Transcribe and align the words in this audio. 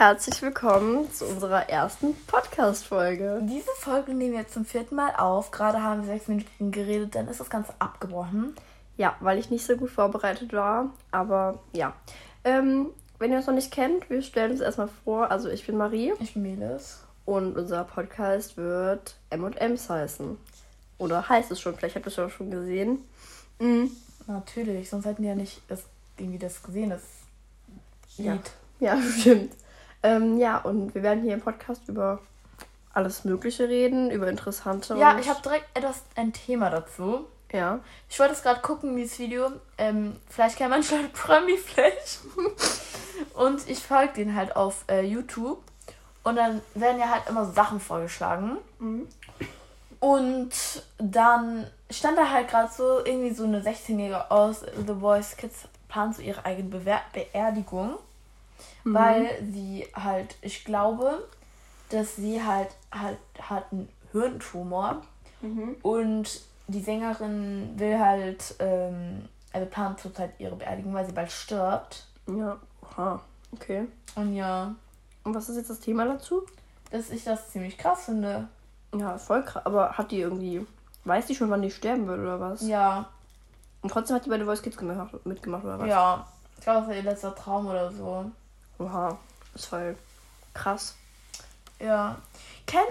herzlich 0.00 0.40
willkommen 0.40 1.12
zu 1.12 1.26
unserer 1.26 1.68
ersten 1.68 2.14
Podcast-Folge. 2.26 3.40
Diese 3.42 3.68
Folge 3.80 4.14
nehmen 4.14 4.32
wir 4.32 4.40
jetzt 4.40 4.54
zum 4.54 4.64
vierten 4.64 4.94
Mal 4.94 5.14
auf. 5.14 5.50
Gerade 5.50 5.82
haben 5.82 6.06
wir 6.06 6.14
sechs 6.14 6.26
Minuten 6.26 6.72
geredet, 6.72 7.14
dann 7.14 7.28
ist 7.28 7.38
das 7.38 7.50
Ganze 7.50 7.74
abgebrochen. 7.80 8.54
Ja, 8.96 9.14
weil 9.20 9.38
ich 9.38 9.50
nicht 9.50 9.66
so 9.66 9.76
gut 9.76 9.90
vorbereitet 9.90 10.54
war. 10.54 10.94
Aber 11.10 11.58
ja. 11.74 11.92
Ähm, 12.44 12.86
wenn 13.18 13.30
ihr 13.30 13.36
uns 13.36 13.46
noch 13.46 13.52
nicht 13.52 13.72
kennt, 13.72 14.08
wir 14.08 14.22
stellen 14.22 14.52
uns 14.52 14.62
erstmal 14.62 14.88
vor. 15.04 15.30
Also 15.30 15.50
ich 15.50 15.66
bin 15.66 15.76
Marie. 15.76 16.14
Ich 16.18 16.32
bin 16.32 16.44
Melis. 16.44 17.04
Und 17.26 17.58
unser 17.58 17.84
Podcast 17.84 18.56
wird 18.56 19.16
M&M's 19.28 19.90
heißen. 19.90 20.38
Oder 20.96 21.28
heißt 21.28 21.50
es 21.50 21.60
schon, 21.60 21.76
vielleicht 21.76 21.96
habt 21.96 22.06
ihr 22.06 22.10
es 22.10 22.16
ja 22.16 22.30
schon 22.30 22.50
gesehen. 22.50 23.04
Mhm. 23.58 23.90
Natürlich, 24.26 24.88
sonst 24.88 25.04
hätten 25.04 25.20
die 25.20 25.28
ja 25.28 25.34
nicht 25.34 25.60
das, 25.68 25.82
irgendwie 26.16 26.38
das 26.38 26.62
gesehen, 26.62 26.88
das 26.88 27.02
Lied. 28.16 28.50
Ja, 28.78 28.94
ja 28.94 29.02
stimmt. 29.18 29.52
Ähm, 30.02 30.38
ja, 30.38 30.58
und 30.58 30.94
wir 30.94 31.02
werden 31.02 31.22
hier 31.22 31.34
im 31.34 31.40
Podcast 31.40 31.88
über 31.88 32.20
alles 32.92 33.24
Mögliche 33.24 33.68
reden, 33.68 34.10
über 34.10 34.28
interessante. 34.28 34.96
Ja, 34.96 35.18
ich 35.18 35.28
habe 35.28 35.42
direkt 35.42 35.66
etwas 35.76 36.02
ein 36.16 36.32
Thema 36.32 36.70
dazu. 36.70 37.26
Ja. 37.52 37.80
Ich 38.08 38.18
wollte 38.18 38.34
es 38.34 38.42
gerade 38.42 38.60
gucken, 38.60 38.96
dieses 38.96 39.18
Video. 39.18 39.50
Ähm, 39.78 40.16
vielleicht 40.28 40.56
kennt 40.56 40.70
man 40.70 40.82
schon 40.82 41.10
Promi 41.12 41.56
Flash. 41.56 42.18
und 43.34 43.68
ich 43.68 43.80
folge 43.80 44.14
den 44.14 44.34
halt 44.34 44.56
auf 44.56 44.84
äh, 44.88 45.02
YouTube. 45.02 45.62
Und 46.22 46.36
dann 46.36 46.60
werden 46.74 47.00
ja 47.00 47.08
halt 47.08 47.28
immer 47.28 47.46
so 47.46 47.52
Sachen 47.52 47.80
vorgeschlagen. 47.80 48.58
Mhm. 48.78 49.08
Und 50.00 50.50
dann 50.98 51.66
stand 51.90 52.16
da 52.16 52.30
halt 52.30 52.48
gerade 52.48 52.72
so 52.72 53.04
irgendwie 53.04 53.34
so 53.34 53.44
eine 53.44 53.60
16-Jährige 53.60 54.30
aus 54.30 54.60
The 54.60 54.94
Voice 54.94 55.36
Kids 55.36 55.68
plant 55.88 56.16
so 56.16 56.22
ihre 56.22 56.44
eigene 56.44 56.68
Bewer 56.68 57.00
Beerdigung. 57.12 57.96
Mhm. 58.84 58.94
Weil 58.94 59.42
sie 59.52 59.86
halt, 59.94 60.36
ich 60.42 60.64
glaube, 60.64 61.26
dass 61.90 62.16
sie 62.16 62.42
halt 62.42 62.68
halt 62.92 63.18
hat 63.40 63.64
einen 63.72 63.88
Hirntumor. 64.12 65.02
Mhm. 65.42 65.76
Und 65.82 66.40
die 66.68 66.80
Sängerin 66.80 67.72
will 67.76 67.98
halt, 67.98 68.54
ähm, 68.58 69.28
also 69.52 69.66
plant 69.66 70.00
zurzeit 70.00 70.32
ihre 70.38 70.56
Beerdigung, 70.56 70.94
weil 70.94 71.06
sie 71.06 71.12
bald 71.12 71.32
stirbt. 71.32 72.06
Ja, 72.26 72.58
aha, 72.82 73.20
okay. 73.52 73.88
Und 74.14 74.34
ja. 74.34 74.74
Und 75.24 75.34
was 75.34 75.48
ist 75.48 75.56
jetzt 75.56 75.70
das 75.70 75.80
Thema 75.80 76.04
dazu? 76.04 76.42
Dass 76.90 77.10
ich 77.10 77.24
das 77.24 77.50
ziemlich 77.50 77.76
krass 77.76 78.04
finde. 78.04 78.48
Ja, 78.94 79.18
voll 79.18 79.44
krass. 79.44 79.64
Aber 79.66 79.92
hat 79.92 80.10
die 80.10 80.20
irgendwie. 80.20 80.66
Weiß 81.04 81.26
die 81.26 81.34
schon, 81.34 81.50
wann 81.50 81.62
die 81.62 81.70
sterben 81.70 82.06
wird 82.06 82.20
oder 82.20 82.40
was? 82.40 82.66
Ja. 82.66 83.08
Und 83.82 83.90
trotzdem 83.90 84.16
hat 84.16 84.26
die 84.26 84.30
bei 84.30 84.38
The 84.38 84.44
Voice 84.44 84.62
Kids 84.62 84.76
gemacht, 84.76 85.14
mitgemacht 85.24 85.64
oder 85.64 85.78
was? 85.78 85.88
Ja. 85.88 86.26
Ich 86.58 86.64
glaube, 86.64 86.80
das 86.80 86.88
war 86.88 86.94
ihr 86.94 87.02
letzter 87.02 87.34
Traum 87.34 87.66
oder 87.66 87.90
so. 87.90 88.30
Oha. 88.80 89.18
Das 89.52 89.62
ist 89.62 89.68
voll 89.68 89.96
krass. 90.54 90.96
Ja. 91.78 92.16
Ken, 92.66 92.84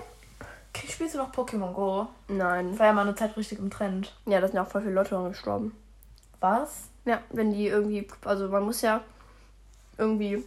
spielst 0.88 1.16
du 1.16 1.20
noch 1.20 1.32
Pokémon 1.32 1.73
Go? 1.73 2.08
Nein. 2.28 2.72
Das 2.72 2.80
war 2.80 2.86
ja 2.88 2.94
mal 2.94 3.02
eine 3.02 3.16
Zeit 3.16 3.36
richtig 3.36 3.59
im 3.59 3.70
Trend. 3.70 4.14
Ja, 4.26 4.40
da 4.40 4.48
sind 4.48 4.56
ja 4.56 4.64
auch 4.64 4.70
voll 4.70 4.82
viele 4.82 4.94
Leute 4.94 5.22
gestorben. 5.28 5.76
Was? 6.40 6.90
Ja, 7.06 7.20
wenn 7.32 7.52
die 7.52 7.67
irgendwie. 7.67 8.08
Also 8.23 8.48
man 8.50 8.64
muss 8.64 8.82
ja 8.82 9.02
irgendwie 9.98 10.44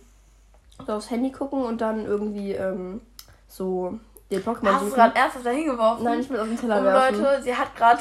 so 0.87 0.93
aufs 0.93 1.11
Handy 1.11 1.31
gucken 1.33 1.63
und 1.63 1.81
dann 1.81 2.07
irgendwie 2.07 2.53
ähm, 2.53 3.01
so 3.49 3.99
den 4.31 4.43
Pokémon 4.43 4.73
Hast 4.73 4.87
du 4.87 4.91
gerade 4.91 5.15
ernsthaft 5.17 5.45
da 5.45 5.51
hingeworfen? 5.51 6.05
Nein, 6.05 6.21
ich 6.21 6.31
will 6.31 6.41
auf 6.41 6.49
den 6.49 6.59
Teller 6.59 6.79
und 6.79 6.85
werfen. 6.85 7.23
Leute, 7.23 7.43
sie 7.43 7.55
hat 7.55 7.77
gerade, 7.77 8.01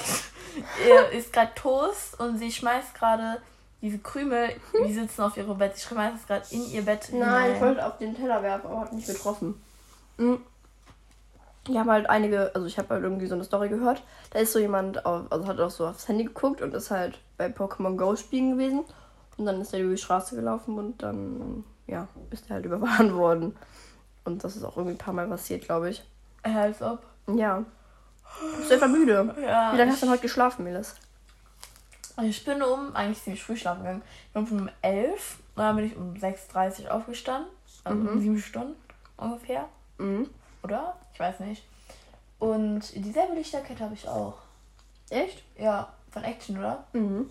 ist 1.17 1.33
gerade 1.33 1.51
Toast 1.55 2.19
und 2.19 2.37
sie 2.37 2.51
schmeißt 2.51 2.95
gerade 2.95 3.41
diese 3.81 3.97
Krümel, 3.97 4.49
die 4.85 4.93
sitzen 4.93 5.21
auf 5.21 5.35
ihrem 5.37 5.57
Bett. 5.57 5.75
Sie 5.75 5.87
schmeißt 5.87 6.17
es 6.17 6.27
gerade 6.27 6.45
in 6.51 6.69
ihr 6.71 6.83
Bett 6.83 7.09
Nein, 7.11 7.21
hinein. 7.21 7.55
ich 7.55 7.61
wollte 7.61 7.85
auf 7.85 7.97
den 7.97 8.15
Teller 8.15 8.43
werfen, 8.43 8.67
aber 8.67 8.81
hat 8.81 8.93
nicht 8.93 9.07
getroffen. 9.07 9.61
Mhm. 10.17 10.39
Ich 11.67 11.77
habe 11.77 11.91
halt 11.91 12.09
einige, 12.09 12.51
also 12.55 12.65
ich 12.65 12.77
habe 12.77 12.89
halt 12.89 13.03
irgendwie 13.03 13.27
so 13.27 13.35
eine 13.35 13.43
Story 13.43 13.69
gehört. 13.69 14.03
Da 14.31 14.39
ist 14.39 14.53
so 14.53 14.59
jemand, 14.59 15.05
auf, 15.05 15.31
also 15.31 15.47
hat 15.47 15.59
auch 15.59 15.69
so 15.69 15.87
aufs 15.87 16.07
Handy 16.07 16.25
geguckt 16.25 16.61
und 16.61 16.73
ist 16.73 16.89
halt 16.89 17.19
bei 17.37 17.47
Pokémon 17.47 17.97
Go 17.97 18.15
spielen 18.15 18.51
gewesen. 18.51 18.83
Und 19.37 19.45
dann 19.45 19.61
ist 19.61 19.73
er 19.73 19.79
über 19.79 19.91
die 19.91 20.01
Straße 20.01 20.35
gelaufen 20.35 20.77
und 20.77 21.01
dann, 21.03 21.63
ja, 21.87 22.07
ist 22.31 22.49
er 22.49 22.55
halt 22.55 22.65
überfahren 22.67 23.15
worden. 23.15 23.55
Und 24.23 24.43
das 24.43 24.55
ist 24.55 24.63
auch 24.63 24.77
irgendwie 24.77 24.95
ein 24.95 24.99
paar 24.99 25.13
Mal 25.13 25.27
passiert, 25.27 25.63
glaube 25.63 25.89
ich. 25.89 26.03
Als 26.43 26.81
ob. 26.81 26.99
Ja. 27.27 27.63
Bist 28.57 28.71
du 28.71 28.75
etwa 28.75 28.87
müde? 28.87 29.35
Ja. 29.41 29.73
Wie 29.73 29.77
lange 29.77 29.91
hast 29.91 30.01
du 30.01 30.05
denn 30.05 30.13
heute 30.13 30.21
geschlafen, 30.23 30.63
Melis? 30.63 30.95
Ich 32.23 32.43
bin 32.43 32.61
um, 32.61 32.95
eigentlich 32.95 33.23
ziemlich 33.23 33.43
früh 33.43 33.55
schlafen 33.55 33.83
gegangen. 33.83 34.01
Ich 34.27 34.33
bin 34.33 34.61
um 34.61 34.69
11 34.81 35.39
und 35.55 35.63
dann 35.63 35.75
bin 35.75 35.85
ich 35.85 35.95
um 35.95 36.13
6.30 36.13 36.85
Uhr 36.85 36.93
aufgestanden. 36.93 37.49
Also 37.83 37.97
mhm. 37.97 38.07
um 38.07 38.21
7 38.21 38.39
Stunden 38.39 38.75
ungefähr. 39.17 39.67
Mhm. 39.97 40.29
Oder? 40.63 40.95
Ich 41.13 41.19
weiß 41.19 41.39
nicht. 41.41 41.63
Und 42.39 42.93
dieselbe 42.95 43.35
Lichterkette 43.35 43.83
habe 43.83 43.93
ich 43.93 44.07
auch. 44.07 44.35
Echt? 45.09 45.43
Ja, 45.57 45.93
von 46.11 46.23
Action, 46.23 46.57
oder? 46.57 46.85
Mhm. 46.93 47.29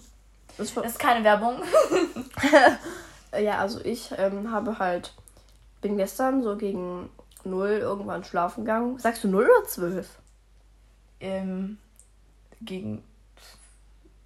Das, 0.57 0.75
das 0.75 0.87
ist 0.87 0.99
keine 0.99 1.25
Werbung. 1.25 1.63
ja, 3.41 3.59
also 3.59 3.81
ich 3.85 4.13
ähm, 4.17 4.51
habe 4.51 4.79
halt, 4.79 5.15
bin 5.81 5.97
gestern 5.97 6.43
so 6.43 6.57
gegen 6.57 7.11
0 7.45 7.69
irgendwann 7.69 8.25
schlafen 8.25 8.65
gegangen. 8.65 8.99
Sagst 8.99 9.25
du 9.25 9.29
0 9.29 9.45
oder 9.45 9.69
12? 9.69 10.09
Ähm, 11.21 11.79
gegen 12.61 13.03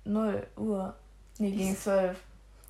0 0.04 0.46
Uhr. 0.56 0.94
Nee, 1.38 1.50
gegen 1.50 1.76
12. 1.76 2.16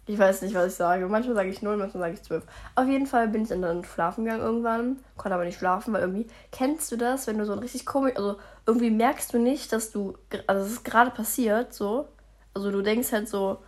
Ich 0.06 0.19
weiß 0.19 0.43
nicht, 0.43 0.55
was 0.55 0.67
ich 0.67 0.75
sage. 0.75 1.06
Manchmal 1.06 1.34
sage 1.34 1.49
ich 1.49 1.62
0, 1.62 1.77
manchmal 1.77 2.03
sage 2.03 2.15
ich 2.15 2.22
12. 2.22 2.45
Auf 2.75 2.87
jeden 2.87 3.06
Fall 3.06 3.28
bin 3.28 3.43
ich 3.43 3.49
dann 3.49 3.84
schlafen 3.84 4.25
gegangen 4.25 4.43
irgendwann. 4.43 4.99
Konnte 5.17 5.34
aber 5.34 5.44
nicht 5.44 5.59
schlafen, 5.59 5.94
weil 5.94 6.03
irgendwie. 6.03 6.27
Kennst 6.53 6.93
du 6.93 6.97
das, 6.97 7.27
wenn 7.27 7.39
du 7.39 7.47
so 7.47 7.53
ein 7.53 7.59
richtig 7.59 7.87
komisch. 7.87 8.15
Also 8.17 8.37
irgendwie 8.67 8.91
merkst 8.91 9.33
du 9.33 9.39
nicht, 9.39 9.73
dass 9.73 9.93
du. 9.93 10.15
Also 10.47 10.67
es 10.67 10.73
ist 10.73 10.84
gerade 10.84 11.11
passiert, 11.11 11.73
so. 11.73 12.09
Also 12.53 12.71
du 12.71 12.83
denkst 12.83 13.12
halt 13.12 13.28
so. 13.28 13.59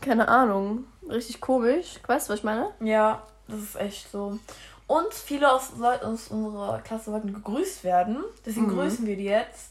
Keine 0.00 0.28
Ahnung. 0.28 0.84
Richtig 1.08 1.40
komisch. 1.40 2.00
Weißt 2.06 2.28
du, 2.28 2.32
was 2.32 2.40
ich 2.40 2.44
meine? 2.44 2.68
Ja, 2.80 3.22
das 3.48 3.60
ist 3.60 3.76
echt 3.76 4.10
so. 4.10 4.38
Und 4.86 5.14
viele 5.14 5.50
aus, 5.50 5.70
aus 5.80 6.28
unserer 6.28 6.80
Klasse 6.80 7.10
wollten 7.10 7.32
gegrüßt 7.32 7.84
werden. 7.84 8.22
Deswegen 8.44 8.66
mhm. 8.66 8.76
grüßen 8.76 9.06
wir 9.06 9.16
die 9.16 9.24
jetzt. 9.24 9.70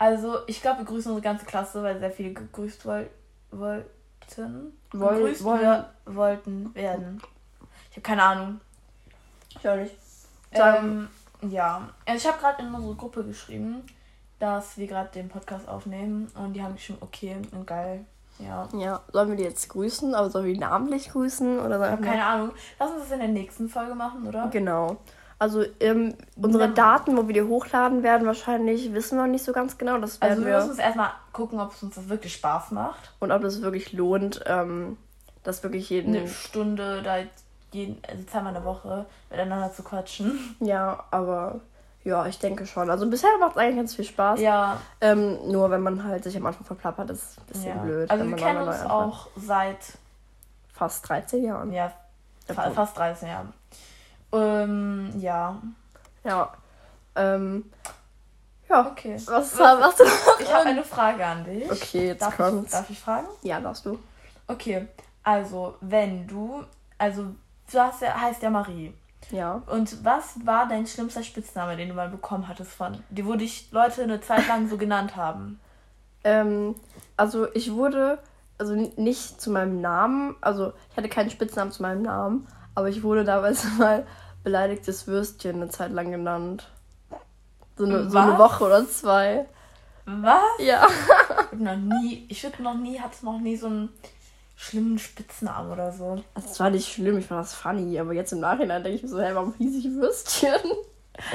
Also, 0.00 0.38
ich 0.46 0.62
glaube, 0.62 0.78
wir 0.78 0.86
grüßen 0.86 1.12
unsere 1.12 1.20
ganze 1.20 1.44
Klasse, 1.44 1.82
weil 1.82 2.00
sehr 2.00 2.10
viele 2.10 2.32
gegrüßt 2.32 2.86
woll 2.86 3.10
wollten. 3.50 4.72
Woll 4.92 5.16
gegrüßt 5.16 5.44
wollen. 5.44 5.84
wollten 6.06 6.74
werden. 6.74 7.20
Ich 7.90 7.96
habe 7.96 8.00
keine 8.00 8.22
Ahnung. 8.22 8.60
Ich 9.50 9.68
auch 9.68 9.76
nicht. 9.76 9.94
Ähm, 10.52 11.08
ja. 11.42 11.90
Also, 12.06 12.16
ich 12.16 12.26
habe 12.26 12.40
gerade 12.40 12.62
in 12.62 12.74
unsere 12.74 12.94
Gruppe 12.94 13.24
geschrieben, 13.24 13.82
dass 14.38 14.78
wir 14.78 14.86
gerade 14.86 15.10
den 15.10 15.28
Podcast 15.28 15.68
aufnehmen. 15.68 16.32
Und 16.34 16.54
die 16.54 16.62
haben 16.62 16.76
geschrieben, 16.76 17.02
okay 17.02 17.36
und 17.52 17.66
geil. 17.66 18.06
Ja. 18.38 18.70
Ja, 18.72 19.02
sollen 19.12 19.28
wir 19.28 19.36
die 19.36 19.42
jetzt 19.42 19.68
grüßen? 19.68 20.14
Aber 20.14 20.30
sollen 20.30 20.46
wir 20.46 20.54
die 20.54 20.60
namentlich 20.60 21.10
grüßen? 21.10 21.58
Oder 21.58 21.78
sollen 21.78 22.00
Keine 22.00 22.24
Ahnung. 22.24 22.52
Lass 22.78 22.90
uns 22.90 23.02
das 23.02 23.12
in 23.12 23.18
der 23.18 23.28
nächsten 23.28 23.68
Folge 23.68 23.94
machen, 23.94 24.26
oder? 24.26 24.48
Genau. 24.48 24.96
Also 25.40 25.64
ähm, 25.80 26.14
unsere 26.36 26.66
ja. 26.66 26.70
Daten, 26.70 27.16
wo 27.16 27.26
wir 27.26 27.32
die 27.32 27.42
hochladen 27.42 28.02
werden, 28.02 28.26
wahrscheinlich 28.26 28.92
wissen 28.92 29.16
wir 29.16 29.22
noch 29.22 29.30
nicht 29.30 29.42
so 29.42 29.54
ganz 29.54 29.78
genau. 29.78 29.96
Das 29.96 30.20
also 30.20 30.44
wir 30.44 30.54
müssen 30.54 30.70
uns 30.70 30.78
erstmal 30.78 31.12
gucken, 31.32 31.60
ob 31.60 31.72
es 31.72 31.82
uns 31.82 31.94
das 31.94 32.10
wirklich 32.10 32.34
Spaß 32.34 32.72
macht. 32.72 33.14
Und 33.20 33.32
ob 33.32 33.42
es 33.44 33.62
wirklich 33.62 33.94
lohnt, 33.94 34.42
ähm, 34.44 34.98
das 35.42 35.62
wirklich 35.62 35.88
jeden... 35.88 36.14
Eine 36.14 36.28
Stunde, 36.28 37.00
da 37.02 37.16
jeden, 37.72 38.02
also 38.06 38.22
zweimal 38.24 38.54
eine 38.54 38.66
Woche 38.66 39.06
miteinander 39.30 39.72
zu 39.72 39.82
quatschen. 39.82 40.56
Ja, 40.60 41.04
aber 41.10 41.60
ja, 42.04 42.26
ich 42.26 42.38
denke 42.38 42.66
schon. 42.66 42.90
Also 42.90 43.08
bisher 43.08 43.30
macht 43.38 43.52
es 43.52 43.56
eigentlich 43.56 43.76
ganz 43.76 43.94
viel 43.94 44.04
Spaß. 44.04 44.40
Ja. 44.40 44.78
Ähm, 45.00 45.38
nur 45.50 45.70
wenn 45.70 45.80
man 45.80 46.04
halt 46.04 46.22
sich 46.22 46.36
am 46.36 46.44
Anfang 46.44 46.66
verplappert, 46.66 47.08
ist 47.08 47.22
es 47.22 47.38
ein 47.38 47.46
bisschen 47.46 47.76
ja. 47.76 47.82
blöd. 47.82 48.10
Also 48.10 48.28
wir 48.28 48.36
kennen 48.36 48.68
uns 48.68 48.82
auch 48.82 49.28
seit 49.36 49.78
fast 50.70 51.08
13 51.08 51.44
Jahren. 51.44 51.72
Ja, 51.72 51.92
fa 52.46 52.70
fast 52.72 52.98
13 52.98 53.28
Jahren. 53.28 53.54
Ähm, 54.32 55.12
ja. 55.18 55.60
Ja. 56.24 56.52
Ähm, 57.16 57.70
ja. 58.68 58.86
Okay. 58.90 59.16
Was, 59.26 59.58
was, 59.58 59.98
noch? 59.98 60.40
Ich 60.40 60.52
habe 60.52 60.66
eine 60.66 60.84
Frage 60.84 61.24
an 61.24 61.44
dich. 61.44 61.70
Okay, 61.70 62.08
jetzt 62.08 62.22
darf 62.22 62.36
kommt's. 62.36 62.72
Ich, 62.72 62.78
darf 62.78 62.90
ich 62.90 62.98
fragen? 62.98 63.26
Ja, 63.42 63.60
darfst 63.60 63.86
du. 63.86 63.98
Okay, 64.46 64.88
also 65.22 65.76
wenn 65.80 66.26
du, 66.26 66.64
also 66.98 67.26
du 67.72 67.78
hast 67.78 68.02
ja, 68.02 68.20
heißt 68.20 68.42
ja 68.42 68.50
Marie. 68.50 68.92
Ja. 69.30 69.62
Und 69.66 70.04
was 70.04 70.44
war 70.44 70.66
dein 70.66 70.86
schlimmster 70.86 71.22
Spitzname, 71.22 71.76
den 71.76 71.88
du 71.88 71.94
mal 71.94 72.08
bekommen 72.08 72.48
hattest 72.48 72.72
von, 72.72 73.02
die 73.10 73.24
wo 73.26 73.34
dich 73.34 73.70
Leute 73.70 74.02
eine 74.02 74.20
Zeit 74.20 74.48
lang 74.48 74.68
so 74.68 74.76
genannt 74.76 75.14
haben? 75.14 75.60
Ähm, 76.24 76.74
also 77.16 77.52
ich 77.54 77.72
wurde, 77.72 78.18
also 78.58 78.74
nicht 78.74 79.40
zu 79.40 79.50
meinem 79.50 79.80
Namen, 79.80 80.36
also 80.40 80.72
ich 80.90 80.96
hatte 80.96 81.08
keinen 81.08 81.30
Spitznamen 81.30 81.70
zu 81.70 81.82
meinem 81.82 82.02
Namen, 82.02 82.48
aber 82.80 82.88
ich 82.88 83.02
wurde 83.02 83.24
damals 83.24 83.64
mal 83.78 84.06
beleidigtes 84.42 85.06
Würstchen 85.06 85.56
eine 85.56 85.68
Zeit 85.68 85.92
lang 85.92 86.10
genannt. 86.10 86.68
So 87.76 87.84
eine, 87.84 88.10
so 88.10 88.18
eine 88.18 88.38
Woche 88.38 88.64
oder 88.64 88.86
zwei. 88.88 89.46
Was? 90.06 90.42
Ja. 90.58 90.86
Ich 91.52 91.58
noch 91.58 91.76
nie, 91.76 92.26
ich 92.28 92.42
würde 92.42 92.62
noch 92.62 92.74
nie, 92.74 92.98
hatte 93.00 93.24
noch 93.24 93.38
nie 93.38 93.56
so 93.56 93.66
einen 93.66 93.88
schlimmen 94.56 94.98
Spitznamen 94.98 95.72
oder 95.72 95.92
so. 95.92 96.22
Das 96.34 96.58
war 96.60 96.70
nicht 96.70 96.92
schlimm, 96.92 97.18
ich 97.18 97.26
fand 97.26 97.40
das 97.40 97.54
funny, 97.54 97.98
aber 97.98 98.12
jetzt 98.12 98.32
im 98.32 98.40
Nachhinein 98.40 98.82
denke 98.82 98.96
ich 98.96 99.02
mir 99.02 99.08
so, 99.08 99.20
hey, 99.20 99.34
warum 99.34 99.54
hieß 99.54 99.76
ich 99.76 99.90
Würstchen? 99.92 100.60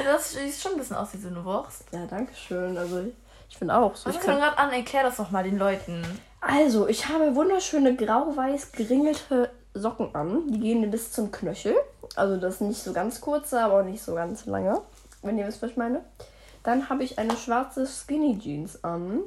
Das 0.03 0.33
sieht 0.33 0.55
schon 0.55 0.73
ein 0.73 0.77
bisschen 0.77 0.95
aus 0.95 1.13
wie 1.13 1.17
so 1.17 1.27
eine 1.27 1.43
Wurst. 1.43 1.85
Ja, 1.91 2.05
danke 2.05 2.33
schön. 2.35 2.77
Also 2.77 3.05
ich 3.49 3.57
finde 3.57 3.75
auch 3.75 3.95
so. 3.95 4.09
Ich 4.09 4.19
kann... 4.19 4.37
gerade 4.37 4.57
an? 4.57 4.71
Erklär 4.71 5.03
das 5.03 5.17
doch 5.17 5.31
mal 5.31 5.43
den 5.43 5.57
Leuten. 5.57 6.03
Also, 6.41 6.87
ich 6.87 7.07
habe 7.07 7.35
wunderschöne 7.35 7.95
grau-weiß 7.95 8.71
geringelte 8.71 9.49
Socken 9.75 10.13
an. 10.15 10.47
Die 10.51 10.59
gehen 10.59 10.89
bis 10.89 11.11
zum 11.11 11.31
Knöchel. 11.31 11.75
Also 12.15 12.37
das 12.37 12.55
ist 12.55 12.61
nicht 12.61 12.81
so 12.83 12.93
ganz 12.93 13.21
kurze, 13.21 13.61
aber 13.61 13.81
auch 13.81 13.85
nicht 13.85 14.01
so 14.01 14.15
ganz 14.15 14.45
lange. 14.45 14.81
Wenn 15.21 15.37
ihr 15.37 15.45
wisst, 15.47 15.61
was 15.61 15.71
ich 15.71 15.77
meine. 15.77 16.01
Dann 16.63 16.89
habe 16.89 17.03
ich 17.03 17.19
eine 17.19 17.35
schwarze 17.37 17.85
Skinny 17.85 18.39
Jeans 18.39 18.83
an. 18.83 19.19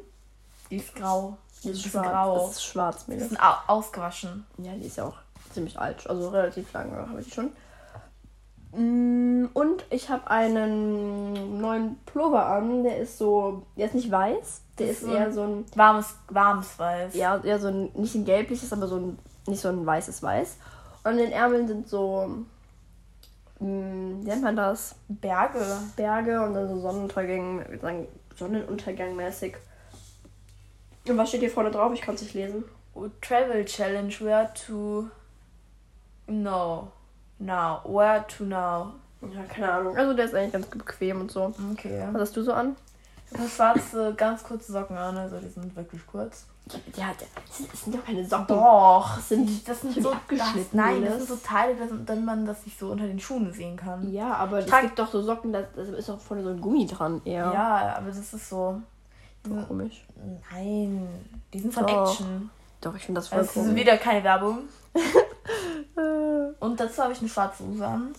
Die 0.70 0.76
ist 0.76 0.94
grau. 0.94 1.36
Die 1.62 1.70
ist 1.70 1.82
Die 1.84 1.86
ist 1.86 1.92
schwarz. 1.92 2.06
grau. 2.08 2.34
Das 2.38 2.50
ist 2.56 2.64
schwarz, 2.64 3.06
Die 3.06 3.38
au 3.40 3.54
ausgewaschen. 3.76 4.46
Ja, 4.58 4.72
die 4.72 4.86
ist 4.86 4.96
ja 4.96 5.04
auch 5.04 5.16
ziemlich 5.52 5.78
alt. 5.78 6.08
Also 6.08 6.28
relativ 6.30 6.72
lange 6.72 6.96
habe 6.96 7.20
ich 7.20 7.32
schon. 7.32 7.50
Mm, 8.72 9.46
Und 9.54 9.84
ich 9.90 10.10
habe 10.10 10.28
einen 10.30 11.60
neuen 11.60 11.98
Pullover 12.06 12.46
an. 12.46 12.82
Der 12.84 12.98
ist 12.98 13.18
so, 13.18 13.62
der 13.76 13.86
ist 13.86 13.94
nicht 13.94 14.10
weiß. 14.10 14.62
Der 14.78 14.90
ist 14.90 14.98
ist 15.02 15.06
so 15.06 15.12
eher 15.14 15.32
so 15.32 15.42
ein, 15.42 15.64
Warmes, 15.74 16.14
warmes 16.28 16.78
Weiß. 16.78 17.14
ja, 17.14 17.38
eher 17.42 17.58
so 17.58 17.68
ein, 17.68 17.90
nicht 17.94 18.14
ein 18.14 18.24
gelbliches, 18.24 18.72
aber 18.72 18.86
so 18.86 18.96
ein, 18.96 19.18
nicht 19.48 19.60
so 19.60 19.68
ein 19.68 19.84
weißes 19.84 20.22
Weiß. 20.22 20.56
Und 21.04 21.10
an 21.10 21.16
den 21.18 21.32
Ärmeln 21.32 21.66
sind 21.66 21.88
so, 21.88 22.44
mh, 23.60 23.66
wie 24.22 24.28
nennt 24.28 24.42
man 24.42 24.56
das? 24.56 24.94
Berge. 25.08 25.64
Berge 25.96 26.42
und 26.42 26.54
dann 26.54 26.68
so 26.68 26.82
würd 26.82 27.12
sagen 27.12 28.06
Sonnenuntergang 28.36 29.16
mäßig. 29.16 29.56
Und 31.08 31.16
was 31.16 31.28
steht 31.28 31.40
hier 31.40 31.50
vorne 31.50 31.70
drauf? 31.70 31.92
Ich 31.92 32.02
kann 32.02 32.14
es 32.14 32.22
nicht 32.22 32.34
lesen. 32.34 32.64
Travel 33.20 33.64
Challenge. 33.64 34.12
Where 34.20 34.50
to. 34.66 35.08
No. 36.26 36.92
Now. 37.38 37.80
Where 37.84 38.24
to 38.26 38.44
now. 38.44 38.94
Ja, 39.22 39.42
keine 39.48 39.72
Ahnung. 39.72 39.96
Also 39.96 40.14
der 40.14 40.26
ist 40.26 40.34
eigentlich 40.34 40.52
ganz 40.52 40.66
bequem 40.66 41.22
und 41.22 41.30
so. 41.30 41.52
Okay. 41.72 42.06
Was 42.12 42.20
hast 42.22 42.36
du 42.36 42.42
so 42.42 42.52
an? 42.52 42.76
Ich 43.30 43.38
habe 43.38 43.48
schwarze, 43.48 44.14
ganz 44.16 44.42
kurze 44.42 44.72
Socken 44.72 44.96
an, 44.96 45.16
also 45.16 45.38
die 45.38 45.48
sind 45.48 45.76
wirklich 45.76 46.06
kurz. 46.06 46.46
Ja, 46.96 47.10
das 47.18 47.82
sind, 47.84 47.94
doch 47.94 48.04
keine 48.04 48.24
Socken. 48.24 48.46
Doch, 48.48 49.16
Das 49.16 49.28
sind- 49.28 49.68
das 49.68 49.80
sind 49.80 50.02
so 50.02 50.10
abgeschnitten, 50.12 50.58
Das, 50.62 50.72
nein, 50.72 51.04
das 51.04 51.16
sind 51.18 51.28
so 51.28 51.36
Teile, 51.36 51.74
dass 51.76 51.90
dann 52.06 52.24
man 52.24 52.44
das 52.46 52.64
nicht 52.66 52.78
so 52.78 52.90
unter 52.90 53.06
den 53.06 53.18
Schuhen 53.20 53.52
sehen 53.52 53.76
kann. 53.76 54.10
Ja, 54.12 54.34
aber 54.34 54.58
es 54.60 54.66
trag- 54.66 54.82
gibt 54.82 54.98
doch 54.98 55.10
so 55.10 55.22
Socken, 55.22 55.52
da 55.52 55.60
ist 55.60 56.10
auch 56.10 56.20
vorne 56.20 56.42
so 56.42 56.50
ein 56.50 56.60
Gummi 56.60 56.86
dran 56.86 57.20
eher. 57.24 57.50
Ja, 57.52 57.96
aber 57.96 58.08
das 58.08 58.18
ist 58.18 58.48
so. 58.48 58.80
Komisch. 59.66 60.04
Nein, 60.52 61.08
die 61.54 61.60
sind 61.60 61.72
von 61.72 61.86
Doch. 61.86 62.10
Action. 62.10 62.50
Doch, 62.82 62.94
ich 62.94 63.04
finde 63.06 63.20
das 63.20 63.28
voll 63.28 63.38
Das 63.38 63.46
ist 63.48 63.54
komisch. 63.54 63.74
wieder 63.74 63.96
keine 63.96 64.22
Werbung. 64.22 64.58
Und 66.60 66.78
dazu 66.80 67.02
habe 67.02 67.12
ich 67.12 67.20
eine 67.20 67.28
schwarze 67.28 67.64
Hose 67.64 67.86
an. 67.86 68.12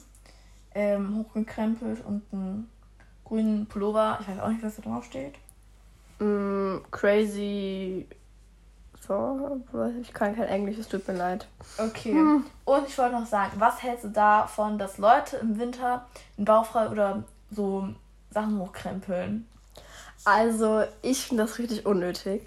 Ähm, 0.74 1.18
hochgekrempelt 1.26 2.04
und 2.06 2.22
einen 2.32 2.70
grünen 3.26 3.66
Pullover. 3.68 4.18
Ich 4.22 4.28
weiß 4.28 4.40
auch 4.40 4.50
nicht, 4.50 4.64
was 4.64 4.76
da 4.78 4.82
drauf 4.84 5.04
steht. 5.06 5.34
mm, 6.20 6.78
crazy. 6.92 8.08
So, 9.08 9.62
ich 10.02 10.14
kann 10.14 10.36
kein 10.36 10.48
Englisch, 10.48 10.78
es 10.78 10.88
tut 10.88 11.08
mir 11.08 11.16
leid. 11.16 11.48
Okay. 11.78 12.12
Hm. 12.12 12.46
Und 12.66 12.88
ich 12.88 12.98
wollte 12.98 13.16
noch 13.16 13.26
sagen, 13.26 13.54
was 13.58 13.82
hältst 13.82 14.04
du 14.04 14.10
davon, 14.10 14.78
dass 14.78 14.98
Leute 14.98 15.38
im 15.38 15.58
Winter 15.58 16.06
in 16.38 16.46
Bauchfrei 16.46 16.90
oder 16.90 17.24
so 17.50 17.90
Sachen 18.30 18.60
hochkrempeln? 18.60 19.48
Also, 20.26 20.84
ich 21.02 21.26
finde 21.26 21.44
das 21.44 21.58
richtig 21.58 21.86
unnötig. 21.86 22.46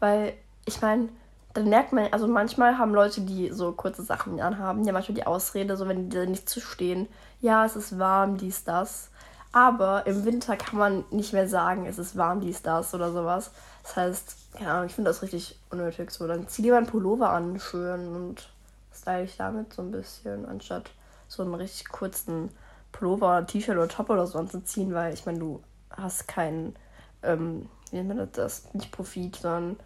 Weil, 0.00 0.32
ich 0.64 0.80
meine, 0.80 1.10
dann 1.54 1.68
merkt 1.68 1.92
man, 1.92 2.08
also 2.12 2.26
manchmal 2.26 2.78
haben 2.78 2.94
Leute, 2.94 3.20
die 3.22 3.50
so 3.50 3.72
kurze 3.72 4.02
Sachen 4.02 4.40
anhaben, 4.40 4.84
ja 4.84 4.92
manchmal 4.92 5.16
die 5.16 5.26
Ausrede, 5.26 5.76
so 5.76 5.88
wenn 5.88 6.08
die 6.08 6.16
da 6.16 6.24
nicht 6.24 6.48
zu 6.48 6.60
stehen, 6.60 7.08
ja, 7.40 7.64
es 7.64 7.76
ist 7.76 7.98
warm, 7.98 8.36
dies, 8.36 8.64
das. 8.64 9.10
Aber 9.52 10.06
im 10.06 10.24
Winter 10.24 10.56
kann 10.56 10.78
man 10.78 11.04
nicht 11.10 11.32
mehr 11.32 11.48
sagen, 11.48 11.86
es 11.86 11.98
ist 11.98 12.16
warm, 12.16 12.40
dies, 12.40 12.62
das 12.62 12.94
oder 12.94 13.12
sowas. 13.12 13.50
Das 13.82 13.96
heißt, 13.96 14.36
keine 14.54 14.70
Ahnung, 14.70 14.86
ich 14.86 14.94
finde 14.94 15.10
das 15.10 15.22
richtig 15.22 15.58
unnötig 15.70 16.10
so. 16.10 16.26
Dann 16.26 16.48
zieh 16.48 16.62
lieber 16.62 16.76
einen 16.76 16.86
Pullover 16.86 17.30
an, 17.30 17.58
schön 17.58 18.14
und 18.14 18.48
style 18.92 19.24
ich 19.24 19.36
damit 19.36 19.72
so 19.72 19.82
ein 19.82 19.90
bisschen, 19.90 20.46
anstatt 20.46 20.90
so 21.28 21.42
einen 21.42 21.54
richtig 21.54 21.88
kurzen 21.88 22.50
Pullover, 22.92 23.46
T-Shirt 23.46 23.76
oder 23.76 23.88
Top 23.88 24.10
oder 24.10 24.26
so 24.26 24.38
anzuziehen, 24.38 24.92
weil 24.92 25.14
ich 25.14 25.26
meine, 25.26 25.38
du 25.38 25.62
hast 25.90 26.28
keinen, 26.28 26.74
ähm, 27.22 27.68
wie 27.90 27.96
nennt 27.96 28.08
man 28.08 28.28
das, 28.32 28.72
nicht 28.74 28.92
Profit, 28.92 29.36
sondern 29.36 29.76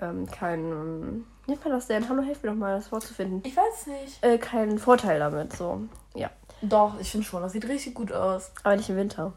ähm, 0.00 0.26
keinen, 0.26 0.72
ähm, 0.72 1.26
wie 1.44 1.52
nennt 1.52 1.64
man 1.64 1.72
das 1.72 1.86
denn? 1.86 2.08
Hallo, 2.08 2.22
helf 2.22 2.42
mir 2.42 2.50
doch 2.50 2.56
mal, 2.56 2.76
das 2.76 2.92
Wort 2.92 3.04
zu 3.04 3.14
finden. 3.14 3.42
Ich 3.46 3.56
weiß 3.56 3.86
nicht. 3.86 4.24
Äh, 4.24 4.38
keinen 4.38 4.78
Vorteil 4.78 5.18
damit, 5.18 5.52
so. 5.54 5.82
Ja. 6.14 6.30
Doch, 6.60 6.98
ich 7.00 7.10
finde 7.10 7.26
schon, 7.26 7.42
das 7.42 7.52
sieht 7.52 7.68
richtig 7.68 7.94
gut 7.94 8.12
aus. 8.12 8.50
Aber 8.64 8.76
nicht 8.76 8.90
im 8.90 8.96
Winter. 8.96 9.32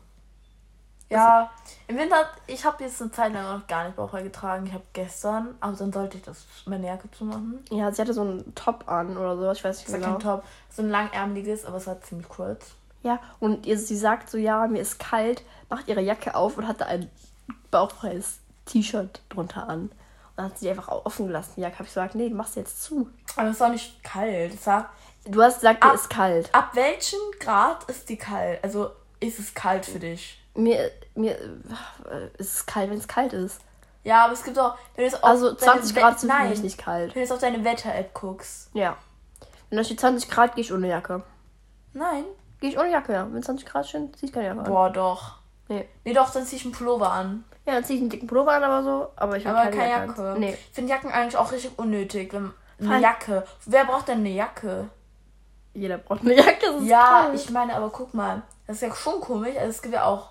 Ja, 1.11 1.49
im 1.87 1.97
Winter, 1.97 2.25
ich 2.47 2.63
habe 2.65 2.83
jetzt 2.83 3.01
eine 3.01 3.11
Zeit 3.11 3.33
lang 3.33 3.43
noch 3.59 3.67
gar 3.67 3.83
nicht 3.85 3.95
Bauchfrei 3.95 4.23
getragen. 4.23 4.65
Ich 4.65 4.73
habe 4.73 4.83
gestern, 4.93 5.55
aber 5.59 5.75
dann 5.75 5.91
sollte 5.91 6.17
ich 6.17 6.23
das 6.23 6.45
meine 6.65 6.87
Jacke 6.87 7.09
zumachen. 7.11 7.63
Ja, 7.69 7.91
sie 7.91 8.01
hatte 8.01 8.13
so 8.13 8.21
einen 8.21 8.55
Top 8.55 8.89
an 8.89 9.17
oder 9.17 9.35
so, 9.37 9.51
ich 9.51 9.63
weiß 9.63 9.77
nicht 9.77 9.87
Das 9.89 9.95
genau. 9.95 10.11
kein 10.11 10.19
Top, 10.19 10.43
so 10.69 10.81
ein 10.81 10.89
langärmeliges, 10.89 11.65
aber 11.65 11.77
es 11.77 11.87
war 11.87 11.99
ziemlich 12.01 12.29
kurz. 12.29 12.71
Ja, 13.03 13.19
und 13.39 13.65
ihr, 13.65 13.77
sie 13.77 13.97
sagt 13.97 14.29
so, 14.29 14.37
ja, 14.37 14.67
mir 14.67 14.79
ist 14.81 14.99
kalt, 14.99 15.43
macht 15.69 15.87
ihre 15.87 16.01
Jacke 16.01 16.35
auf 16.35 16.57
und 16.57 16.67
hatte 16.67 16.85
ein 16.85 17.09
bauchfreies 17.71 18.39
T-Shirt 18.65 19.21
drunter 19.29 19.67
an. 19.67 19.81
Und 19.83 19.91
dann 20.37 20.45
hat 20.45 20.59
sie 20.59 20.65
die 20.65 20.69
einfach 20.71 20.87
offen 20.87 21.27
gelassen. 21.27 21.53
Die 21.57 21.61
Jacke 21.61 21.75
habe 21.75 21.83
ich 21.85 21.89
gesagt, 21.89 22.15
nee, 22.15 22.29
du 22.29 22.35
machst 22.35 22.53
sie 22.53 22.59
jetzt 22.61 22.81
zu. 22.83 23.09
Aber 23.35 23.49
es 23.49 23.59
war 23.59 23.69
nicht 23.69 24.03
kalt. 24.03 24.53
Es 24.53 24.65
war, 24.67 24.89
Du 25.25 25.41
hast 25.41 25.55
gesagt, 25.55 25.83
Ab- 25.83 25.93
ist 25.93 26.09
kalt. 26.09 26.53
ab 26.53 26.71
welchem 26.73 27.19
Grad 27.39 27.83
ist 27.85 28.09
die 28.09 28.17
kalt? 28.17 28.63
Also 28.63 28.91
ist 29.19 29.39
es 29.39 29.53
kalt 29.53 29.85
für 29.85 29.99
dich? 29.99 30.40
Mir, 30.55 30.91
mir 31.15 31.37
äh, 31.39 32.27
ist 32.37 32.55
es 32.55 32.65
kalt, 32.65 32.89
wenn 32.89 32.97
es 32.97 33.07
kalt 33.07 33.33
ist. 33.33 33.61
Ja, 34.03 34.25
aber 34.25 34.33
es 34.33 34.43
gibt 34.43 34.57
auch, 34.59 34.75
wenn 34.95 35.09
du 35.09 35.15
auf 35.15 35.23
Also 35.23 35.45
deine 35.53 35.57
20 35.81 35.95
We- 35.95 35.99
Grad 35.99 36.19
sind 36.19 36.31
für 36.33 36.43
mich 36.49 36.63
nicht 36.63 36.77
kalt. 36.77 37.15
wenn 37.15 37.27
du 37.27 37.33
auf 37.33 37.39
deine 37.39 37.63
Wetter-App 37.63 38.13
guckst. 38.13 38.69
Ja. 38.73 38.97
Wenn 39.69 39.77
da 39.77 39.83
steht 39.83 39.99
20 39.99 40.29
Grad, 40.29 40.55
gehe 40.55 40.63
ich 40.63 40.73
ohne 40.73 40.87
Jacke. 40.89 41.23
Nein. 41.93 42.25
Gehe 42.59 42.69
ich 42.71 42.77
ohne 42.79 42.91
Jacke, 42.91 43.13
ja. 43.13 43.27
Wenn 43.31 43.41
20 43.43 43.65
Grad 43.65 43.87
stehen, 43.87 44.13
zieh 44.15 44.25
ich 44.25 44.33
keine 44.33 44.47
Jacke 44.47 44.59
an. 44.61 44.65
Boah, 44.65 44.89
doch. 44.89 45.37
Nee. 45.67 45.87
Nee, 46.03 46.13
doch, 46.13 46.29
dann 46.31 46.45
zieh 46.45 46.57
ich 46.57 46.63
einen 46.65 46.73
Pullover 46.73 47.11
an. 47.11 47.43
Ja, 47.65 47.73
dann 47.73 47.83
zieh 47.85 47.93
ich 47.95 48.01
einen 48.01 48.09
dicken 48.09 48.27
Pullover 48.27 48.51
an, 48.53 48.63
aber 48.63 48.83
so. 48.83 49.07
Aber 49.15 49.37
ich 49.37 49.47
Aber 49.47 49.59
keine, 49.65 49.77
keine 49.77 49.89
Jacke. 49.89 50.07
Jacke. 50.23 50.39
Nee. 50.39 50.53
Ich 50.69 50.75
finde 50.75 50.89
Jacken 50.91 51.11
eigentlich 51.11 51.37
auch 51.37 51.51
richtig 51.51 51.77
unnötig. 51.77 52.33
Wenn, 52.33 52.51
eine 52.79 52.99
Jacke. 52.99 53.45
Wer 53.67 53.85
braucht 53.85 54.07
denn 54.07 54.17
eine 54.19 54.29
Jacke? 54.29 54.89
Jeder 55.73 55.99
braucht 55.99 56.21
eine 56.21 56.35
Jacke, 56.35 56.65
es 56.65 56.81
ist 56.81 56.87
Ja, 56.89 57.21
kalt. 57.27 57.35
ich 57.39 57.49
meine, 57.51 57.75
aber 57.75 57.89
guck 57.91 58.13
mal. 58.13 58.41
Das 58.67 58.77
ist 58.77 58.81
ja 58.81 58.93
schon 58.95 59.21
komisch. 59.21 59.55
Also 59.55 59.69
es 59.69 59.81
gibt 59.81 59.93
ja 59.93 60.05
auch 60.05 60.30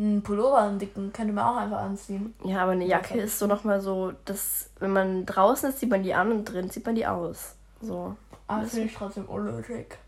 einen 0.00 0.22
Pullover, 0.22 0.58
einen 0.58 0.78
dicken. 0.78 1.12
Könnte 1.12 1.32
man 1.32 1.44
auch 1.44 1.56
einfach 1.56 1.80
anziehen. 1.80 2.34
Ja, 2.44 2.62
aber 2.62 2.72
eine 2.72 2.86
Jacke 2.86 3.20
ist 3.20 3.38
so 3.38 3.46
nochmal 3.46 3.80
so, 3.80 4.12
dass 4.24 4.70
wenn 4.78 4.92
man 4.92 5.26
draußen 5.26 5.68
ist, 5.68 5.78
zieht 5.78 5.90
man 5.90 6.02
die 6.02 6.14
an 6.14 6.32
und 6.32 6.44
drin 6.44 6.70
zieht 6.70 6.86
man 6.86 6.94
die 6.94 7.06
aus. 7.06 7.54
So. 7.80 8.16
Aber 8.46 8.62
das 8.62 8.70
finde 8.70 8.86
ich 8.86 8.94
trotzdem 8.94 9.26
unnötig. 9.26 9.98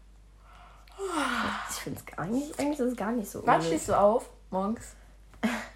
Ich 1.71 1.77
finde 1.77 2.01
es 2.01 2.19
eigentlich, 2.19 2.59
eigentlich 2.59 2.79
ist 2.79 2.93
es 2.93 2.97
gar 2.97 3.13
nicht 3.13 3.31
so. 3.31 3.41
Wann 3.45 3.57
unnötig. 3.57 3.69
stehst 3.69 3.89
du 3.89 3.99
auf? 3.99 4.31
Morgens? 4.51 4.95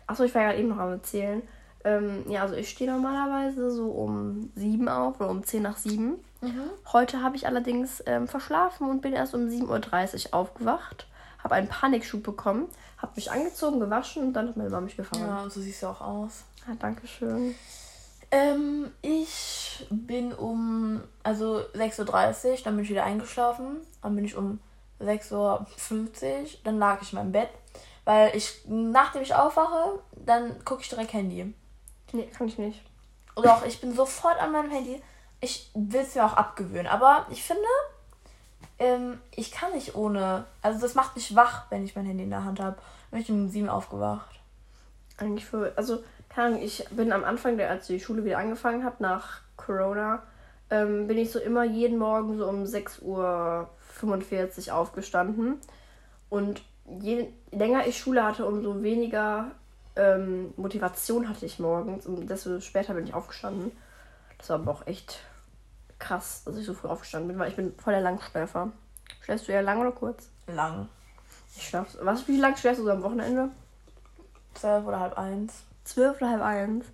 Achso, 0.07 0.25
ich 0.25 0.35
war 0.35 0.43
gerade 0.43 0.59
eben 0.59 0.69
noch 0.69 0.79
am 0.79 0.93
Erzählen. 0.93 1.43
Ähm, 1.85 2.25
ja, 2.29 2.43
also 2.43 2.55
ich 2.55 2.69
stehe 2.69 2.91
normalerweise 2.91 3.71
so 3.71 3.91
um 3.91 4.51
sieben 4.55 4.89
auf 4.89 5.21
oder 5.21 5.31
um 5.31 5.45
10 5.45 5.63
nach 5.63 5.77
sieben. 5.77 6.17
Heute 6.93 7.23
habe 7.23 7.37
ich 7.37 7.47
allerdings 7.47 8.03
ähm, 8.07 8.29
verschlafen 8.29 8.89
und 8.89 9.01
bin 9.01 9.13
erst 9.13 9.35
um 9.35 9.43
7.30 9.43 10.29
Uhr 10.29 10.35
aufgewacht. 10.35 11.07
Habe 11.47 11.55
einen 11.55 11.69
Panikschub 11.69 12.25
bekommen, 12.25 12.67
habe 12.99 13.13
mich 13.15 13.31
angezogen, 13.31 13.79
gewaschen 13.79 14.25
und 14.25 14.33
dann 14.33 14.49
hat 14.49 14.57
meine 14.57 14.69
Mama 14.69 14.81
mich 14.81 14.97
gefangen. 14.97 15.29
Ja, 15.29 15.49
so 15.49 15.61
siehst 15.61 15.81
du 15.81 15.87
auch 15.87 16.01
aus. 16.01 16.43
Ja, 16.67 16.75
danke 16.75 17.07
schön. 17.07 17.55
Ähm, 18.33 18.91
ich 19.01 19.87
bin 19.89 20.33
um, 20.33 21.05
also 21.23 21.61
6.30 21.77 22.51
Uhr, 22.51 22.59
dann 22.65 22.75
bin 22.75 22.85
ich 22.85 22.91
wieder 22.91 23.05
eingeschlafen. 23.05 23.77
Dann 24.03 24.17
bin 24.17 24.25
ich 24.25 24.35
um 24.35 24.59
6.50 25.01 25.35
Uhr, 25.35 25.67
dann 26.65 26.81
lag 26.81 27.01
ich 27.01 27.13
in 27.13 27.19
meinem 27.21 27.31
Bett. 27.31 27.51
Weil 28.05 28.35
ich, 28.37 28.63
nachdem 28.67 29.23
ich 29.23 29.37
aufwache, 29.37 30.01
dann 30.17 30.65
gucke 30.65 30.83
ich 30.83 30.89
direkt 30.89 31.13
Handy. 31.13 31.55
Nee, 32.11 32.27
kann 32.37 32.49
ich 32.49 32.59
nicht. 32.59 32.83
Auch, 33.37 33.65
ich 33.65 33.81
bin 33.81 33.95
sofort 33.95 34.41
an 34.41 34.51
meinem 34.51 34.73
Handy. 34.73 35.01
Ich 35.41 35.71
will 35.75 36.01
es 36.01 36.17
mir 36.17 36.27
auch 36.27 36.33
abgewöhnen. 36.33 36.89
Aber 36.89 37.27
ich 37.31 37.45
finde, 37.45 37.63
ähm, 38.79 39.19
ich 39.35 39.53
kann 39.53 39.73
nicht 39.73 39.95
ohne. 39.95 40.45
Also 40.63 40.81
das 40.81 40.95
macht 40.95 41.17
mich 41.17 41.35
wach, 41.35 41.67
wenn 41.71 41.85
ich 41.85 41.97
mein 41.97 42.05
Handy 42.05 42.25
in 42.25 42.31
der 42.31 42.45
Hand 42.45 42.61
habe. 42.61 42.77
Bin 43.11 43.21
ich 43.21 43.31
um 43.31 43.49
7 43.49 43.69
aufgewacht. 43.69 44.41
Eigentlich 45.17 45.47
für, 45.47 45.73
also, 45.77 46.03
keine 46.29 46.49
Ahnung, 46.49 46.63
ich 46.63 46.85
bin 46.91 47.13
am 47.13 47.25
Anfang, 47.25 47.57
der, 47.57 47.71
als 47.71 47.87
die 47.87 48.01
Schule 48.01 48.25
wieder 48.25 48.39
angefangen 48.39 48.85
hat, 48.85 49.01
nach 49.01 49.41
Corona, 49.57 50.23
ähm, 50.69 51.07
bin 51.07 51.17
ich 51.17 51.33
so 51.33 51.39
immer 51.39 51.65
jeden 51.65 51.99
Morgen 51.99 52.37
so 52.37 52.47
um 52.47 52.65
6.45 52.65 53.03
Uhr 54.69 54.75
aufgestanden. 54.75 55.61
Und 56.29 56.63
je 57.01 57.29
länger 57.53 57.87
ich 57.87 57.99
Schule 57.99 58.25
hatte, 58.25 58.45
umso 58.45 58.83
weniger 58.83 59.53
ähm, 59.95 60.53
Motivation 60.57 61.29
hatte 61.29 61.47
ich 61.47 61.59
morgens. 61.59 62.07
Und 62.07 62.29
desto 62.29 62.61
später 62.61 62.93
bin 62.93 63.05
ich 63.05 63.15
aufgestanden. 63.15 63.73
Das 64.37 64.51
war 64.51 64.59
aber 64.59 64.71
auch 64.73 64.87
echt 64.87 65.21
krass, 65.99 66.43
dass 66.45 66.57
ich 66.57 66.67
so 66.67 66.75
früh 66.75 66.89
aufgestanden 66.89 67.29
bin, 67.29 67.39
weil 67.39 67.51
ich 67.51 67.57
bin 67.57 67.75
voll 67.79 67.93
der 67.93 68.03
Langschläfer. 68.03 68.71
Schläfst 69.23 69.49
du 69.49 69.53
eher 69.53 69.63
lang 69.63 69.81
oder 69.81 69.93
kurz? 69.93 70.29
Lang. 70.47 70.89
Ich 71.57 71.69
schlaf. 71.69 71.97
Was, 72.01 72.29
wie 72.29 72.39
lange 72.39 72.57
schläfst 72.57 72.81
du 72.81 72.85
so 72.85 72.91
am 72.91 73.03
Wochenende? 73.03 73.51
Zwölf 74.55 74.87
oder 74.87 75.01
halb 75.01 75.19
eins. 75.19 75.65
Zwölf 75.85 76.17
oder 76.19 76.31
halb 76.31 76.43
eins? 76.43 76.87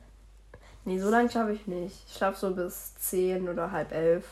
Nee, 0.85 0.99
so 0.99 1.11
lange 1.11 1.31
schlafe 1.31 1.53
ich 1.53 1.67
nicht. 1.67 2.05
Ich 2.07 2.15
schlafe 2.17 2.39
so 2.39 2.55
bis 2.55 2.95
zehn 2.97 3.49
oder 3.49 3.71
halb 3.71 3.93
elf. 3.93 4.25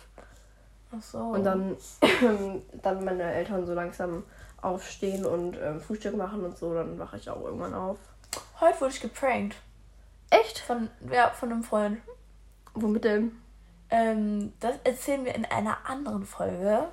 Ach 0.96 1.02
so. 1.02 1.18
Und 1.18 1.44
dann, 1.44 1.76
dann 2.82 3.04
meine 3.04 3.22
Eltern 3.22 3.66
so 3.66 3.74
langsam 3.74 4.24
aufstehen 4.60 5.24
und 5.24 5.56
ähm, 5.62 5.80
Frühstück 5.80 6.16
machen 6.16 6.44
und 6.44 6.58
so, 6.58 6.74
dann 6.74 6.98
wache 6.98 7.16
ich 7.16 7.30
auch 7.30 7.42
irgendwann 7.42 7.74
auf. 7.74 7.98
Heute 8.60 8.80
wurde 8.80 8.92
ich 8.92 9.00
geprankt. 9.00 9.56
Echt? 10.30 10.58
Von, 10.58 10.88
ja, 11.10 11.30
von 11.30 11.50
einem 11.50 11.62
Freund. 11.62 11.98
Womit 12.74 13.04
denn? 13.04 13.39
Ähm, 13.90 14.52
das 14.60 14.74
erzählen 14.84 15.24
wir 15.24 15.34
in 15.34 15.44
einer 15.44 15.78
anderen 15.86 16.24
Folge. 16.24 16.88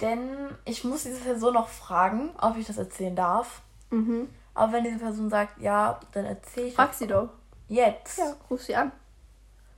Denn 0.00 0.28
ich 0.64 0.84
muss 0.84 1.04
diese 1.04 1.20
Person 1.20 1.54
noch 1.54 1.68
fragen, 1.68 2.30
ob 2.40 2.56
ich 2.56 2.66
das 2.66 2.78
erzählen 2.78 3.14
darf. 3.16 3.62
Mhm. 3.90 4.28
Aber 4.54 4.72
wenn 4.72 4.84
diese 4.84 4.98
Person 4.98 5.30
sagt, 5.30 5.60
ja, 5.60 5.98
dann 6.12 6.24
erzähle 6.24 6.66
ich 6.68 6.74
Frag 6.74 6.94
sie 6.94 7.06
doch. 7.06 7.28
jetzt. 7.68 8.18
Ja, 8.18 8.34
ruf 8.50 8.62
sie 8.62 8.74
an. 8.76 8.92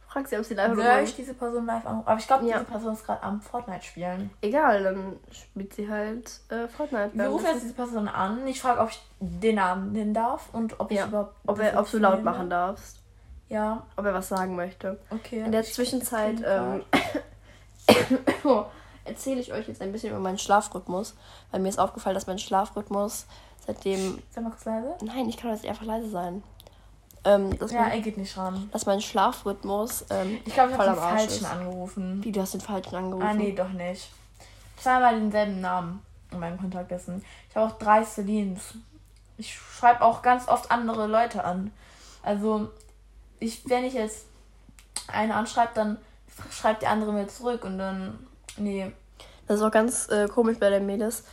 Frag 0.09 0.29
sie, 0.29 0.39
ob 0.39 0.45
sie 0.45 0.55
live 0.55 0.73
oder 0.73 0.95
Soll 0.95 1.03
ich 1.05 1.17
diese 1.17 1.35
Person 1.35 1.67
live 1.67 1.85
anrufen? 1.85 2.09
Aber 2.09 2.19
ich 2.19 2.27
glaube, 2.27 2.47
Ja. 2.47 2.55
diese 2.59 2.71
Person 2.71 2.95
ist 2.95 3.05
gerade 3.05 3.23
am 3.23 3.41
Fortnite 3.43 3.85
spielen. 3.85 4.31
Egal, 4.41 4.83
dann 4.83 5.17
spielt 5.31 5.75
sie 5.75 5.91
halt 5.91 6.41
äh, 6.49 6.67
Fortnite. 6.69 7.11
Wir 7.13 7.29
rufen 7.29 7.47
jetzt 7.47 7.63
diese 7.63 7.75
Person 7.75 8.09
an. 8.09 8.47
Ich 8.47 8.61
frage, 8.63 8.81
ob 8.81 8.89
ich 8.91 9.03
den 9.21 9.57
Namen 9.57 9.93
nennen 9.93 10.15
darf 10.15 10.49
und 10.55 10.81
ob 10.81 10.91
Ja. 10.91 11.03
ich 11.03 11.09
überhaupt. 11.09 11.35
ob, 11.47 11.59
er, 11.59 11.79
ob 11.79 11.91
du 11.91 11.99
laut 11.99 12.23
machen 12.25 12.49
darf. 12.49 12.77
darfst. 12.77 13.03
Ja, 13.49 13.87
Ob 13.97 14.05
er 14.05 14.15
was 14.15 14.29
sagen 14.29 14.57
möchte. 14.57 14.99
okay. 15.11 15.41
In 15.41 15.53
der 15.53 15.63
Zwischenzeit 15.63 16.43
ähm, 16.45 16.83
erzähle 19.05 19.41
ich 19.41 19.53
euch 19.53 19.69
jetzt 19.69 19.81
ein 19.83 19.93
bisschen 19.93 20.11
über 20.11 20.19
meinen 20.19 20.39
Schlafrhythmus. 20.39 21.15
Weil 21.51 21.61
mir 21.61 21.69
ist 21.69 21.79
aufgefallen, 21.79 22.15
dass 22.15 22.27
mein 22.27 22.39
Schlafrhythmus 22.39 23.27
seitdem. 23.67 24.19
Sag 24.31 24.45
mal 24.45 24.51
kurz 24.51 24.65
leise. 24.65 24.95
Nein, 25.03 25.29
ich 25.29 25.37
kann 25.37 25.51
jetzt 25.53 25.65
einfach 25.65 25.85
leise 25.85 26.09
sein. 26.11 26.43
Ähm, 27.25 27.57
dass, 27.59 27.73
Ja, 27.73 27.83
mein, 27.83 27.93
er 27.93 28.01
geht 28.01 28.19
nicht 28.19 28.37
ran. 28.37 28.69
dass 28.73 28.87
mein 28.87 29.01
Schlafrhythmus. 29.01 30.05
Ähm, 30.11 30.39
Ich 30.45 30.55
glaube, 30.55 30.73
ich 30.73 30.79
habe 30.79 30.91
den 30.91 30.99
falschen 30.99 31.45
ist. 31.45 31.45
angerufen. 31.51 32.25
Wie, 32.25 32.33
du 32.33 32.41
hast 32.41 32.55
den 32.55 32.61
falschen 32.61 32.95
angerufen? 32.97 33.27
Ah, 33.27 33.35
nee, 33.35 33.53
doch 33.53 33.71
nicht. 33.71 34.11
Zweimal 34.77 35.19
denselben 35.19 35.61
Namen 35.61 36.03
in 36.31 36.39
meinem 36.41 36.59
Kontaktwissen. 36.59 37.25
Ich 37.49 37.57
habe 37.57 37.67
auch 37.73 37.79
drei 37.79 38.05
Celines. 38.05 38.75
Ich 39.39 39.55
schreibe 39.55 40.03
auch 40.03 40.23
ganz 40.23 40.49
oft 40.49 40.71
andere 40.71 41.07
Leute 41.07 41.45
an. 41.45 41.73
Also, 42.23 42.71
ich, 43.41 43.69
wenn 43.69 43.85
ich 43.85 43.95
jetzt 43.95 44.27
eine 45.09 45.35
anschreibe, 45.35 45.73
dann 45.75 45.99
schreibt 46.51 46.83
die 46.83 46.87
andere 46.87 47.13
mir 47.13 47.29
zurück 47.29 47.65
und 47.65 47.79
dann. 47.79 48.27
Nee. 48.57 48.93
Das 49.47 49.59
ist 49.59 49.63
auch 49.63 49.71
ganz 49.71 50.09
äh, 50.09 50.29
komisch 50.29 50.59
bei 50.59 50.71
der 50.71 50.81
Mädels. 50.81 51.25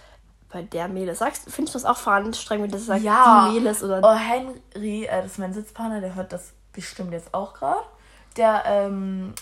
Bei 0.51 0.61
der 0.61 0.87
Mädels. 0.87 1.19
Sagst, 1.19 1.43
findest 1.49 1.75
du 1.75 1.79
das 1.79 1.85
auch 1.85 1.97
veranstrengend, 1.97 2.65
wenn 2.65 2.71
das 2.71 2.85
sagt 2.85 3.01
Ja. 3.01 3.47
die 3.49 3.59
Mädels 3.59 3.83
oder. 3.83 4.01
Oh, 4.03 4.13
Henry, 4.15 5.05
äh, 5.05 5.21
das 5.23 5.33
ist 5.33 5.39
mein 5.39 5.53
Sitzpartner, 5.53 5.99
der 6.01 6.15
hört 6.15 6.31
das 6.31 6.53
bestimmt 6.71 7.11
jetzt 7.11 7.33
auch 7.33 7.53
gerade. 7.53 7.81
Der 8.37 8.63
ähm, 8.65 9.33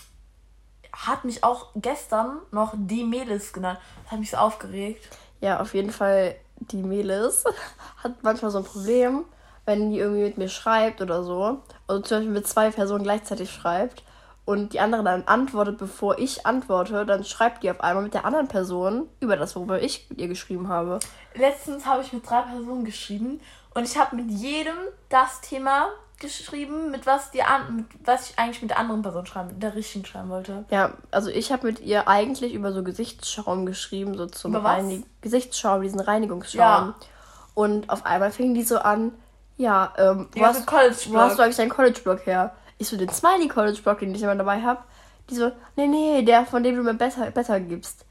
hat 0.92 1.24
mich 1.24 1.44
auch 1.44 1.68
gestern 1.76 2.38
noch 2.50 2.74
die 2.76 3.04
Mädels 3.04 3.52
genannt. 3.52 3.78
Das 4.04 4.12
hat 4.12 4.20
mich 4.20 4.30
so 4.30 4.36
aufgeregt. 4.38 5.08
Ja, 5.40 5.60
auf 5.60 5.74
jeden 5.74 5.90
Fall, 5.90 6.36
die 6.56 6.82
Mädels 6.82 7.44
hat 8.02 8.22
manchmal 8.22 8.50
so 8.50 8.58
ein 8.58 8.64
Problem, 8.64 9.24
wenn 9.64 9.90
die 9.90 9.98
irgendwie 9.98 10.24
mit 10.24 10.38
mir 10.38 10.48
schreibt 10.48 11.00
oder 11.00 11.22
so. 11.22 11.60
Also 11.86 12.02
zum 12.02 12.18
Beispiel 12.18 12.32
mit 12.32 12.48
zwei 12.48 12.70
Personen 12.70 13.04
gleichzeitig 13.04 13.50
schreibt 13.50 14.02
und 14.44 14.72
die 14.72 14.80
andere 14.80 15.04
dann 15.04 15.22
antwortet, 15.24 15.78
bevor 15.78 16.18
ich 16.18 16.46
antworte, 16.46 17.06
dann 17.06 17.24
schreibt 17.24 17.62
die 17.62 17.70
auf 17.70 17.80
einmal 17.80 18.02
mit 18.02 18.14
der 18.14 18.24
anderen 18.24 18.48
Person 18.48 19.08
über 19.20 19.36
das, 19.36 19.54
worüber 19.54 19.80
ich 19.80 20.06
mit 20.10 20.20
ihr 20.20 20.28
geschrieben 20.28 20.68
habe. 20.68 20.98
Letztens 21.34 21.86
habe 21.86 22.02
ich 22.02 22.12
mit 22.12 22.28
drei 22.28 22.42
Personen 22.42 22.84
geschrieben 22.84 23.40
und 23.74 23.84
ich 23.84 23.96
habe 23.96 24.16
mit 24.16 24.30
jedem 24.30 24.74
das 25.08 25.40
Thema 25.40 25.88
geschrieben, 26.18 26.90
mit 26.90 27.04
was 27.04 27.30
die 27.32 27.42
an, 27.42 27.76
mit 27.76 27.86
was 28.04 28.30
ich 28.30 28.38
eigentlich 28.38 28.62
mit 28.62 28.70
der 28.70 28.78
anderen 28.78 29.02
Person 29.02 29.26
schreiben, 29.26 29.48
mit 29.48 29.62
der 29.62 29.74
richtigen 29.74 30.04
schreiben 30.04 30.28
wollte. 30.28 30.64
Ja, 30.70 30.92
also 31.10 31.30
ich 31.30 31.52
habe 31.52 31.66
mit 31.66 31.80
ihr 31.80 32.08
eigentlich 32.08 32.54
über 32.54 32.72
so 32.72 32.82
Gesichtsschaum 32.82 33.66
geschrieben, 33.66 34.16
so 34.16 34.26
zum? 34.26 34.54
Reinig 34.54 35.04
Gesichtsschaum, 35.20 35.82
diesen 35.82 36.00
Reinigungsschaum. 36.00 36.60
Ja. 36.60 36.94
Und 37.54 37.90
auf 37.90 38.06
einmal 38.06 38.30
fing 38.30 38.54
die 38.54 38.62
so 38.62 38.78
an, 38.78 39.12
ja, 39.56 39.92
ähm, 39.96 40.28
wo, 40.32 40.40
Ja, 40.40 40.48
hast, 40.48 40.66
wo 41.12 41.16
hast 41.18 41.38
du 41.38 41.42
eigentlich 41.42 41.56
deinen 41.56 41.70
College-Blog 41.70 42.26
her? 42.26 42.54
Ich 42.78 42.88
so, 42.88 42.96
den 42.96 43.08
Smiley-College-Blog, 43.08 43.98
den 44.00 44.14
ich 44.14 44.22
immer 44.22 44.34
dabei 44.34 44.60
habe. 44.62 44.80
Die 45.30 45.36
so, 45.36 45.52
nee, 45.76 45.86
nee, 45.86 46.22
der, 46.22 46.44
von 46.46 46.62
dem 46.62 46.76
du 46.76 46.82
mir 46.82 46.94
besser, 46.94 47.30
besser 47.30 47.60
gibst. 47.60 48.04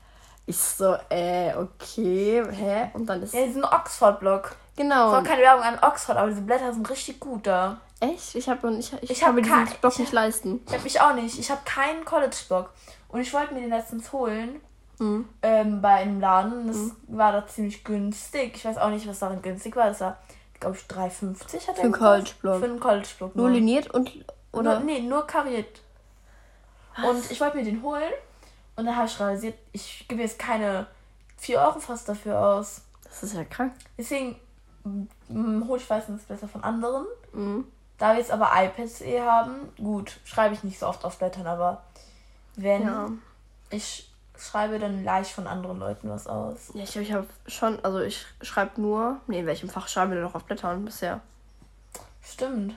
Ich 0.45 0.57
so, 0.57 0.95
äh, 1.10 1.53
okay, 1.55 2.43
hä? 2.50 2.89
Und 2.93 3.05
dann 3.07 3.21
ist, 3.21 3.33
Ja, 3.33 3.45
diesen 3.45 3.63
Oxford-Blog. 3.63 4.55
genau, 4.75 5.12
War 5.12 5.24
keine 5.24 5.41
Werbung 5.41 5.63
an 5.63 5.77
Oxford, 5.81 6.17
aber 6.17 6.29
diese 6.29 6.41
Blätter 6.41 6.74
sind 6.74 6.89
richtig 6.89 7.19
gut 7.19 7.45
da. 7.45 7.77
echt? 8.00 8.33
Ich, 8.36 8.48
hab, 8.50 8.63
ich, 8.63 8.93
ich, 9.01 9.12
Ich 9.12 9.19
kann 9.19 9.29
hab 9.29 9.36
mir 9.36 9.41
diesen 9.43 9.65
Blog 9.81 9.91
ich- 9.93 10.00
nicht 10.00 10.13
leisten. 10.13 10.62
Ich 10.67 10.74
habe 10.74 10.83
mich 10.83 11.01
auch 11.01 11.13
nicht. 11.13 11.38
Ich 11.38 11.51
habe 11.51 11.62
keinen 11.65 12.03
College-Blog. 12.05 12.69
Und 13.10 13.19
ich 13.21 13.33
wollte 13.33 13.53
mir 13.53 13.60
den 13.62 13.69
letztens 13.69 14.12
holen. 14.13 14.62
Mhm. 15.00 15.27
Ähm, 15.41 15.81
bei 15.81 15.95
einem 15.95 16.19
Laden. 16.21 16.67
Das 16.67 16.77
war 17.07 17.31
da 17.33 17.45
ziemlich 17.45 17.83
günstig. 17.83 18.53
Ich 18.55 18.65
weiß 18.65 18.77
auch 18.77 18.89
nicht, 18.89 19.07
was 19.07 19.19
darin 19.19 19.41
günstig 19.41 19.75
war. 19.75 19.88
Das 19.88 20.00
war, 20.01 20.17
glaube 20.61 20.77
ich, 20.77 20.83
3,50 20.83 21.67
hat 21.67 21.75
Für 21.75 21.81
er 21.81 21.83
einen. 21.83 21.91
College-Blog. 21.91 22.59
Für 22.59 22.65
einen 22.65 22.79
College-Blog. 22.79 23.35
Nur 23.35 23.49
liniert 23.49 23.89
und, 23.93 24.09
oder? 24.53 24.79
Nur, 24.79 24.85
nee, 24.85 25.01
nur 25.01 25.27
kariert. 25.27 25.81
Und 27.05 27.29
ich 27.29 27.39
wollte 27.41 27.57
mir 27.57 27.63
den 27.65 27.81
holen. 27.83 28.11
Und 28.75 28.85
dann 28.85 28.95
habe 28.95 29.07
ich 29.07 29.19
realisiert, 29.19 29.57
ich 29.73 30.07
gebe 30.07 30.21
jetzt 30.21 30.39
keine 30.39 30.87
4 31.37 31.59
Euro 31.59 31.79
fast 31.79 32.07
dafür 32.07 32.39
aus. 32.39 32.81
Das 33.03 33.23
ist 33.23 33.33
ja 33.33 33.43
krank. 33.43 33.73
Deswegen 33.97 34.39
mm, 34.83 35.67
hole 35.67 35.81
ich 35.81 35.89
meistens 35.89 36.23
besser 36.23 36.47
von 36.47 36.63
anderen. 36.63 37.05
Mhm. 37.33 37.65
Da 37.97 38.13
wir 38.13 38.19
jetzt 38.19 38.31
aber 38.31 38.49
iPads 38.55 39.01
eh 39.01 39.21
haben, 39.21 39.69
gut, 39.77 40.19
schreibe 40.23 40.55
ich 40.55 40.63
nicht 40.63 40.79
so 40.79 40.87
oft 40.87 41.03
auf 41.05 41.17
Blättern, 41.19 41.45
aber 41.47 41.83
wenn 42.55 42.83
Ja. 42.83 43.09
ich 43.69 44.10
schreibe, 44.41 44.79
dann 44.79 45.03
leicht 45.03 45.31
von 45.31 45.48
anderen 45.48 45.79
Leuten 45.79 46.10
was 46.10 46.27
aus. 46.27 46.71
Ja, 46.74 46.83
ich 46.83 46.95
ich 46.95 47.12
habe 47.13 47.27
schon, 47.48 47.83
also 47.83 48.00
ich 48.00 48.25
schreibe 48.41 48.81
nur, 48.81 49.17
nee, 49.27 49.39
in 49.39 49.45
welchem 49.45 49.69
Fach 49.69 49.88
schreiben 49.88 50.12
wir 50.12 50.15
denn 50.15 50.24
noch 50.25 50.36
auf 50.36 50.43
Blättern 50.45 50.83
bisher? 50.86 51.21
Stimmt. 52.24 52.75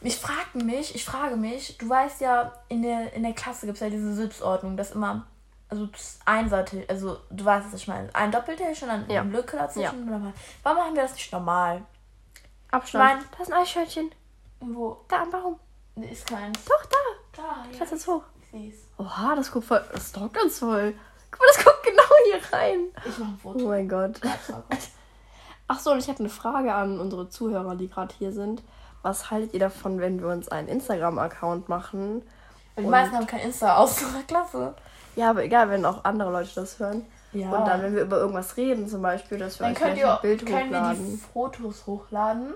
Ich 0.00 0.16
frage 0.18 0.62
mich, 0.64 0.94
ich 0.94 1.04
frage 1.04 1.36
mich, 1.36 1.78
du 1.78 1.88
weißt 1.88 2.20
ja, 2.20 2.52
in 2.68 2.82
der, 2.82 3.12
in 3.14 3.22
der 3.22 3.32
Klasse 3.32 3.66
gibt 3.66 3.76
es 3.76 3.80
ja 3.80 3.90
diese 3.90 4.14
Sitzordnung, 4.14 4.76
dass 4.76 4.92
immer, 4.92 5.26
also 5.68 5.88
einseitig, 6.24 6.88
also 6.88 7.18
du 7.30 7.44
weißt, 7.44 7.66
was 7.72 7.80
ich 7.80 7.88
meine, 7.88 8.14
ein 8.14 8.30
Doppeltisch 8.30 8.82
und 8.82 8.88
dann 8.88 9.08
Ja. 9.10 9.22
eine 9.22 9.30
Lücke 9.32 9.56
dazwischen. 9.56 10.06
Oder 10.08 10.18
mal. 10.18 10.32
Warum 10.62 10.78
machen 10.78 10.94
wir 10.94 11.02
das 11.02 11.14
nicht 11.14 11.32
normal? 11.32 11.82
Abstand. 12.70 13.04
Nein. 13.04 13.24
Da 13.36 13.42
ist 13.42 13.52
ein 13.52 13.58
Eichhörnchen. 13.62 14.10
Wo? 14.60 14.98
Da 15.08 15.22
am 15.22 15.30
Baum. 15.30 15.58
Nee, 15.94 16.10
Ist 16.10 16.26
keins. 16.26 16.58
Doch, 16.64 16.84
da. 16.86 16.96
Da, 17.32 17.42
ja. 17.72 17.78
Lass 17.80 17.90
jetzt 17.90 18.06
hoch. 18.06 18.22
Seh's. 18.56 18.88
Oha, 18.98 19.34
das 19.36 19.50
guckt 19.50 19.66
voll. 19.66 19.82
Das 19.92 20.04
ist 20.04 20.16
doch 20.16 20.32
ganz 20.32 20.58
voll. 20.58 20.94
Guck 21.30 21.40
mal, 21.40 21.46
das 21.54 21.64
guckt 21.64 21.82
genau 21.84 22.02
hier 22.24 22.58
rein. 22.58 22.78
Ich 23.04 23.18
mach 23.18 23.26
ein 23.26 23.38
Oh 23.44 23.52
Foto. 23.52 23.68
mein 23.68 23.88
Gott. 23.88 24.20
Ach 25.68 25.80
so, 25.80 25.90
und 25.92 25.98
ich 25.98 26.08
habe 26.08 26.20
eine 26.20 26.28
Frage 26.28 26.72
an 26.72 27.00
unsere 27.00 27.28
Zuhörer, 27.28 27.74
die 27.74 27.88
gerade 27.88 28.14
hier 28.16 28.32
sind. 28.32 28.62
Was 29.02 29.30
haltet 29.30 29.52
ihr 29.54 29.60
davon, 29.60 30.00
wenn 30.00 30.20
wir 30.20 30.28
uns 30.28 30.48
einen 30.48 30.68
Instagram-Account 30.68 31.68
machen? 31.68 32.22
Die 32.78 32.82
meisten 32.82 33.16
haben 33.16 33.26
kein 33.26 33.40
Insta 33.40 33.76
aus 33.76 34.02
unserer 34.02 34.22
Klasse. 34.26 34.74
Ja, 35.16 35.30
aber 35.30 35.44
egal, 35.44 35.70
wenn 35.70 35.84
auch 35.84 36.04
andere 36.04 36.30
Leute 36.30 36.50
das 36.54 36.78
hören. 36.78 37.04
Ja. 37.32 37.50
Und 37.50 37.66
dann, 37.66 37.82
wenn 37.82 37.94
wir 37.94 38.02
über 38.02 38.18
irgendwas 38.18 38.56
reden, 38.56 38.88
zum 38.88 39.02
Beispiel, 39.02 39.38
dass 39.38 39.58
wir 39.58 39.66
Dann 39.66 39.74
euch 39.76 39.82
könnt 39.82 39.98
ihr, 39.98 40.14
ein 40.14 40.20
Bild 40.22 40.46
können 40.46 40.70
wir 40.70 40.78
die 40.80 40.84
hochladen, 40.84 41.18
Fotos 41.32 41.86
hochladen. 41.86 42.54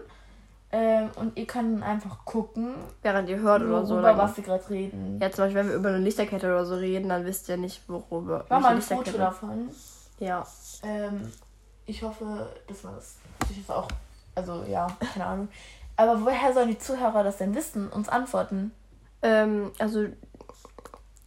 Ähm, 0.73 1.11
und 1.17 1.37
ihr 1.37 1.47
könnt 1.47 1.83
einfach 1.83 2.25
gucken, 2.25 2.75
während 3.03 3.29
ihr 3.29 3.41
hört 3.41 3.63
oder 3.63 3.85
so. 3.85 4.01
Dann, 4.01 4.17
was 4.17 4.37
wir 4.37 4.45
gerade 4.45 4.71
reden. 4.71 5.19
ja, 5.21 5.31
zum 5.31 5.45
Beispiel, 5.45 5.57
wenn 5.57 5.69
wir 5.69 5.75
über 5.75 5.89
eine 5.89 5.99
Lichterkette 5.99 6.47
oder 6.47 6.65
so 6.65 6.77
reden, 6.77 7.09
dann 7.09 7.25
wisst 7.25 7.49
ihr 7.49 7.57
nicht, 7.57 7.89
worüber. 7.89 8.45
Mach 8.49 8.61
mal 8.61 8.77
ein 8.77 8.83
Foto 8.83 9.11
davon. 9.13 9.71
Ja. 10.21 10.47
Ähm, 10.85 11.33
ich 11.87 12.03
hoffe, 12.03 12.49
dass 12.69 12.85
man 12.85 12.95
das 12.95 13.17
natürlich 13.41 13.69
auch. 13.69 13.89
Also 14.37 14.65
ja, 14.65 14.87
keine 15.13 15.27
Ahnung. 15.27 15.49
Aber 15.97 16.25
woher 16.25 16.53
sollen 16.55 16.69
die 16.69 16.79
Zuhörer 16.79 17.25
das 17.25 17.39
denn 17.39 17.55
wissen? 17.55 17.89
Uns 17.89 18.09
antworten? 18.09 18.73
Ähm, 19.23 19.73
also 19.79 20.07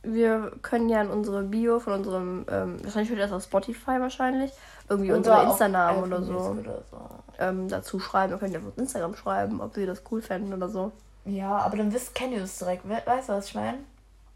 wir 0.04 0.52
können 0.62 0.90
ja 0.90 1.02
in 1.02 1.10
unsere 1.10 1.44
Bio 1.44 1.80
von 1.80 1.94
unserem, 1.94 2.46
ähm, 2.50 2.84
wahrscheinlich 2.84 3.10
wird 3.10 3.22
das 3.22 3.32
auf 3.32 3.44
Spotify 3.44 4.00
wahrscheinlich, 4.00 4.52
irgendwie 4.90 5.12
unsere 5.14 5.40
auf 5.42 5.50
Insta-Namen 5.52 6.04
oder 6.04 6.22
so, 6.22 6.34
Oder 6.34 6.82
so. 6.92 6.98
ähm, 7.40 7.68
dazu 7.70 8.00
schreiben. 8.00 8.32
Wir 8.34 8.38
können 8.40 8.54
ja 8.54 8.60
auf 8.60 8.78
Instagram 8.78 9.16
schreiben, 9.16 9.62
ob 9.62 9.74
sie 9.76 9.86
das 9.86 10.02
cool 10.12 10.22
fänden 10.22 10.54
oder 10.54 10.68
so. 10.70 10.92
Ja, 11.26 11.58
aber 11.58 11.78
dann 11.78 11.94
wisst, 11.94 12.14
kennen 12.16 12.34
ihr 12.34 12.44
es 12.44 12.60
direkt. 12.60 12.88
We 12.88 13.02
weißt 13.06 13.30
du, 13.30 13.34
was 13.34 13.48
ich 13.48 13.56
meine? 13.56 13.78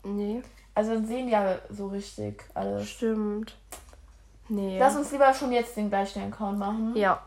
Nee, 0.04 0.42
Also 0.74 0.94
dann 0.94 1.06
sehen 1.06 1.26
die 1.28 1.34
ja 1.34 1.56
so 1.70 1.88
richtig 1.88 2.44
alles. 2.54 2.88
stimmt. 2.90 3.58
Nee. 4.48 4.80
Lass 4.80 4.96
uns 4.96 5.12
lieber 5.12 5.34
schon 5.34 5.52
jetzt 5.52 5.76
den 5.76 5.90
gleichen 5.90 6.24
Account 6.32 6.58
machen. 6.58 6.96
ja, 6.96 7.22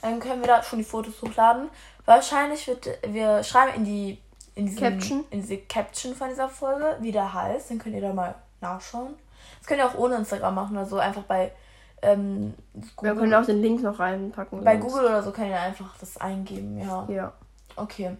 Dann 0.00 0.18
können 0.20 0.40
wir 0.40 0.48
da 0.48 0.62
schon 0.62 0.78
die 0.78 0.84
Fotos 0.84 1.20
hochladen. 1.20 1.68
Wahrscheinlich 2.06 2.66
wird, 2.66 2.88
wir 3.06 3.42
schreiben 3.44 3.74
in 3.76 3.84
die 3.84 4.18
in, 4.54 4.66
diesem, 4.66 4.82
Caption? 4.82 5.24
in 5.30 5.40
diese 5.40 5.58
Caption 5.58 6.14
von 6.14 6.28
dieser 6.28 6.48
Folge, 6.48 6.96
wie 7.00 7.12
der 7.12 7.32
heißt. 7.32 7.70
Dann 7.70 7.78
könnt 7.78 7.94
ihr 7.94 8.00
da 8.00 8.12
mal 8.12 8.34
nachschauen. 8.60 9.14
Das 9.58 9.66
könnt 9.66 9.80
ihr 9.80 9.86
auch 9.86 9.98
ohne 9.98 10.16
Instagram 10.16 10.54
machen, 10.54 10.76
also 10.76 10.98
einfach 10.98 11.24
bei 11.24 11.52
ähm, 12.02 12.54
Wir 13.00 13.14
können 13.14 13.34
auch 13.34 13.46
den 13.46 13.62
Link 13.62 13.82
noch 13.82 13.98
reinpacken. 13.98 14.62
bei 14.62 14.78
sonst. 14.78 14.92
Google 14.92 15.06
oder 15.06 15.22
so 15.22 15.32
könnt 15.32 15.48
ihr 15.48 15.60
einfach 15.60 15.96
das 15.98 16.16
eingeben, 16.18 16.78
ja. 16.78 17.06
Ja. 17.08 17.32
Okay. 17.76 18.16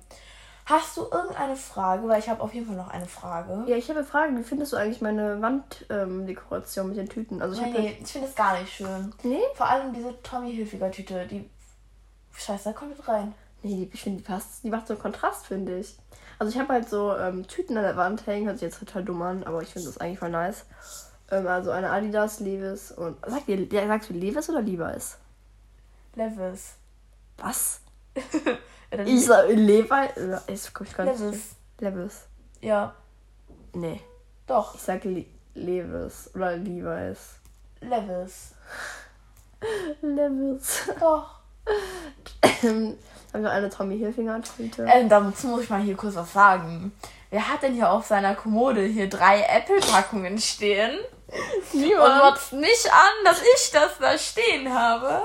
Hast 0.66 0.96
du 0.96 1.02
irgendeine 1.02 1.56
Frage? 1.56 2.08
Weil 2.08 2.18
ich 2.18 2.28
habe 2.28 2.42
auf 2.42 2.54
jeden 2.54 2.66
Fall 2.66 2.76
noch 2.76 2.88
eine 2.88 3.06
Frage. 3.06 3.64
Ja, 3.66 3.76
ich 3.76 3.88
habe 3.90 3.98
eine 3.98 4.08
Frage. 4.08 4.34
Wie 4.36 4.42
findest 4.42 4.72
du 4.72 4.76
eigentlich 4.78 5.02
meine 5.02 5.40
Wanddekoration 5.42 6.84
ähm, 6.84 6.88
mit 6.88 6.98
den 6.98 7.08
Tüten? 7.08 7.42
Also 7.42 7.60
ich 7.60 7.66
nee, 7.66 7.78
nee, 7.78 7.98
ich 8.00 8.10
finde 8.10 8.28
es 8.28 8.34
gar 8.34 8.58
nicht 8.58 8.72
schön. 8.72 9.12
Nee? 9.22 9.42
Vor 9.54 9.68
allem 9.68 9.92
diese 9.92 10.20
Tommy 10.22 10.54
Hilfiger 10.54 10.90
Tüte, 10.90 11.26
die. 11.26 11.48
Scheiße, 12.32 12.64
da 12.64 12.72
kommt 12.72 12.96
mit 12.96 13.06
rein. 13.06 13.34
Nee, 13.62 13.90
ich 13.92 14.02
finde, 14.02 14.22
die 14.22 14.24
passt. 14.24 14.64
Die 14.64 14.70
macht 14.70 14.86
so 14.86 14.94
einen 14.94 15.02
Kontrast, 15.02 15.46
finde 15.46 15.78
ich. 15.78 15.98
Also 16.38 16.52
ich 16.52 16.58
habe 16.58 16.72
halt 16.72 16.88
so 16.88 17.16
ähm, 17.16 17.46
Tüten 17.46 17.76
an 17.76 17.84
der 17.84 17.96
Wand 17.96 18.26
hängen, 18.26 18.46
hört 18.46 18.58
sich 18.58 18.66
jetzt 18.68 18.78
total 18.78 19.04
dumm 19.04 19.22
an, 19.22 19.44
aber 19.44 19.62
ich 19.62 19.68
finde 19.72 19.86
das 19.88 19.98
eigentlich 19.98 20.18
voll 20.18 20.30
nice. 20.30 20.64
Ähm, 21.30 21.46
also 21.46 21.70
eine 21.70 21.90
Adidas, 21.90 22.40
Levis 22.40 22.92
und. 22.92 23.16
Sag 23.26 23.46
dir, 23.46 23.62
ja, 23.64 23.86
sagst 23.86 24.10
du 24.10 24.14
Levis 24.14 24.48
oder 24.50 24.62
Levi's? 24.62 25.16
Levis. 26.14 26.74
Was? 27.38 27.80
Dann 28.90 29.06
Ich 29.06 29.24
sag 29.24 29.48
Levi's. 29.48 30.16
äh, 30.16 30.38
Ich 30.52 30.72
komm 30.74 30.86
ich 30.86 30.94
gar 30.96 31.04
nicht. 31.04 31.18
Levis. 31.20 31.56
Levis. 31.80 32.20
Ja, 32.60 32.94
Nee. 33.72 34.00
doch. 34.46 34.74
Ich 34.76 34.82
sag 34.82 35.04
Le 35.04 35.24
Levis 35.54 36.30
oder 36.34 36.56
Levi's. 36.56 37.36
Levis. 37.80 38.54
Levis. 40.02 40.82
Doch. 41.00 41.40
Ähm, 42.62 42.96
Habe 43.34 43.42
ich 43.42 43.48
noch 43.48 43.56
eine 43.56 43.68
Tommy 43.68 43.98
Hilfiger 43.98 44.40
Tüte. 44.42 44.86
Ähm, 44.88 45.08
dazu 45.08 45.48
muss 45.48 45.64
ich 45.64 45.68
mal 45.68 45.80
hier 45.80 45.96
kurz 45.96 46.14
was 46.14 46.32
sagen. 46.32 46.92
Wer 47.30 47.48
hat 47.48 47.64
denn 47.64 47.74
hier 47.74 47.90
auf 47.90 48.06
seiner 48.06 48.36
Kommode 48.36 48.82
hier 48.82 49.08
drei 49.08 49.40
Apple-Packungen 49.40 50.38
stehen? 50.38 51.00
Und 51.72 52.18
motzt 52.18 52.52
nicht 52.52 52.88
an, 52.92 53.24
dass 53.24 53.42
ich 53.42 53.72
das 53.72 53.98
da 53.98 54.16
stehen 54.16 54.72
habe. 54.72 55.20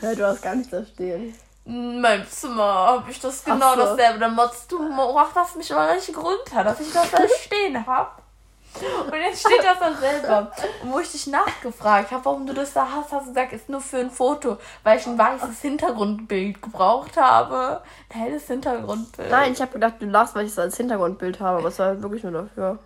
Hä, 0.00 0.14
du 0.16 0.26
hast 0.26 0.42
gar 0.42 0.54
nichts 0.54 0.70
da 0.70 0.84
stehen. 0.84 1.34
In 1.64 2.02
meinem 2.02 2.28
Zimmer 2.28 2.62
habe 2.62 3.10
ich 3.10 3.18
das 3.18 3.42
genau 3.42 3.74
so. 3.74 3.80
dasselbe. 3.80 4.18
Dann 4.18 4.34
motzt 4.34 4.70
du, 4.70 4.78
mach 4.78 5.32
das 5.32 5.54
mich 5.54 5.70
mal 5.70 5.88
richtig 5.88 6.14
runter, 6.14 6.62
dass 6.62 6.78
ich 6.78 6.92
das 6.92 7.10
da 7.10 7.26
stehen 7.42 7.86
habe. 7.86 8.10
Und 9.06 9.20
jetzt 9.20 9.40
steht 9.40 9.62
das 9.62 9.78
da 9.78 9.94
selber. 9.94 10.52
Und 10.82 10.92
wo 10.92 10.98
ich 11.00 11.10
dich 11.10 11.26
nachgefragt 11.26 12.10
habe, 12.10 12.24
warum 12.24 12.46
du 12.46 12.52
das 12.54 12.72
da 12.72 12.88
hast, 12.90 13.12
hast 13.12 13.26
du 13.26 13.30
gesagt, 13.30 13.52
ist 13.52 13.68
nur 13.68 13.80
für 13.80 13.98
ein 13.98 14.10
Foto, 14.10 14.58
weil 14.82 14.98
ich 14.98 15.06
ein 15.06 15.18
weißes 15.18 15.60
Hintergrundbild 15.60 16.62
gebraucht 16.62 17.16
habe. 17.16 17.82
Ein 18.10 18.20
helles 18.20 18.46
Hintergrundbild. 18.46 19.30
Nein, 19.30 19.52
ich 19.52 19.60
habe 19.60 19.72
gedacht, 19.72 19.94
du 20.00 20.06
lachst, 20.06 20.34
weil 20.34 20.46
ich 20.46 20.52
es 20.52 20.58
als 20.58 20.76
Hintergrundbild 20.76 21.40
habe, 21.40 21.58
aber 21.58 21.68
es 21.68 21.78
war 21.78 22.00
wirklich 22.02 22.22
nur 22.22 22.32
dafür. 22.32 22.78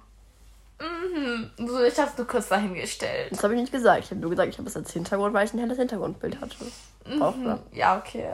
Mhm. 0.81 1.51
So, 1.57 1.83
ich 1.83 1.99
hab's 1.99 2.17
nur 2.19 2.27
kurz 2.27 2.49
dahingestellt. 2.49 3.33
Das 3.33 3.43
habe 3.45 3.55
ich 3.55 3.61
nicht 3.61 3.73
gesagt. 3.73 4.05
Ich 4.05 4.11
habe 4.11 4.21
nur 4.21 4.31
gesagt, 4.31 4.49
ich 4.49 4.59
habe 4.59 4.69
es 4.69 4.77
als 4.77 4.93
Hintergrund, 4.93 5.33
weil 5.35 5.47
ich 5.47 5.55
ein 5.55 5.59
helles 5.59 5.79
Hintergrundbild 5.79 6.41
hatte. 6.41 6.57
Man. 7.05 7.61
Ja, 7.73 7.99
okay. 7.99 8.27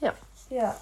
Ja. 0.00 0.12
Ja. 0.50 0.74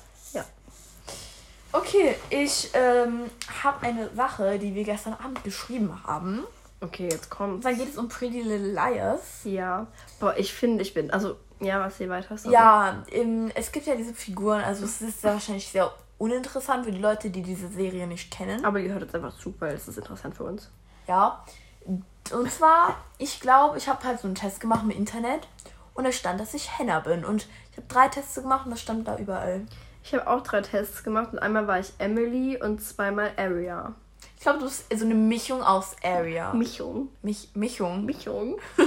Okay, 1.76 2.16
ich 2.30 2.70
ähm, 2.72 3.30
habe 3.62 3.86
eine 3.86 4.08
Sache, 4.14 4.58
die 4.58 4.74
wir 4.74 4.84
gestern 4.84 5.14
Abend 5.14 5.44
geschrieben 5.44 6.02
haben. 6.06 6.42
Okay, 6.80 7.08
jetzt 7.10 7.30
kommt. 7.30 7.64
Dann 7.64 7.76
geht 7.76 7.90
es 7.90 7.98
um 7.98 8.08
Pretty 8.08 8.40
Little 8.40 8.72
Liars. 8.72 9.40
Ja. 9.44 9.86
Boah, 10.18 10.34
ich 10.36 10.52
finde, 10.52 10.82
ich 10.82 10.94
bin. 10.94 11.10
Also, 11.10 11.36
ja, 11.60 11.80
was 11.80 11.98
hier 11.98 12.08
weiter 12.08 12.34
ist. 12.34 12.46
Ja, 12.46 13.02
ähm, 13.10 13.50
es 13.54 13.72
gibt 13.72 13.86
ja 13.86 13.94
diese 13.94 14.14
Figuren, 14.14 14.62
also 14.62 14.84
es 14.84 15.02
ist 15.02 15.22
ja 15.22 15.32
wahrscheinlich 15.32 15.68
sehr 15.68 15.92
uninteressant 16.18 16.86
für 16.86 16.92
die 16.92 17.00
Leute, 17.00 17.30
die 17.30 17.42
diese 17.42 17.68
Serie 17.68 18.06
nicht 18.06 18.30
kennen. 18.30 18.64
Aber 18.64 18.80
die 18.80 18.90
hört 18.90 19.02
jetzt 19.02 19.14
einfach 19.14 19.36
zu, 19.38 19.54
weil 19.58 19.74
es 19.74 19.86
ist 19.86 19.98
interessant 19.98 20.34
für 20.34 20.44
uns. 20.44 20.70
Ja. 21.06 21.44
Und 21.84 22.50
zwar, 22.50 22.96
ich 23.18 23.40
glaube, 23.40 23.78
ich 23.78 23.88
habe 23.88 24.02
halt 24.04 24.20
so 24.20 24.26
einen 24.26 24.34
Test 24.34 24.60
gemacht 24.60 24.82
im 24.82 24.90
Internet 24.90 25.46
und 25.94 26.04
da 26.04 26.12
stand, 26.12 26.40
dass 26.40 26.54
ich 26.54 26.78
Henna 26.78 27.00
bin. 27.00 27.24
Und 27.24 27.46
ich 27.70 27.76
habe 27.76 27.86
drei 27.88 28.08
Tests 28.08 28.34
gemacht 28.34 28.64
und 28.64 28.70
das 28.70 28.80
stand 28.80 29.06
da 29.06 29.16
überall. 29.16 29.66
Ich 30.06 30.14
habe 30.14 30.28
auch 30.28 30.40
drei 30.44 30.60
Tests 30.62 31.02
gemacht 31.02 31.32
und 31.32 31.40
einmal 31.40 31.66
war 31.66 31.80
ich 31.80 31.92
Emily 31.98 32.62
und 32.62 32.80
zweimal 32.80 33.32
Aria. 33.36 33.92
Ich 34.36 34.42
glaube, 34.42 34.60
du 34.60 34.66
bist 34.66 34.84
so 34.96 35.04
eine 35.04 35.16
Mischung 35.16 35.64
aus 35.64 35.96
Area. 36.04 36.54
Michung. 36.54 37.08
Mich, 37.22 37.48
Mischung. 37.54 38.04
Michung. 38.04 38.56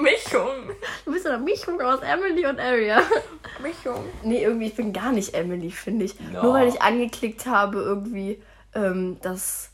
Mischung. 0.00 0.70
Du 1.04 1.12
bist 1.12 1.26
eine 1.26 1.36
Mischung 1.36 1.78
aus 1.82 2.00
Emily 2.00 2.46
und 2.46 2.58
Aria. 2.58 3.02
Mischung. 3.62 4.06
Nee, 4.22 4.42
irgendwie, 4.44 4.68
ich 4.68 4.76
bin 4.76 4.94
gar 4.94 5.12
nicht 5.12 5.34
Emily, 5.34 5.70
finde 5.70 6.06
ich. 6.06 6.16
Ja. 6.32 6.42
Nur 6.42 6.54
weil 6.54 6.68
ich 6.68 6.80
angeklickt 6.80 7.44
habe, 7.44 7.82
irgendwie, 7.82 8.42
ähm, 8.74 9.18
dass, 9.20 9.68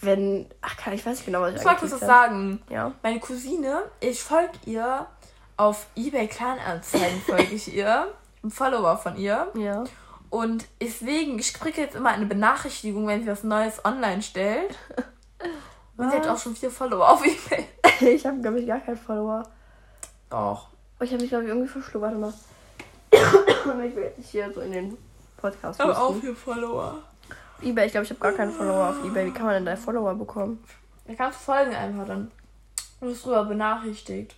wenn. 0.00 0.46
Ach, 0.62 0.76
kann 0.76 0.94
ich 0.94 1.06
weiß 1.06 1.18
nicht 1.18 1.26
genau, 1.26 1.42
was 1.42 1.52
ich 1.54 1.60
Ich 1.60 1.64
wollte 1.64 1.82
habe. 1.82 1.96
sagen. 1.96 2.60
Ja. 2.68 2.92
Meine 3.04 3.20
Cousine, 3.20 3.84
ich 4.00 4.20
folge 4.20 4.58
ihr 4.66 5.06
auf 5.56 5.86
eBay 5.94 6.26
Kleinanzeigen, 6.26 7.20
folge 7.20 7.54
ich 7.54 7.72
ihr. 7.72 8.12
Ein 8.42 8.50
Follower 8.50 8.96
von 8.96 9.16
ihr. 9.16 9.48
Ja. 9.54 9.84
Und 10.30 10.66
deswegen, 10.80 11.38
ich 11.38 11.52
kriege 11.54 11.80
jetzt 11.80 11.94
immer 11.94 12.10
eine 12.10 12.26
Benachrichtigung, 12.26 13.06
wenn 13.06 13.22
sie 13.22 13.28
was 13.28 13.44
Neues 13.44 13.84
online 13.84 14.22
stellt. 14.22 14.74
Und 15.96 16.10
sie 16.10 16.16
hat 16.16 16.26
auch 16.26 16.38
schon 16.38 16.56
vier 16.56 16.70
Follower 16.70 17.08
auf 17.08 17.24
eBay. 17.24 17.66
Ich 18.00 18.26
habe, 18.26 18.40
glaube 18.40 18.58
ich, 18.58 18.66
gar 18.66 18.80
keinen 18.80 18.96
Follower. 18.96 19.44
Doch. 20.28 20.68
Oh, 20.98 21.04
ich 21.04 21.12
habe 21.12 21.22
mich, 21.22 21.30
glaube 21.30 21.44
ich, 21.44 21.50
irgendwie 21.50 21.68
verschluckt. 21.68 22.02
Warte 22.02 22.16
mal. 22.16 22.32
ich 23.12 23.94
will 23.94 24.02
jetzt 24.02 24.18
nicht 24.18 24.30
hier 24.30 24.52
so 24.52 24.60
in 24.60 24.72
den 24.72 24.98
Podcast 25.36 25.80
Aber 25.80 26.00
auch 26.00 26.14
vier 26.16 26.34
Follower. 26.34 26.98
Ebay, 27.60 27.86
ich 27.86 27.92
glaube, 27.92 28.04
ich 28.04 28.10
habe 28.10 28.20
gar 28.20 28.32
keinen 28.32 28.50
Follower 28.50 28.88
auf 28.88 29.04
Ebay. 29.04 29.26
Wie 29.26 29.30
kann 29.30 29.46
man 29.46 29.54
denn 29.54 29.66
da 29.66 29.76
Follower 29.76 30.14
bekommen? 30.14 30.64
Da 31.06 31.14
kannst 31.14 31.40
du 31.40 31.44
folgen 31.44 31.74
einfach 31.74 32.06
dann. 32.06 32.32
Du 33.00 33.06
wirst 33.06 33.24
drüber 33.24 33.44
benachrichtigt. 33.44 34.34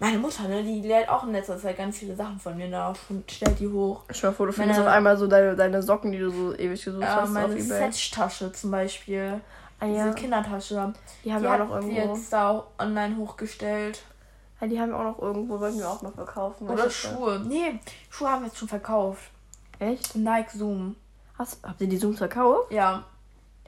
Meine 0.00 0.18
Mutter, 0.18 0.48
ne, 0.48 0.62
die 0.62 0.80
lädt 0.82 1.08
auch 1.08 1.24
in 1.24 1.32
letzter 1.32 1.58
Zeit 1.58 1.76
ganz 1.78 1.98
viele 1.98 2.16
Sachen 2.16 2.38
von 2.40 2.56
mir 2.56 2.68
nach 2.68 2.96
und 3.08 3.30
stellt 3.30 3.58
die 3.60 3.68
hoch. 3.68 4.02
Dir 4.08 4.32
vor, 4.32 4.46
du 4.46 4.52
findest 4.52 4.78
Meine- 4.80 4.90
auf 4.90 4.96
einmal 4.96 5.16
so 5.16 5.26
deine, 5.26 5.54
deine 5.56 5.82
Socken, 5.82 6.12
die 6.12 6.18
du 6.18 6.30
so 6.30 6.54
ewig 6.56 6.84
gesucht 6.84 7.02
Ja, 7.02 7.14
hast 7.16 7.22
auf 7.24 7.30
meine 7.30 7.52
Ebay. 7.54 7.62
Setch-Tasche 7.62 8.52
zum 8.52 8.70
Beispiel. 8.72 9.40
Ah, 9.80 9.86
ja. 9.86 10.04
Diese 10.04 10.14
Kindertasche. 10.16 10.92
Die 11.24 11.32
haben 11.32 11.42
die 11.42 11.48
wir 11.48 11.54
auch 11.54 11.58
noch 11.58 11.82
sie 11.82 11.90
irgendwo. 11.96 12.14
jetzt 12.16 12.32
da 12.32 12.50
auch 12.50 12.66
online 12.78 13.16
hochgestellt. 13.16 14.02
Ja, 14.60 14.66
die 14.66 14.80
haben 14.80 14.90
wir 14.90 14.98
auch 14.98 15.04
noch 15.04 15.18
irgendwo, 15.20 15.58
wollten 15.60 15.78
wir 15.78 15.88
auch 15.88 16.02
noch 16.02 16.14
verkaufen. 16.14 16.68
Oder? 16.68 16.88
Schuhe. 16.90 17.40
Nee, 17.46 17.78
Schuhe 18.10 18.28
haben 18.30 18.42
wir 18.42 18.46
jetzt 18.48 18.58
schon 18.58 18.68
verkauft. 18.68 19.30
Echt? 19.78 20.14
Nike 20.16 20.56
Zoom. 20.56 20.96
Hast, 21.38 21.58
habt 21.64 21.80
ihr 21.80 21.88
die 21.88 21.98
Zooms 21.98 22.18
verkauft? 22.18 22.70
Ja. 22.70 23.04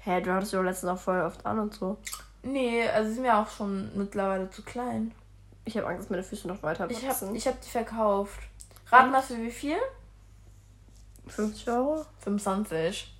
Hä, 0.03 0.21
du 0.21 0.33
hattest 0.33 0.53
die 0.53 0.57
doch 0.57 0.63
letztens 0.63 0.93
auch 0.93 0.99
voll 0.99 1.21
oft 1.21 1.45
an 1.45 1.59
und 1.59 1.75
so. 1.75 1.97
Nee, 2.43 2.89
also 2.89 3.09
sie 3.09 3.15
sind 3.15 3.25
mir 3.25 3.37
auch 3.37 3.51
schon 3.51 3.91
mittlerweile 3.97 4.49
zu 4.51 4.63
klein. 4.63 5.13
Ich 5.67 5.77
habe 5.77 5.89
Angst, 5.89 6.05
dass 6.05 6.11
meine 6.11 6.23
Füße 6.23 6.49
noch 6.49 6.63
weiter 6.63 6.89
Ich 6.89 7.07
wachsen. 7.07 7.29
hab, 7.29 7.35
ich 7.35 7.47
hab 7.47 7.61
die 7.61 7.69
verkauft. 7.69 8.39
Raten 8.91 9.11
mal 9.11 9.21
für 9.23 9.37
wie 9.37 9.51
viel? 9.51 9.77
50 11.27 11.69
Euro? 11.69 12.07
25. 12.21 13.13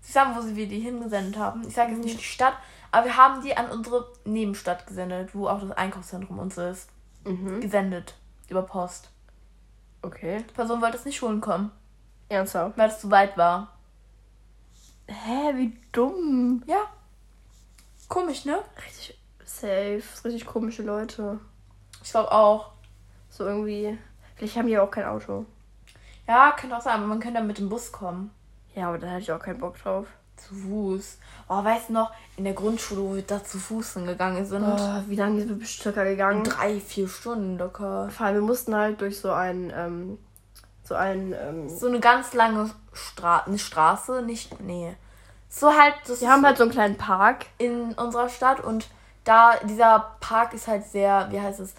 Sie 0.00 0.12
sagen, 0.12 0.34
wo 0.36 0.40
sie 0.40 0.54
wir 0.56 0.68
die 0.68 0.78
hingesendet 0.80 1.36
haben. 1.36 1.66
Ich 1.66 1.74
sage 1.74 1.92
jetzt 1.92 2.04
nicht 2.04 2.18
die 2.20 2.24
Stadt, 2.24 2.54
aber 2.92 3.06
wir 3.06 3.16
haben 3.16 3.42
die 3.42 3.56
an 3.56 3.70
unsere 3.70 4.10
Nebenstadt 4.24 4.86
gesendet, 4.86 5.34
wo 5.34 5.48
auch 5.48 5.60
das 5.60 5.72
Einkaufszentrum 5.72 6.38
uns 6.38 6.56
ist. 6.56 6.88
Mhm. 7.24 7.60
Gesendet. 7.60 8.14
Über 8.48 8.62
Post. 8.62 9.10
Okay. 10.02 10.44
Die 10.48 10.54
Person 10.54 10.80
wollte 10.80 10.96
es 10.96 11.04
nicht 11.04 11.20
holen 11.22 11.40
kommen, 11.40 11.70
Ernsthaft? 12.28 12.78
weil 12.78 12.88
es 12.88 13.00
zu 13.00 13.10
weit 13.10 13.36
war. 13.36 13.76
Hä, 15.08 15.54
wie 15.56 15.76
dumm. 15.92 16.62
Ja. 16.66 16.84
Komisch, 18.08 18.44
ne? 18.44 18.62
Richtig 18.86 19.19
safe. 19.60 20.02
Richtig 20.24 20.46
komische 20.46 20.82
Leute. 20.82 21.38
Ich 22.02 22.10
glaube 22.10 22.32
auch. 22.32 22.72
So 23.28 23.44
irgendwie. 23.44 23.98
Vielleicht 24.36 24.56
haben 24.56 24.68
die 24.68 24.78
auch 24.78 24.90
kein 24.90 25.04
Auto. 25.04 25.44
Ja, 26.26 26.52
könnte 26.52 26.76
auch 26.76 26.80
sein, 26.80 26.94
aber 26.94 27.06
man 27.06 27.20
könnte 27.20 27.38
dann 27.38 27.46
mit 27.46 27.58
dem 27.58 27.68
Bus 27.68 27.92
kommen. 27.92 28.30
Ja, 28.74 28.88
aber 28.88 28.98
da 28.98 29.08
hätte 29.08 29.22
ich 29.22 29.32
auch 29.32 29.40
keinen 29.40 29.58
Bock 29.58 29.76
drauf. 29.82 30.06
Zu 30.36 30.54
Fuß. 30.54 31.18
Oh, 31.48 31.64
weißt 31.64 31.90
du 31.90 31.92
noch, 31.92 32.12
in 32.36 32.44
der 32.44 32.54
Grundschule, 32.54 33.02
wo 33.02 33.14
wir 33.16 33.22
da 33.22 33.44
zu 33.44 33.58
Fuß 33.58 33.94
hingegangen 33.94 34.46
sind. 34.46 34.64
Boah, 34.64 35.04
wie 35.08 35.16
lange 35.16 35.40
sind 35.40 35.50
wir 35.50 35.56
bis 35.56 35.76
circa 35.76 36.04
gegangen? 36.04 36.44
Drei, 36.44 36.80
vier 36.80 37.08
Stunden 37.08 37.58
locker. 37.58 38.08
Vor 38.10 38.26
allem, 38.26 38.36
wir 38.36 38.42
mussten 38.42 38.74
halt 38.74 39.00
durch 39.00 39.20
so 39.20 39.32
einen, 39.32 39.70
ähm, 39.74 40.18
so 40.84 40.94
einen, 40.94 41.34
ähm, 41.34 41.68
So 41.68 41.88
eine 41.88 42.00
ganz 42.00 42.32
lange 42.32 42.70
Stra 42.92 43.40
eine 43.40 43.58
Straße, 43.58 44.22
nicht, 44.22 44.60
nee. 44.60 44.96
So 45.48 45.72
halt, 45.72 45.94
das 46.06 46.20
wir 46.20 46.30
haben 46.30 46.46
halt 46.46 46.56
so 46.56 46.62
einen 46.62 46.72
kleinen 46.72 46.96
Park. 46.96 47.46
in 47.58 47.92
unserer 47.94 48.28
Stadt 48.28 48.60
und 48.60 48.86
da, 49.24 49.56
dieser 49.64 50.16
Park 50.20 50.54
ist 50.54 50.66
halt 50.68 50.84
sehr, 50.84 51.28
wie 51.30 51.40
heißt 51.40 51.60
es? 51.60 51.74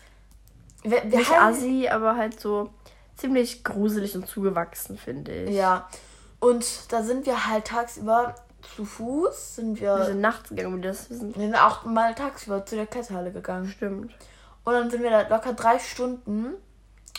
Wir, 0.84 1.04
wir 1.04 1.20
Nicht 1.20 1.32
halten- 1.32 1.56
assi, 1.58 1.88
aber 1.90 2.16
halt 2.16 2.40
so 2.40 2.70
ziemlich 3.16 3.64
gruselig 3.64 4.16
und 4.16 4.28
zugewachsen, 4.28 4.98
finde 4.98 5.32
ich. 5.32 5.56
Ja. 5.56 5.88
Und 6.40 6.92
da 6.92 7.04
sind 7.04 7.26
wir 7.26 7.48
halt 7.48 7.66
tagsüber 7.66 8.36
zu 8.76 8.86
Fuß, 8.86 9.56
sind 9.58 9.80
wir, 9.80 9.98
Wir 9.98 10.06
sind 10.06 10.22
nachts 10.22 10.50
gegangen, 10.50 10.78
wie 10.78 10.82
das 10.82 11.10
wir 11.10 11.18
sind. 11.18 11.36
wir 11.36 11.44
sind 11.46 11.56
auch 11.56 11.84
mal 11.86 12.16
tagsüber 12.16 12.66
zu 12.66 12.76
der 12.76 12.88
Kletterhalle 12.88 13.32
gegangen. 13.32 13.68
Stimmt. 13.70 14.12
Und 14.64 14.74
dann 14.74 14.90
sind 14.90 15.02
wir 15.04 15.10
da 15.10 15.28
locker 15.28 15.54
drei 15.54 15.78
Stunden 15.80 16.54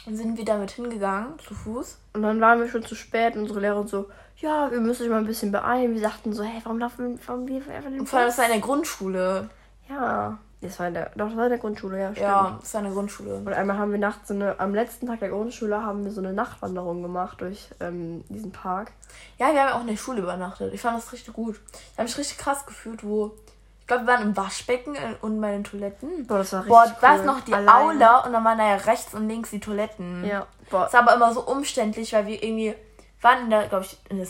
und 0.06 0.16
sind 0.16 0.36
wir 0.38 0.44
damit 0.44 0.72
hingegangen, 0.72 1.38
zu 1.40 1.54
Fuß. 1.54 1.98
Und 2.14 2.22
dann 2.22 2.40
waren 2.40 2.60
wir 2.60 2.68
schon 2.68 2.84
zu 2.84 2.94
spät 2.94 3.34
und 3.36 3.42
unsere 3.42 3.60
Lehrerin 3.60 3.86
so, 3.86 4.08
ja, 4.38 4.70
wir 4.70 4.80
müssen 4.80 5.04
euch 5.04 5.08
mal 5.10 5.18
ein 5.18 5.26
bisschen 5.26 5.52
beeilen. 5.52 5.94
Wir 5.94 6.00
sagten 6.00 6.32
so, 6.32 6.42
hey, 6.42 6.60
warum 6.64 6.78
laufen 6.80 7.20
warum 7.26 7.46
wir 7.46 7.56
einfach 7.56 7.90
den 7.90 8.00
Und 8.00 8.08
vor 8.08 8.18
allem, 8.20 8.28
das 8.28 8.38
war 8.38 8.44
in 8.46 8.52
der 8.52 8.60
Grundschule. 8.60 9.48
Ja, 9.88 10.38
das 10.62 10.78
war 10.78 10.86
in 10.86 10.94
der, 10.94 11.10
doch, 11.16 11.26
das 11.26 11.36
war 11.36 11.44
in 11.44 11.50
der 11.50 11.58
Grundschule, 11.58 11.98
ja, 12.00 12.12
stimmt. 12.12 12.20
Ja, 12.20 12.58
das 12.60 12.72
war 12.72 12.80
in 12.80 12.86
der 12.86 12.94
Grundschule. 12.94 13.34
Und 13.34 13.52
einmal 13.52 13.78
haben 13.78 13.90
wir 13.90 13.98
nachts 13.98 14.28
so 14.28 14.34
eine, 14.34 14.58
am 14.60 14.74
letzten 14.74 15.08
Tag 15.08 15.18
der 15.18 15.30
Grundschule 15.30 15.82
haben 15.82 16.04
wir 16.04 16.12
so 16.12 16.20
eine 16.20 16.32
Nachtwanderung 16.32 17.02
gemacht 17.02 17.40
durch 17.40 17.68
ähm, 17.80 18.24
diesen 18.28 18.52
Park. 18.52 18.92
Ja, 19.38 19.52
wir 19.52 19.60
haben 19.60 19.68
ja 19.68 19.74
auch 19.74 19.80
in 19.80 19.88
der 19.88 19.96
Schule 19.96 20.22
übernachtet. 20.22 20.72
Ich 20.72 20.80
fand 20.80 20.96
das 20.96 21.12
richtig 21.12 21.34
gut. 21.34 21.60
Ich 21.72 21.98
habe 21.98 22.04
mich 22.04 22.16
richtig 22.16 22.38
krass 22.38 22.64
gefühlt, 22.64 23.02
wo. 23.04 23.34
Ich 23.80 23.88
glaube, 23.88 24.06
wir 24.06 24.12
waren 24.14 24.22
im 24.22 24.36
Waschbecken 24.36 24.94
äh, 24.94 25.16
und 25.20 25.40
bei 25.40 25.50
den 25.50 25.64
Toiletten. 25.64 26.26
Boah, 26.28 26.38
das 26.38 26.52
war 26.52 26.60
richtig 26.60 26.72
Boah, 26.72 26.96
da 27.00 27.14
ist 27.14 27.20
cool. 27.20 27.26
noch 27.26 27.40
die 27.40 27.52
Alleine. 27.52 27.74
Aula 27.74 28.18
und 28.20 28.32
dann 28.32 28.44
waren 28.44 28.58
da 28.58 28.68
ja 28.68 28.76
rechts 28.76 29.12
und 29.14 29.28
links 29.28 29.50
die 29.50 29.58
Toiletten. 29.58 30.24
Ja, 30.24 30.46
boah. 30.70 30.84
Das 30.84 30.92
war 30.92 31.00
aber 31.00 31.14
immer 31.16 31.34
so 31.34 31.40
umständlich, 31.44 32.12
weil 32.12 32.28
wir 32.28 32.40
irgendwie 32.40 32.76
waren 33.20 33.44
in 33.44 33.50
der, 33.50 33.66
glaube 33.66 33.84
ich, 33.84 33.98
in 34.08 34.18
der, 34.18 34.26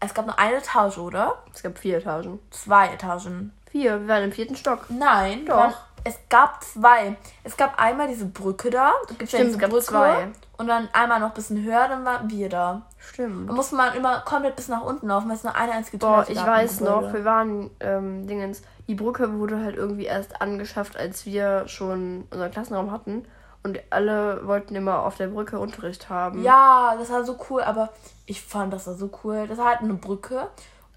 es 0.00 0.14
gab 0.14 0.26
nur 0.26 0.38
eine 0.38 0.56
Etage, 0.56 0.98
oder? 0.98 1.36
Es 1.54 1.62
gab 1.62 1.78
vier 1.78 1.98
Etagen. 1.98 2.40
Zwei 2.50 2.88
Etagen. 2.88 3.52
Vier, 3.70 4.00
wir 4.00 4.08
waren 4.08 4.24
im 4.24 4.32
vierten 4.32 4.56
Stock. 4.56 4.86
Nein, 4.88 5.46
Doch. 5.46 5.56
waren- 5.56 5.74
Es 6.02 6.18
gab 6.30 6.64
zwei. 6.64 7.14
Es 7.44 7.56
gab 7.58 7.78
einmal 7.78 8.08
diese 8.08 8.24
Brücke 8.24 8.70
da. 8.70 8.92
Es 9.02 9.08
gibt 9.18 9.20
ja 9.20 9.26
Stimmt, 9.38 9.42
diese 9.48 9.56
es 9.56 9.60
gab 9.60 9.70
Brücke. 9.70 9.84
zwei. 9.84 10.28
Und 10.56 10.66
dann 10.66 10.88
einmal 10.94 11.20
noch 11.20 11.28
ein 11.28 11.34
bisschen 11.34 11.62
höher, 11.62 11.88
dann 11.88 12.04
waren 12.06 12.30
wir 12.30 12.48
da. 12.48 12.82
Stimmt. 12.98 13.48
Da 13.50 13.52
musste 13.52 13.76
man 13.76 13.94
immer 13.94 14.20
komplett 14.20 14.56
bis 14.56 14.68
nach 14.68 14.82
unten 14.82 15.08
laufen, 15.08 15.28
weil 15.28 15.36
es 15.36 15.44
nur 15.44 15.54
eine 15.54 15.72
einzige 15.72 15.98
Boah, 15.98 16.24
Toilette 16.24 16.32
ich 16.32 16.38
weiß 16.46 16.80
noch, 16.80 17.12
wir 17.12 17.24
waren, 17.26 17.70
ähm, 17.80 18.26
Dingens, 18.26 18.62
die 18.88 18.94
Brücke 18.94 19.38
wurde 19.38 19.62
halt 19.62 19.76
irgendwie 19.76 20.04
erst 20.06 20.40
angeschafft, 20.40 20.96
als 20.96 21.26
wir 21.26 21.68
schon 21.68 22.26
unseren 22.30 22.50
Klassenraum 22.50 22.90
hatten. 22.92 23.26
Und 23.62 23.78
alle 23.90 24.46
wollten 24.46 24.74
immer 24.74 25.00
auf 25.04 25.16
der 25.16 25.26
Brücke 25.26 25.58
Unterricht 25.58 26.08
haben. 26.08 26.42
Ja, 26.42 26.94
das 26.98 27.10
war 27.10 27.24
so 27.24 27.36
cool, 27.50 27.60
aber 27.62 27.90
ich 28.24 28.40
fand 28.42 28.72
das 28.72 28.86
war 28.86 28.94
so 28.94 29.10
cool. 29.22 29.46
Das 29.46 29.58
war 29.58 29.66
halt 29.66 29.80
eine 29.80 29.92
Brücke. 29.94 30.48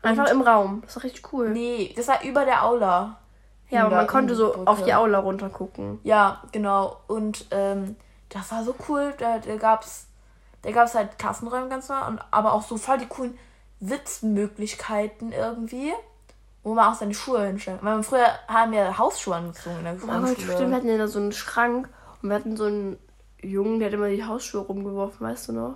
Einfach 0.04 0.30
im 0.30 0.42
Raum. 0.42 0.82
Das 0.86 0.96
war 0.98 1.04
richtig 1.04 1.34
cool. 1.34 1.50
Nee, 1.50 1.94
das 1.96 2.08
war 2.08 2.24
über 2.24 2.46
der 2.46 2.64
Aula. 2.64 3.18
ja, 3.70 3.86
aber 3.86 3.96
man 3.96 4.08
konnte 4.08 4.36
so 4.36 4.52
Brücke. 4.52 4.68
auf 4.68 4.84
die 4.84 4.94
Aula 4.94 5.20
runtergucken. 5.20 6.00
Ja, 6.04 6.42
genau. 6.52 6.98
Und 7.08 7.46
ähm, 7.52 7.96
das 8.30 8.52
war 8.52 8.64
so 8.64 8.76
cool. 8.88 9.14
Da, 9.18 9.40
da 9.40 9.56
gab's, 9.56 10.08
da 10.62 10.72
gab's 10.72 10.94
halt 10.94 11.18
Klassenräume 11.18 11.70
ganz 11.70 11.90
nah, 11.90 12.08
und 12.08 12.20
aber 12.32 12.54
auch 12.54 12.64
so 12.64 12.78
voll 12.78 12.98
die 12.98 13.08
coolen 13.08 13.38
Sitzmöglichkeiten 13.80 15.32
irgendwie, 15.32 15.94
wo 16.64 16.74
man 16.74 16.92
auch 16.92 16.96
seine 16.98 17.14
Schuhe 17.14 17.46
hinstellen 17.46 17.80
kann. 17.80 17.88
Weil 17.88 17.98
wir 17.98 18.04
früher 18.04 18.28
haben 18.48 18.72
wir 18.72 18.98
Hausschuhe 18.98 19.36
angezogen 19.36 19.78
in 19.78 19.84
der 19.84 19.94
Aber 19.94 20.26
Grundschule. 20.26 20.54
stimmt, 20.54 20.70
wir 20.70 20.78
hatten 20.78 20.90
ja 20.90 20.98
da 20.98 21.08
so 21.08 21.20
einen 21.20 21.32
Schrank 21.32 21.90
und 22.22 22.30
wir 22.30 22.36
hatten 22.36 22.56
so 22.58 22.66
einen 22.66 22.98
Jungen, 23.42 23.80
der 23.80 23.88
hat 23.90 23.94
immer 23.94 24.10
die 24.10 24.24
Hausschuhe 24.26 24.62
rumgeworfen, 24.62 25.26
weißt 25.28 25.50
du 25.50 25.54
noch? 25.54 25.76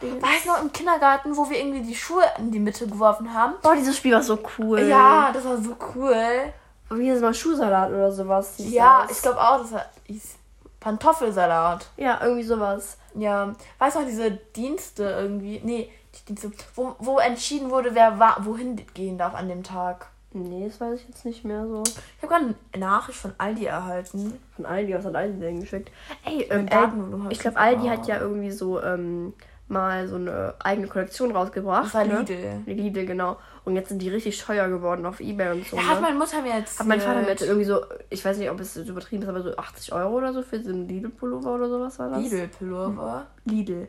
Weißt 0.00 0.44
du 0.44 0.48
noch 0.50 0.60
im 0.62 0.72
Kindergarten, 0.72 1.36
wo 1.36 1.48
wir 1.48 1.58
irgendwie 1.58 1.80
die 1.82 1.94
Schuhe 1.94 2.22
in 2.38 2.50
die 2.50 2.58
Mitte 2.60 2.86
geworfen 2.86 3.32
haben? 3.32 3.54
Boah, 3.62 3.74
dieses 3.74 3.96
Spiel 3.96 4.12
war 4.12 4.22
so 4.22 4.38
cool. 4.58 4.80
Ja, 4.80 5.30
das 5.32 5.44
war 5.44 5.56
so 5.56 5.74
cool. 5.94 6.52
Wie 6.90 7.08
ist 7.08 7.22
mal 7.22 7.34
Schuhsalat 7.34 7.88
oder 7.90 8.12
sowas. 8.12 8.54
Ja, 8.58 9.04
das. 9.08 9.16
ich 9.16 9.22
glaube 9.22 9.40
auch, 9.40 9.58
das 9.60 9.72
war 9.72 9.86
hieß 10.04 10.34
Pantoffelsalat. 10.80 11.86
Ja, 11.96 12.20
irgendwie 12.22 12.42
sowas. 12.44 12.98
Ja, 13.14 13.54
weißt 13.78 13.96
du 13.96 14.00
noch, 14.00 14.06
diese 14.06 14.30
Dienste 14.30 15.02
irgendwie, 15.04 15.60
nee, 15.64 15.90
die 16.14 16.24
Dienste, 16.26 16.52
wo, 16.74 16.94
wo 16.98 17.18
entschieden 17.18 17.70
wurde, 17.70 17.94
wer 17.94 18.18
wa- 18.18 18.36
wohin 18.40 18.76
gehen 18.94 19.18
darf 19.18 19.34
an 19.34 19.48
dem 19.48 19.62
Tag. 19.62 20.06
Nee, 20.32 20.66
das 20.68 20.80
weiß 20.80 21.00
ich 21.00 21.08
jetzt 21.08 21.24
nicht 21.24 21.44
mehr 21.44 21.66
so. 21.66 21.82
Ich 21.86 22.22
habe 22.22 22.28
gerade 22.34 22.54
eine 22.72 22.84
Nachricht 22.84 23.18
von 23.18 23.32
Aldi 23.38 23.64
erhalten. 23.64 24.38
Von 24.54 24.66
Aldi, 24.66 24.94
was 24.94 25.04
hat 25.06 25.14
Aldi 25.16 25.40
denn 25.40 25.60
geschickt? 25.60 25.90
Ey, 26.24 26.42
ähm, 26.50 26.68
Aldi, 26.70 27.32
ich 27.32 27.38
glaube. 27.38 27.56
Aldi 27.56 27.88
hat 27.88 28.06
ja 28.06 28.18
irgendwie 28.20 28.50
so 28.50 28.82
ähm, 28.82 29.32
mal 29.68 30.06
so 30.08 30.16
eine 30.16 30.54
eigene 30.58 30.86
Kollektion 30.86 31.34
rausgebracht. 31.34 31.86
Das 31.86 31.94
war 31.94 32.04
ne? 32.04 32.20
Lidl. 32.20 32.62
Lidl, 32.66 33.06
genau. 33.06 33.38
Und 33.64 33.74
jetzt 33.74 33.88
sind 33.88 34.00
die 34.00 34.08
richtig 34.08 34.38
teuer 34.40 34.68
geworden 34.68 35.04
auf 35.06 35.20
Ebay 35.20 35.52
und 35.52 35.66
so. 35.66 35.76
Da 35.76 35.82
hat 35.82 35.96
ne? 35.96 36.02
meine 36.02 36.18
Mutter 36.18 36.40
mir 36.42 36.56
jetzt. 36.56 36.78
Hat 36.78 36.86
mein 36.86 37.00
Vater 37.00 37.22
mir 37.22 37.28
jetzt 37.28 37.42
irgendwie 37.42 37.64
so, 37.64 37.80
ich 38.10 38.24
weiß 38.24 38.38
nicht, 38.38 38.50
ob 38.50 38.60
es 38.60 38.76
übertrieben 38.76 39.22
ist, 39.22 39.28
aber 39.28 39.42
so 39.42 39.56
80 39.56 39.92
Euro 39.92 40.16
oder 40.16 40.32
so 40.32 40.42
für 40.42 40.62
so 40.62 40.70
einen 40.70 40.88
Lidl-Pullover 40.88 41.54
oder 41.54 41.68
sowas 41.68 41.98
war 41.98 42.10
das? 42.10 42.22
Lidl-Pullover. 42.22 43.26
Lidl. 43.44 43.88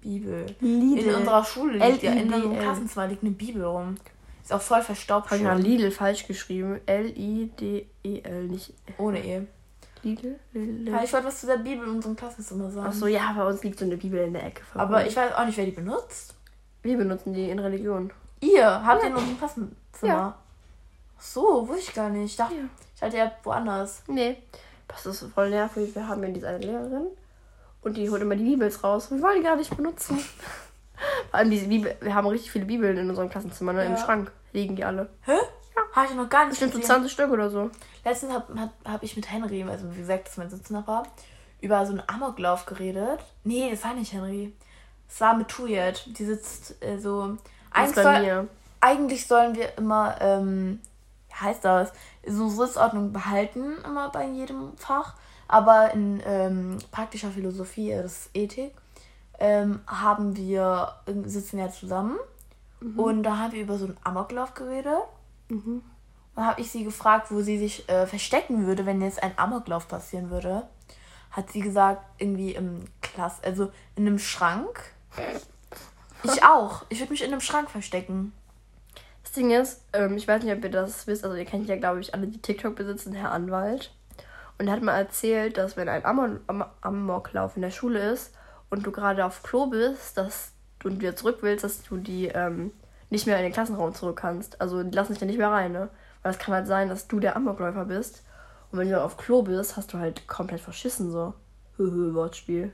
Bibel. 0.00 0.46
Lidl. 0.60 1.08
In 1.08 1.14
unserer 1.14 1.44
Schule 1.44 1.78
liegt 1.78 2.02
ja 2.02 2.12
in 2.12 2.18
L-I-D-L. 2.18 2.42
unserem 2.42 2.58
Klassenzimmer 2.60 3.06
liegt 3.08 3.22
eine 3.22 3.32
Bibel 3.32 3.64
rum. 3.64 3.96
Ist 4.42 4.52
auch 4.52 4.62
voll 4.62 4.82
verstaubt 4.82 5.26
Habe 5.26 5.36
ich 5.36 5.42
mal. 5.42 5.60
Lidl 5.60 5.90
falsch 5.90 6.26
geschrieben. 6.26 6.80
L-I-D-E-L, 6.86 8.44
nicht 8.44 8.72
Ohne 8.96 9.24
E. 9.24 9.42
Lidl. 10.02 10.36
Lidl. 10.52 10.90
Ja, 10.90 11.02
ich 11.02 11.12
wollte 11.12 11.26
was 11.26 11.40
zu 11.40 11.46
der 11.46 11.56
Bibel 11.58 11.84
in 11.86 11.94
unserem 11.94 12.16
Klassenzimmer 12.16 12.70
sagen. 12.70 12.86
Achso, 12.88 13.06
ja, 13.06 13.32
bei 13.36 13.44
uns 13.46 13.62
liegt 13.62 13.78
so 13.78 13.84
eine 13.84 13.96
Bibel 13.96 14.20
in 14.24 14.32
der 14.32 14.44
Ecke. 14.46 14.62
Aber 14.74 15.06
ich 15.06 15.16
weiß 15.16 15.34
auch 15.34 15.44
nicht, 15.46 15.56
wer 15.58 15.64
die 15.66 15.72
benutzt. 15.72 16.34
Wir 16.82 16.96
benutzen 16.96 17.32
die 17.32 17.50
in 17.50 17.58
Religion. 17.58 18.12
Ihr 18.40 18.64
habt 18.86 19.02
den 19.02 19.10
in 19.10 19.16
unserem 19.16 19.38
Klassenzimmer. 19.38 19.76
Ja. 20.12 20.38
Ach 21.18 21.22
so, 21.22 21.66
wusste 21.68 21.82
ich 21.90 21.94
gar 21.94 22.08
nicht. 22.08 22.30
Ich 22.30 22.36
dachte, 22.36 22.54
Ja. 22.54 22.60
ich 22.94 23.00
dachte, 23.00 23.16
ihr 23.16 23.24
habt 23.24 23.44
woanders. 23.44 24.02
Nee, 24.06 24.36
das 24.86 25.04
ist 25.06 25.24
voll 25.34 25.50
nervig. 25.50 25.94
Wir 25.94 26.06
haben 26.06 26.22
ja 26.22 26.28
diese 26.30 26.48
eine 26.48 26.58
Lehrerin 26.58 27.06
und 27.82 27.96
die 27.96 28.08
holt 28.08 28.22
immer 28.22 28.36
die 28.36 28.44
Bibels 28.44 28.82
raus. 28.84 29.10
Wir 29.10 29.20
wollen 29.20 29.38
die 29.38 29.42
gar 29.42 29.56
nicht 29.56 29.76
benutzen. 29.76 30.18
Vor 31.30 31.38
allem 31.38 31.50
diese 31.50 31.66
Bibel, 31.68 31.94
wir 32.00 32.14
haben 32.14 32.26
richtig 32.26 32.50
viele 32.50 32.64
Bibeln 32.64 32.96
in 32.96 33.08
unserem 33.08 33.28
Klassenzimmer, 33.30 33.72
ne? 33.72 33.84
Im 33.84 33.92
Ja. 33.92 33.98
Schrank 33.98 34.32
liegen 34.52 34.76
die 34.76 34.84
alle. 34.84 35.08
Hä? 35.22 35.36
Habe 35.92 36.06
ich 36.06 36.14
noch 36.14 36.28
gar 36.28 36.44
nicht 36.44 36.50
Bestimmt 36.50 36.72
so 36.72 36.78
gesehen. 36.78 36.96
20 36.96 37.12
Stück 37.12 37.30
oder 37.30 37.50
so. 37.50 37.70
Letztens 38.04 38.32
habe 38.32 38.60
hab, 38.60 38.70
hab 38.84 39.02
ich 39.02 39.16
mit 39.16 39.30
Henry, 39.30 39.62
also 39.64 39.92
wie 39.92 39.98
gesagt, 39.98 40.26
das 40.26 40.32
ist 40.32 40.38
mein 40.38 40.50
Sitznachbar, 40.50 41.04
über 41.60 41.84
so 41.86 41.92
einen 41.92 42.02
Amoklauf 42.06 42.66
geredet. 42.66 43.20
Nee, 43.44 43.70
das 43.70 43.84
war 43.84 43.94
nicht 43.94 44.12
Henry. 44.12 44.52
Es 45.08 45.20
war 45.20 45.36
mit 45.36 45.48
Tuyet. 45.48 46.04
Die 46.18 46.24
sitzt 46.24 46.82
äh, 46.82 46.98
so. 46.98 47.32
Ist 47.32 47.40
Eigentlich, 47.70 48.04
soll, 48.04 48.48
eigentlich 48.80 49.26
sollen 49.26 49.54
wir 49.54 49.76
immer, 49.76 50.16
ähm, 50.20 50.80
wie 51.28 51.34
heißt 51.34 51.64
das, 51.64 51.92
so 52.26 52.48
Sitzordnung 52.48 53.12
behalten, 53.12 53.76
immer 53.84 54.10
bei 54.10 54.26
jedem 54.26 54.76
Fach. 54.76 55.14
Aber 55.48 55.92
in 55.92 56.22
ähm, 56.26 56.78
praktischer 56.90 57.30
Philosophie, 57.30 57.90
äh, 57.90 58.02
das 58.02 58.12
ist 58.12 58.30
Ethik, 58.34 58.74
ähm, 59.38 59.80
haben 59.86 60.36
wir, 60.36 60.92
sitzen 61.24 61.58
ja 61.58 61.70
zusammen. 61.70 62.18
Und 62.96 63.24
da 63.24 63.38
haben 63.38 63.52
wir 63.52 63.62
über 63.62 63.76
so 63.76 63.86
einen 63.86 63.96
Amoklauf 64.04 64.54
geredet. 64.54 65.02
Mhm. 65.48 65.82
Dann 66.34 66.46
habe 66.46 66.60
ich 66.60 66.70
sie 66.70 66.84
gefragt, 66.84 67.30
wo 67.30 67.40
sie 67.40 67.58
sich 67.58 67.88
äh, 67.88 68.06
verstecken 68.06 68.66
würde, 68.66 68.86
wenn 68.86 69.02
jetzt 69.02 69.22
ein 69.22 69.36
Amoklauf 69.36 69.88
passieren 69.88 70.30
würde. 70.30 70.68
Hat 71.30 71.50
sie 71.50 71.60
gesagt, 71.60 72.02
irgendwie 72.18 72.54
im 72.54 72.84
Klass, 73.02 73.42
also 73.42 73.72
in 73.96 74.06
einem 74.06 74.18
Schrank. 74.18 74.80
Ich 76.22 76.44
auch. 76.44 76.84
Ich 76.88 77.00
würde 77.00 77.12
mich 77.12 77.22
in 77.22 77.32
einem 77.32 77.40
Schrank 77.40 77.70
verstecken. 77.70 78.32
Das 79.22 79.32
Ding 79.32 79.50
ist, 79.50 79.82
ähm, 79.92 80.16
ich 80.16 80.26
weiß 80.26 80.42
nicht, 80.42 80.56
ob 80.56 80.64
ihr 80.64 80.70
das 80.70 81.06
wisst, 81.06 81.24
also 81.24 81.36
ihr 81.36 81.44
kennt 81.44 81.68
ja, 81.68 81.76
glaube 81.76 82.00
ich, 82.00 82.14
alle, 82.14 82.26
die 82.28 82.40
TikTok 82.40 82.76
besitzen, 82.76 83.12
Herr 83.12 83.32
Anwalt. 83.32 83.92
Und 84.58 84.68
er 84.68 84.72
hat 84.72 84.82
mal 84.82 84.96
erzählt, 84.96 85.56
dass 85.56 85.76
wenn 85.76 85.88
ein 85.88 86.04
Amok 86.04 86.40
Am 86.46 86.64
Amoklauf 86.80 87.56
in 87.56 87.62
der 87.62 87.70
Schule 87.70 88.10
ist 88.10 88.34
und 88.70 88.86
du 88.86 88.90
gerade 88.90 89.24
auf 89.24 89.42
Klo 89.42 89.66
bist, 89.66 90.16
dass 90.16 90.52
du 90.78 90.90
wieder 90.90 91.14
zurück 91.14 91.38
willst, 91.42 91.64
dass 91.64 91.82
du 91.82 91.96
die 91.98 92.28
ähm, 92.28 92.72
nicht 93.10 93.26
mehr 93.26 93.36
in 93.38 93.44
den 93.44 93.52
Klassenraum 93.52 93.94
zurück 93.94 94.16
kannst. 94.20 94.60
Also 94.60 94.82
die 94.82 94.94
lassen 94.94 95.12
dich 95.12 95.20
ja 95.20 95.26
nicht 95.26 95.38
mehr 95.38 95.50
rein, 95.50 95.72
ne? 95.72 95.88
Weil 96.22 96.32
es 96.32 96.38
kann 96.38 96.54
halt 96.54 96.66
sein, 96.66 96.88
dass 96.88 97.08
du 97.08 97.20
der 97.20 97.36
Amokläufer 97.36 97.84
bist. 97.86 98.22
Und 98.70 98.78
wenn 98.78 98.90
du 98.90 99.02
auf 99.02 99.16
Klo 99.16 99.42
bist, 99.42 99.76
hast 99.76 99.92
du 99.94 99.98
halt 99.98 100.26
komplett 100.28 100.60
verschissen 100.60 101.10
so. 101.10 101.32
Höhö, 101.76 102.12
Wortspiel. 102.14 102.72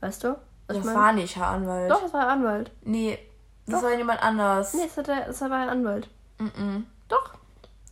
Weißt 0.00 0.24
du? 0.24 0.36
Das 0.66 0.76
ich 0.78 0.84
mein? 0.84 0.94
war 0.94 1.12
nicht 1.12 1.36
Herr 1.36 1.46
Anwalt. 1.48 1.90
Doch, 1.90 2.02
das 2.02 2.12
war 2.12 2.22
ein 2.22 2.38
Anwalt. 2.40 2.70
Nee, 2.82 3.18
das 3.66 3.80
Doch. 3.80 3.88
war 3.88 3.96
jemand 3.96 4.22
anders. 4.22 4.74
Nee, 4.74 4.82
das, 4.86 4.96
hat 4.96 5.06
der, 5.06 5.26
das 5.26 5.40
war 5.40 5.52
ein 5.52 5.68
Anwalt. 5.68 6.08
Mm-mm. 6.38 6.82
Doch, 7.08 7.34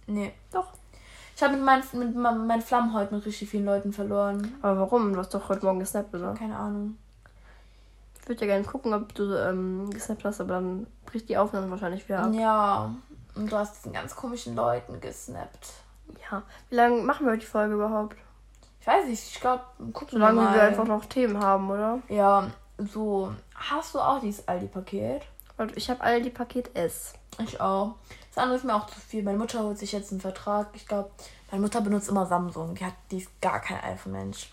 Nee. 0.06 0.32
doch. 0.52 0.66
Ich 1.36 1.42
habe 1.42 1.54
mit, 1.54 1.64
mein, 1.64 1.82
mit 1.94 2.14
me- 2.14 2.32
meinen 2.46 2.60
Flammen 2.60 2.92
heute 2.92 3.14
mit 3.14 3.24
richtig 3.24 3.48
vielen 3.48 3.64
Leuten 3.64 3.92
verloren. 3.92 4.54
Aber 4.60 4.80
warum? 4.80 5.12
Du 5.12 5.18
hast 5.20 5.32
doch 5.32 5.48
heute 5.48 5.64
Morgen 5.64 5.78
gesnappt, 5.78 6.14
oder? 6.14 6.34
Keine 6.34 6.56
Ahnung. 6.56 6.96
Ich 8.22 8.28
würde 8.28 8.40
ja 8.42 8.52
gerne 8.52 8.64
gucken, 8.64 8.94
ob 8.94 9.14
du 9.14 9.34
ähm, 9.34 9.90
gesnappt 9.90 10.24
hast, 10.24 10.40
aber 10.40 10.54
dann 10.54 10.86
bricht 11.06 11.28
die 11.28 11.36
Aufnahme 11.36 11.70
wahrscheinlich 11.70 12.08
wieder 12.08 12.20
ab. 12.20 12.32
Ja. 12.32 12.94
Und 13.34 13.50
du 13.50 13.56
hast 13.56 13.76
diesen 13.76 13.92
ganz 13.92 14.14
komischen 14.14 14.54
Leuten 14.54 15.00
gesnappt. 15.00 15.72
Ja. 16.30 16.42
Wie 16.68 16.74
lange 16.74 17.02
machen 17.02 17.26
wir 17.26 17.32
heute 17.32 17.40
die 17.40 17.46
Folge 17.46 17.74
überhaupt? 17.74 18.16
Ich 18.80 18.86
weiß 18.86 19.06
nicht, 19.06 19.22
ich 19.34 19.40
glaube, 19.40 19.62
gucken 19.92 20.08
Solange 20.12 20.40
wir 20.40 20.44
mal. 20.44 20.54
wir 20.54 20.62
einfach 20.62 20.86
noch 20.86 21.04
Themen 21.04 21.38
haben, 21.38 21.70
oder? 21.70 21.98
Ja, 22.08 22.50
so. 22.78 23.32
Hast 23.54 23.94
du 23.94 24.00
auch 24.00 24.20
dieses 24.20 24.48
Aldi-Paket? 24.48 25.22
Ich 25.74 25.90
habe 25.90 26.00
all 26.00 26.22
die 26.22 26.30
Paket 26.30 26.74
S. 26.74 27.12
Ich 27.38 27.60
auch. 27.60 27.96
Das 28.34 28.42
andere 28.42 28.56
ist 28.56 28.64
mir 28.64 28.74
auch 28.74 28.86
zu 28.86 28.98
viel. 28.98 29.22
Meine 29.22 29.36
Mutter 29.36 29.62
holt 29.62 29.78
sich 29.78 29.92
jetzt 29.92 30.10
einen 30.10 30.20
Vertrag. 30.20 30.68
Ich 30.72 30.86
glaube, 30.86 31.10
meine 31.50 31.62
Mutter 31.62 31.80
benutzt 31.82 32.08
immer 32.08 32.24
Samsung. 32.26 32.74
Die, 32.74 32.84
hat, 32.84 32.94
die 33.10 33.18
ist 33.18 33.40
gar 33.42 33.60
kein 33.60 33.80
iPhone-Mensch. 33.80 34.50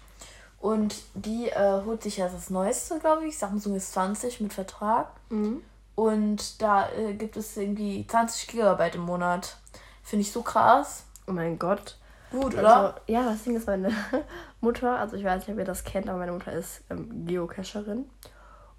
Und 0.59 0.95
die 1.13 1.49
äh, 1.49 1.83
holt 1.85 2.01
sich 2.03 2.17
jetzt 2.17 2.35
das 2.35 2.49
Neueste, 2.49 2.99
glaube 2.99 3.25
ich. 3.25 3.37
Samsung 3.37 3.75
ist 3.75 3.93
20 3.93 4.41
mit 4.41 4.53
Vertrag. 4.53 5.09
Mhm. 5.29 5.61
Und 5.95 6.61
da 6.61 6.89
äh, 6.91 7.13
gibt 7.13 7.37
es 7.37 7.57
irgendwie 7.57 8.05
20 8.07 8.47
Gigabyte 8.47 8.95
im 8.95 9.01
Monat. 9.01 9.57
Finde 10.03 10.21
ich 10.21 10.31
so 10.31 10.41
krass. 10.41 11.03
Oh 11.27 11.31
mein 11.31 11.59
Gott. 11.59 11.97
Gut, 12.31 12.55
oder? 12.55 12.75
Also, 12.75 12.99
ja, 13.07 13.23
das 13.23 13.43
Ding 13.43 13.55
ist 13.55 13.67
meine 13.67 13.91
Mutter, 14.61 14.99
also 14.99 15.15
ich 15.15 15.23
weiß 15.23 15.39
nicht, 15.39 15.53
ob 15.53 15.59
ihr 15.59 15.65
das 15.65 15.83
kennt, 15.83 16.09
aber 16.09 16.19
meine 16.19 16.33
Mutter 16.33 16.51
ist 16.51 16.81
ähm, 16.89 17.25
Geocacherin. 17.25 18.09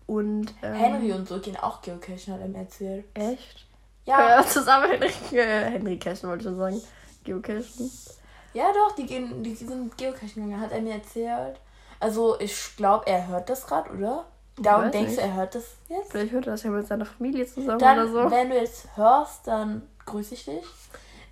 Und. 0.06 0.54
Ähm, 0.62 0.74
Henry 0.74 1.12
und 1.12 1.28
so 1.28 1.40
gehen 1.40 1.56
auch 1.56 1.80
geocachen, 1.82 2.34
hat 2.34 2.40
er 2.40 2.48
mir 2.48 2.58
erzählt. 2.58 3.04
Echt? 3.14 3.66
Ja. 4.04 4.36
Ja, 4.36 4.46
zusammen 4.46 4.90
Henry, 4.90 5.10
äh, 5.32 5.64
Henry 5.70 5.98
Cashen 5.98 6.28
wollte 6.28 6.42
ich 6.42 6.48
schon 6.48 6.58
sagen. 6.58 6.82
Geocachen. 7.24 7.90
Ja, 8.54 8.72
doch, 8.72 8.94
die 8.94 9.06
gehen, 9.06 9.42
die 9.42 9.54
sind 9.54 9.96
geocachen 9.96 10.34
gegangen, 10.34 10.60
hat 10.60 10.72
er 10.72 10.80
mir 10.80 10.94
erzählt. 10.94 11.60
Also, 12.00 12.38
ich 12.40 12.76
glaube, 12.76 13.06
er 13.06 13.26
hört 13.28 13.48
das 13.50 13.66
gerade, 13.66 13.90
oder? 13.90 14.24
Darum 14.60 14.90
denkst 14.90 15.10
nicht. 15.12 15.18
du, 15.18 15.26
er 15.26 15.34
hört 15.34 15.54
das 15.54 15.64
jetzt? 15.88 16.10
Vielleicht 16.10 16.32
hört 16.32 16.46
er 16.46 16.52
das 16.52 16.62
ja 16.64 16.70
mit 16.70 16.86
seiner 16.86 17.04
Familie 17.06 17.46
zusammen 17.46 17.78
Dann, 17.78 17.98
oder 17.98 18.08
so. 18.24 18.30
wenn 18.30 18.50
du 18.50 18.56
jetzt 18.56 18.88
hörst, 18.96 19.46
dann 19.46 19.82
grüße 20.04 20.34
ich 20.34 20.44
dich. 20.44 20.64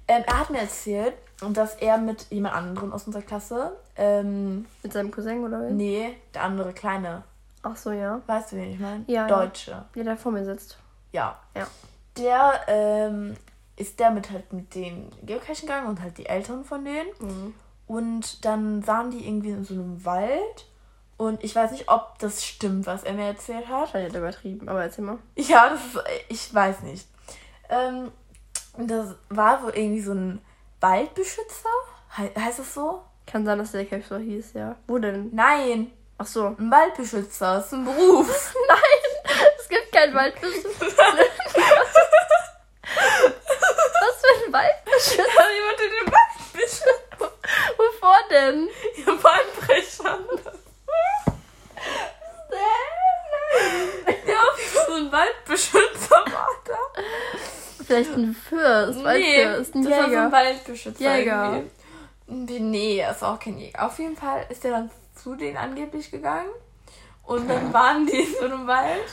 Ähm, 0.09 0.23
er 0.27 0.41
hat 0.41 0.51
mir 0.51 0.61
erzählt, 0.61 1.15
dass 1.53 1.75
er 1.77 1.99
mit 1.99 2.27
jemand 2.31 2.55
anderem 2.55 2.93
aus 2.93 3.05
unserer 3.07 3.23
Klasse, 3.23 3.77
ähm, 3.97 4.67
Mit 4.83 4.93
seinem 4.93 5.11
Cousin 5.11 5.45
oder 5.45 5.69
wie? 5.69 5.73
nee, 5.73 6.17
der 6.35 6.45
andere 6.45 6.73
kleine, 6.73 7.25
Ach 7.63 7.77
so, 7.77 7.91
ja. 7.91 8.21
weißt 8.27 8.53
du, 8.53 8.57
wen 8.57 8.71
ich 8.73 8.79
meine? 8.79 9.03
Ja. 9.09 9.27
Deutsche. 9.27 9.85
Ja, 9.95 10.05
der 10.05 10.17
vor 10.17 10.31
mir 10.31 10.45
sitzt. 10.45 10.79
Ja. 11.11 11.37
Ja. 11.57 11.67
Der 12.17 12.61
ähm, 12.69 13.37
ist 13.75 13.99
der 13.99 14.13
mit 14.13 14.31
halt 14.31 14.53
mit 14.53 14.75
den 14.77 15.11
Geocachen 15.23 15.63
gegangen 15.67 15.89
und 15.89 16.01
halt 16.01 16.17
die 16.19 16.27
Eltern 16.27 16.65
von 16.65 16.85
denen. 16.85 17.09
Mhm. 17.19 17.55
Und 17.87 18.45
dann 18.45 18.87
waren 18.87 19.11
die 19.11 19.27
irgendwie 19.27 19.51
in 19.51 19.65
so 19.65 19.75
einem 19.75 20.05
Wald. 20.05 20.67
Und 21.17 21.43
ich 21.43 21.55
weiß 21.55 21.71
nicht, 21.71 21.89
ob 21.89 22.19
das 22.19 22.45
stimmt, 22.45 22.87
was 22.87 23.05
er 23.05 23.15
mir 23.15 23.27
erzählt 23.27 23.69
hat. 23.69 23.95
Hat 23.95 23.95
er 23.95 24.09
übertrieben, 24.09 24.69
aber 24.69 24.83
erzähl 24.83 25.05
mal. 25.05 25.19
Ja, 25.37 25.71
das 25.71 25.81
ist, 25.85 25.99
ich 26.29 26.55
weiß 26.55 26.83
nicht. 26.83 27.07
Ähm, 27.69 28.13
das 28.77 29.15
war 29.29 29.63
wohl 29.63 29.73
irgendwie 29.75 30.03
so 30.03 30.13
ein 30.13 30.41
Waldbeschützer. 30.81 31.69
He 32.17 32.31
heißt 32.39 32.59
das 32.59 32.75
so? 32.75 33.03
Kann 33.27 33.45
sein, 33.45 33.59
dass 33.59 33.73
der 33.73 33.87
so 34.03 34.19
hieß, 34.19 34.53
ja. 34.53 34.77
Wo 34.87 34.99
denn? 34.99 35.31
Nein, 35.35 35.91
Ach 36.19 36.27
so. 36.27 36.47
ein 36.59 36.71
Waldbeschützer. 36.71 37.57
Das 37.57 37.67
ist 37.67 37.73
ein 37.75 37.85
Beruf. 37.85 38.55
Nein, 38.69 38.79
es 39.59 39.69
gibt 39.69 39.93
keinen 39.93 40.15
Waldbeschützer. 40.15 40.87
Was 40.87 40.97
für 44.23 44.47
ein 44.47 44.53
Waldbeschützer? 44.53 45.23
Jemand 45.23 45.81
in 45.81 45.91
den 45.91 46.13
Waldbeschützer. 46.13 47.06
Wovor 47.77 48.17
denn? 48.31 48.69
Ihr 48.97 49.07
Waldbrechern. 49.07 50.25
Ja, 54.27 54.85
so 54.87 54.93
ein 54.97 55.13
Waldbeschützer 55.13 56.17
war 56.17 56.49
da. 56.65 57.03
Vielleicht 57.85 58.11
ein 58.15 58.35
Fürst. 58.35 58.99
Nee, 58.99 59.05
Waldfürst, 59.05 59.75
ein 59.75 59.83
das 59.83 59.93
war 59.93 60.01
so 60.03 60.09
Jäger. 60.09 60.25
ein 60.25 60.33
Waldbeschützer. 60.33 61.17
Jäger. 61.17 61.63
irgendwie. 62.27 62.61
Nee, 62.61 62.99
er 62.99 63.13
ist 63.13 63.23
auch 63.23 63.39
kein 63.39 63.59
Jäger. 63.59 63.87
Auf 63.87 63.99
jeden 63.99 64.17
Fall 64.17 64.47
ist 64.49 64.65
er 64.65 64.73
dann 64.73 64.91
zu 65.15 65.37
denen 65.37 65.57
angeblich 65.57 66.11
gegangen. 66.11 66.51
Und 67.23 67.49
dann 67.49 67.73
waren 67.73 68.07
die 68.07 68.21
in 68.21 68.35
so 68.35 68.45
einem 68.45 68.67
Wald. 68.67 69.07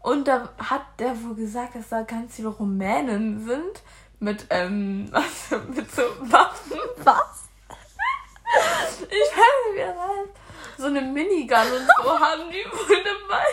Und 0.00 0.26
da 0.26 0.48
hat 0.58 0.82
der 0.98 1.22
wohl 1.22 1.34
gesagt, 1.34 1.74
dass 1.76 1.88
da 1.88 2.02
ganz 2.02 2.36
viele 2.36 2.48
Rumänen 2.48 3.46
sind. 3.46 3.82
Mit, 4.18 4.46
ähm, 4.50 5.08
also 5.12 5.56
mit 5.74 5.90
so 5.90 6.02
Waffen. 6.20 6.78
Was? 6.98 7.31
Ich 9.12 9.30
weiß 9.36 9.74
nicht, 9.74 9.76
wie. 9.76 10.82
So 10.82 10.86
eine 10.86 11.02
Minigun 11.02 11.58
und 11.58 11.88
so 12.02 12.18
haben 12.20 12.50
die 12.50 12.64
wohl 12.64 13.04
dabei. 13.04 13.44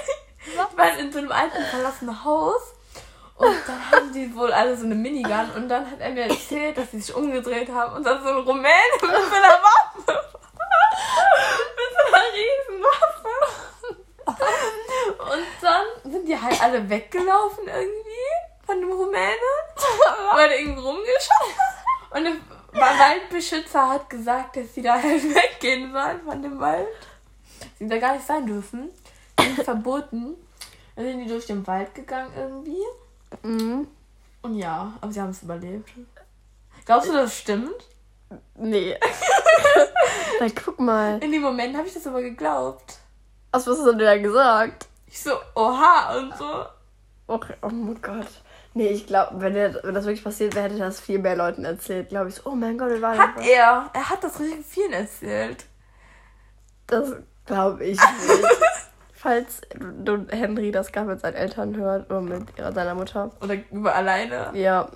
Die 0.45 0.77
waren 0.77 0.99
in 0.99 1.11
so 1.11 1.19
einem 1.19 1.31
alten 1.31 1.63
verlassenen 1.65 2.23
Haus. 2.23 2.73
Und 3.35 3.57
dann 3.67 3.91
haben 3.91 4.13
die 4.13 4.33
wohl 4.35 4.51
alle 4.51 4.75
so 4.75 4.85
eine 4.85 4.95
Minigun. 4.95 5.51
Und 5.55 5.67
dann 5.69 5.89
hat 5.89 5.99
er 5.99 6.11
mir 6.11 6.29
erzählt, 6.29 6.77
dass 6.77 6.91
sie 6.91 7.01
sich 7.01 7.13
umgedreht 7.13 7.69
haben. 7.69 7.97
Und 7.97 8.05
dann 8.05 8.23
so 8.23 8.29
ein 8.29 8.37
Rumäne 8.37 8.69
mit 8.93 9.01
so 9.01 9.07
einer 9.07 9.59
Waffe. 9.61 10.27
mit 11.77 11.89
so 11.93 12.03
einer 12.07 12.23
Riesenwaffe. 12.33 13.29
Und 15.19 15.47
dann 15.61 16.11
sind 16.11 16.27
die 16.27 16.41
halt 16.41 16.63
alle 16.63 16.89
weggelaufen 16.89 17.67
irgendwie 17.67 18.29
von 18.65 18.79
dem 18.79 18.91
Rumänen. 18.91 19.35
Weil 20.33 20.49
der 20.49 20.59
irgendwie 20.59 20.81
rumgeschaut 20.81 21.53
hat. 21.57 22.17
Und 22.17 22.41
der 22.73 22.81
Waldbeschützer 22.81 23.89
hat 23.89 24.09
gesagt, 24.09 24.57
dass 24.57 24.73
sie 24.73 24.81
da 24.81 25.01
halt 25.01 25.23
weggehen 25.35 25.91
sollen 25.91 26.21
von 26.21 26.41
dem 26.41 26.59
Wald. 26.59 26.87
Sie 27.77 27.87
da 27.87 27.97
gar 27.97 28.13
nicht 28.13 28.25
sein 28.25 28.45
dürfen. 28.45 28.89
Die 29.39 29.45
sind 29.45 29.63
verboten. 29.63 30.35
Dann 30.95 31.05
sind 31.05 31.19
die 31.19 31.27
durch 31.27 31.45
den 31.45 31.65
Wald 31.65 31.93
gegangen 31.95 32.31
irgendwie. 32.35 32.83
Mhm. 33.43 33.87
Und 34.41 34.55
ja, 34.55 34.93
aber 35.01 35.11
sie 35.11 35.21
haben 35.21 35.29
es 35.29 35.43
überlebt. 35.43 35.89
Glaubst 36.85 37.09
du, 37.09 37.13
das 37.13 37.37
stimmt? 37.37 37.75
Nee. 38.55 38.97
Na, 40.39 40.47
guck 40.63 40.79
mal. 40.79 41.21
In 41.21 41.31
dem 41.31 41.41
Moment 41.41 41.75
habe 41.75 41.87
ich 41.87 41.93
das 41.93 42.07
aber 42.07 42.21
geglaubt. 42.21 42.99
Was 43.51 43.67
hast 43.67 43.79
du 43.79 43.91
denn 43.91 43.99
da 43.99 44.17
gesagt? 44.17 44.87
Ich 45.07 45.19
so, 45.19 45.31
oha 45.55 46.17
und 46.17 46.37
so. 46.37 46.65
Okay. 47.27 47.55
Oh 47.61 47.69
mein 47.69 48.01
Gott. 48.01 48.27
Nee, 48.79 48.87
ich 48.91 49.07
glaube, 49.07 49.41
wenn, 49.41 49.53
der- 49.53 49.77
wenn 49.83 49.93
das 49.93 50.05
wirklich 50.05 50.23
passiert 50.23 50.55
wäre, 50.55 50.63
hätte 50.65 50.79
er 50.79 50.85
das 50.85 51.01
viel 51.01 51.19
mehr 51.19 51.35
Leuten 51.35 51.65
erzählt. 51.65 52.07
Glaube 52.07 52.29
ich 52.29 52.35
so, 52.35 52.43
oh 52.49 52.55
mein 52.55 52.77
Gott, 52.77 52.89
wir 52.89 53.01
waren 53.01 53.17
Hat 53.19 53.35
da. 53.37 53.41
er. 53.41 53.89
Er 53.93 54.09
hat 54.09 54.23
das 54.23 54.39
richtig 54.39 54.65
vielen 54.65 54.93
erzählt. 54.93 55.65
Das 56.87 57.11
glaube 57.45 57.83
ich 57.83 57.99
nicht. 57.99 58.47
Falls 59.13 59.59
du 59.77 60.25
Henry 60.29 60.71
das 60.71 60.93
gerade 60.93 61.07
mit 61.09 61.19
seinen 61.19 61.33
Eltern 61.35 61.75
hört 61.75 62.09
oder 62.09 62.21
mit 62.21 62.57
ihrer, 62.57 62.71
seiner 62.71 62.95
Mutter. 62.95 63.31
Oder 63.41 63.55
über 63.69 63.93
alleine. 63.93 64.51
Ja, 64.53 64.87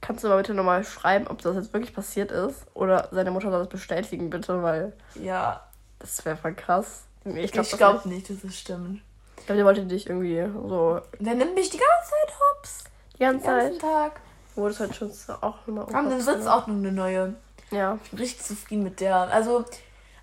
kannst 0.00 0.24
du 0.24 0.28
mal 0.28 0.38
bitte 0.38 0.54
nochmal 0.54 0.82
schreiben, 0.82 1.26
ob 1.26 1.42
das 1.42 1.56
jetzt 1.56 1.74
wirklich 1.74 1.94
passiert 1.94 2.30
ist. 2.32 2.64
Oder 2.72 3.08
seine 3.12 3.30
Mutter 3.30 3.50
soll 3.50 3.58
das 3.60 3.68
bestätigen, 3.68 4.30
bitte, 4.30 4.62
weil 4.62 4.94
Ja. 5.14 5.60
das 5.98 6.24
wäre 6.24 6.38
voll 6.38 6.54
krass. 6.54 7.02
Nee, 7.24 7.42
Ich 7.42 7.52
glaub 7.52 7.66
glaube 7.68 7.76
glaub 8.00 8.06
nicht. 8.06 8.30
nicht, 8.30 8.42
dass 8.42 8.50
es 8.50 8.58
stimmt. 8.58 9.02
Ich 9.36 9.44
glaube, 9.44 9.56
der 9.58 9.66
wollte 9.66 9.84
dich 9.84 10.08
irgendwie 10.08 10.42
so 10.66 11.00
Der 11.18 11.34
nimmt 11.34 11.54
mich 11.54 11.68
die 11.68 11.76
ganze 11.78 12.10
Zeit 12.10 12.34
hops. 12.56 12.84
Die 13.20 13.24
ganze 13.24 13.46
Den 13.46 13.56
ganzen 13.56 13.80
Zeit. 13.80 13.90
Tag. 13.90 14.20
Wurde 14.56 14.70
es 14.70 14.80
halt 14.80 14.96
schon 14.96 15.12
auch 15.42 15.66
nochmal 15.66 15.94
Aber 15.94 16.10
dann 16.10 16.20
sitzt 16.20 16.48
auch 16.48 16.66
noch 16.66 16.74
eine 16.74 16.92
neue. 16.92 17.34
Ja. 17.70 17.98
Ich 18.02 18.10
bin 18.10 18.18
richtig 18.18 18.44
zufrieden 18.44 18.82
mit 18.82 19.00
der. 19.00 19.16
Also 19.16 19.64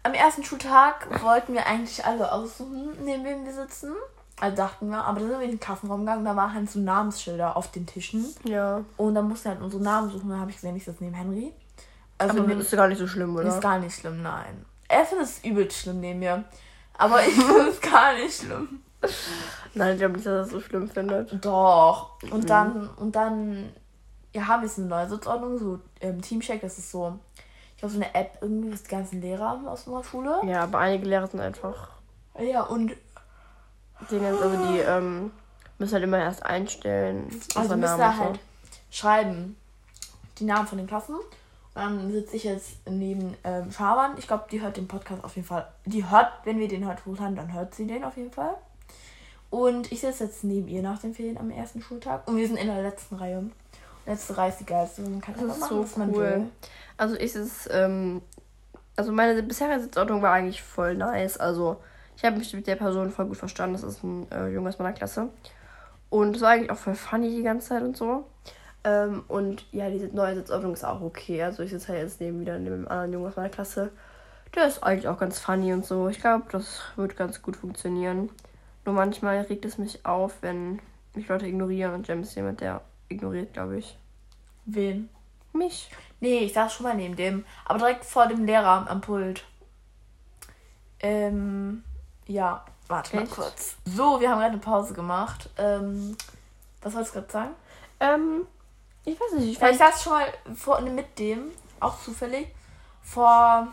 am 0.04 0.14
ersten 0.14 0.44
Schultag 0.44 1.08
wollten 1.24 1.54
wir 1.54 1.66
eigentlich 1.66 2.04
alle 2.06 2.32
aussuchen, 2.32 2.90
neben 3.04 3.24
wem 3.24 3.46
wir 3.46 3.54
sitzen. 3.54 3.94
Also 4.40 4.56
dachten 4.56 4.90
wir, 4.90 5.04
aber 5.04 5.20
dann 5.20 5.30
sind 5.30 5.40
wir 5.40 5.46
in 5.46 5.52
den 5.52 5.60
Klassenraum 5.60 6.02
gegangen, 6.02 6.24
da 6.24 6.36
waren 6.36 6.54
halt 6.54 6.70
so 6.70 6.80
Namensschilder 6.80 7.58
auf 7.58 7.72
den 7.72 7.88
Tischen. 7.88 8.26
Ja. 8.44 8.84
Und 8.98 9.16
dann 9.16 9.28
mussten 9.28 9.46
wir 9.46 9.52
halt 9.54 9.62
unsere 9.64 9.82
Namen 9.82 10.12
suchen. 10.12 10.30
Dann 10.30 10.40
habe 10.40 10.52
ich 10.52 10.58
gesehen, 10.58 10.76
ich 10.76 10.86
sitze 10.86 11.04
neben 11.04 11.16
Henry. 11.16 11.54
Also 12.20 12.40
Aber 12.40 12.54
ist 12.54 12.72
gar 12.72 12.88
nicht 12.88 13.00
so 13.00 13.08
schlimm, 13.08 13.36
oder? 13.36 13.48
ist 13.48 13.62
gar 13.62 13.80
nicht 13.80 13.96
schlimm, 13.96 14.22
nein. 14.22 14.66
Er 14.88 15.06
findet 15.06 15.28
es 15.28 15.44
übelst 15.44 15.78
schlimm 15.78 16.00
neben 16.00 16.20
mir. 16.20 16.44
Aber 16.98 17.22
ich 17.22 17.34
finde 17.34 17.70
es 17.70 17.82
gar 17.82 18.14
nicht 18.14 18.42
schlimm. 18.42 18.82
Nein, 19.74 19.94
ich 19.94 20.00
glaube 20.00 20.16
nicht, 20.16 20.26
dass 20.26 20.34
er 20.34 20.38
das 20.40 20.50
so 20.50 20.62
schlimm 20.62 20.90
findet. 20.90 21.44
Doch. 21.44 22.22
Und 22.32 22.50
dann, 22.50 22.90
und 22.98 23.16
dann, 23.16 23.72
ja, 24.34 24.48
haben 24.48 24.62
wir 24.62 24.68
jetzt 24.68 24.80
eine 24.80 24.88
neue 24.88 25.08
Sitzordnung, 25.10 25.58
so 25.58 25.80
ähm, 26.02 26.22
Teamcheck, 26.22 26.62
das 26.62 26.78
ist 26.78 26.92
so, 26.92 27.18
ich 27.76 27.78
glaube, 27.80 27.94
so 27.94 28.02
eine 28.02 28.14
App 28.16 28.38
irgendwie, 28.42 28.74
was 28.74 28.84
die 28.84 28.90
ganzen 28.90 29.22
Lehrer 29.22 29.50
haben 29.50 29.68
aus 29.68 29.88
unserer 29.88 30.04
Schule. 30.04 30.42
Ja, 30.46 30.64
aber 30.64 30.80
einige 30.80 31.08
Lehrer 31.08 31.28
sind 31.28 31.40
einfach 31.42 31.90
Ja, 32.40 32.64
und 32.64 32.96
Dinge, 34.12 34.28
also 34.28 34.68
die 34.68 34.80
ähm, 34.80 35.32
müssen 35.78 35.94
halt 35.94 36.04
immer 36.04 36.20
erst 36.20 36.46
einstellen. 36.46 37.28
also 37.56 37.76
müsst 37.76 37.98
Namen 37.98 38.02
ihr 38.02 38.08
und 38.10 38.16
so. 38.16 38.24
halt 38.24 38.40
schreiben 38.90 39.56
die 40.40 40.46
Namen 40.46 40.68
von 40.68 40.78
den 40.78 40.88
Klassen. 40.88 41.16
Und 41.16 41.26
dann 41.76 42.12
sitze 42.12 42.36
ich 42.36 42.44
jetzt 42.44 42.78
neben 42.90 43.36
ähm, 43.44 43.72
Schaban. 43.72 44.18
Ich 44.18 44.28
glaube, 44.28 44.46
die 44.52 44.62
hört 44.62 44.78
den 44.78 44.88
Podcast 44.88 45.24
auf 45.24 45.36
jeden 45.36 45.48
Fall. 45.48 45.68
Die 45.86 46.10
hört, 46.10 46.32
wenn 46.44 46.60
wir 46.60 46.68
den 46.68 46.88
heute 46.88 47.06
hochladen, 47.06 47.36
dann 47.36 47.54
hört 47.54 47.76
sie 47.76 47.86
den 47.86 48.04
auf 48.04 48.18
jeden 48.18 48.32
Fall. 48.32 48.56
Und 49.50 49.92
ich 49.92 50.02
sitze 50.02 50.26
jetzt 50.26 50.44
neben 50.44 50.68
ihr 50.68 50.82
nach 50.82 51.00
den 51.00 51.14
Ferien 51.14 51.38
am 51.38 51.50
ersten 51.50 51.82
Schultag. 51.82 52.28
Und 52.28 52.38
wir 52.38 52.48
sind 52.48 52.58
in 52.58 52.68
der 52.68 52.82
letzten 52.82 53.16
Reihe. 53.16 53.40
Und 53.40 53.54
letzte 54.06 54.38
Reihe 54.38 54.50
ist 54.50 54.60
die 54.60 54.66
geilste. 54.66 55.02
Man 55.02 55.22
kann 55.22 55.36
Das 55.36 55.44
einfach 55.44 55.60
machen, 55.60 55.70
so 55.70 55.84
was 55.84 55.98
man 55.98 56.10
cool. 56.10 56.18
will. 56.24 56.50
Also 56.98 57.16
ich 57.16 57.34
ist, 57.36 57.70
ähm, 57.72 58.22
also 58.96 59.12
meine 59.12 59.42
bisherige 59.44 59.82
Sitzordnung 59.82 60.22
war 60.22 60.34
eigentlich 60.34 60.62
voll 60.62 60.96
nice. 60.96 61.38
Also 61.38 61.78
ich 62.18 62.26
habe 62.26 62.38
mich 62.38 62.54
mit 62.54 62.68
der 62.68 62.76
Person 62.76 63.12
voll 63.12 63.28
gut 63.28 63.38
verstanden. 63.38 63.74
Das 63.74 63.84
ist 63.84 64.04
ein 64.04 64.30
äh, 64.32 64.48
Junge 64.50 64.70
aus 64.70 64.80
meiner 64.80 64.94
Klasse. 64.94 65.30
Und 66.10 66.36
es 66.36 66.42
war 66.42 66.52
eigentlich 66.52 66.72
auch 66.72 66.78
voll 66.78 66.96
funny 66.96 67.36
die 67.36 67.44
ganze 67.44 67.70
Zeit 67.70 67.84
und 67.84 67.96
so. 67.96 68.26
Ähm, 68.84 69.24
und 69.28 69.66
ja, 69.72 69.90
diese 69.90 70.08
neue 70.08 70.36
Sitzordnung 70.36 70.74
ist 70.74 70.84
auch 70.84 71.02
okay. 71.02 71.44
Also 71.44 71.64
ich 71.64 71.72
sitze 71.72 71.90
halt 71.90 72.02
jetzt 72.02 72.20
neben 72.20 72.40
wieder 72.40 72.58
neben 72.58 72.76
einem 72.76 72.88
anderen 72.88 73.14
Jungen 73.14 73.28
aus 73.28 73.36
meiner 73.36 73.50
Klasse. 73.50 73.92
Der 74.56 74.68
ist 74.68 74.82
eigentlich 74.84 75.08
auch 75.08 75.20
ganz 75.20 75.40
funny 75.40 75.74
und 75.74 75.86
so. 75.86 76.08
Ich 76.08 76.20
glaube, 76.20 76.46
das 76.52 76.82
wird 76.96 77.18
ganz 77.18 77.42
gut 77.42 77.56
funktionieren. 77.58 78.30
Nur 78.88 78.96
manchmal 78.96 79.42
regt 79.42 79.66
es 79.66 79.78
mich 79.78 80.06
auf, 80.06 80.36
wenn 80.40 80.80
mich 81.14 81.28
Leute 81.28 81.46
ignorieren 81.46 81.94
und 81.94 82.08
James 82.08 82.34
jemand, 82.36 82.62
der 82.62 82.80
ignoriert, 83.10 83.52
glaube 83.52 83.80
ich. 83.80 83.98
Wen? 84.64 85.10
Mich. 85.52 85.92
Nee, 86.22 86.38
ich 86.38 86.54
saß 86.54 86.74
schon 86.74 86.86
mal 86.86 86.96
neben 86.96 87.18
dem. 87.18 87.44
Aber 87.66 87.80
direkt 87.80 88.06
vor 88.06 88.28
dem 88.28 88.46
Lehrer 88.46 88.90
am 88.90 89.02
Pult. 89.02 89.44
Ähm, 91.02 91.84
ja, 92.28 92.64
warte 92.88 93.18
mal 93.18 93.24
Echt? 93.24 93.32
kurz. 93.34 93.76
So, 93.84 94.22
wir 94.22 94.30
haben 94.30 94.40
gerade 94.40 94.54
eine 94.54 94.62
Pause 94.62 94.94
gemacht. 94.94 95.50
Ähm, 95.58 96.16
was 96.82 96.94
wolltest 96.94 97.14
du 97.14 97.20
gerade 97.20 97.32
sagen? 97.34 97.56
Ähm, 98.00 98.48
ich 99.04 99.20
weiß 99.20 99.34
nicht, 99.34 99.52
ich 99.52 99.60
Ja, 99.60 99.70
ich 99.70 99.80
saß 99.80 100.02
schon 100.02 100.14
mal 100.14 100.28
vor, 100.56 100.80
mit 100.80 101.20
dem, 101.20 101.52
auch 101.82 102.02
zufällig, 102.02 102.48
vor, 103.02 103.68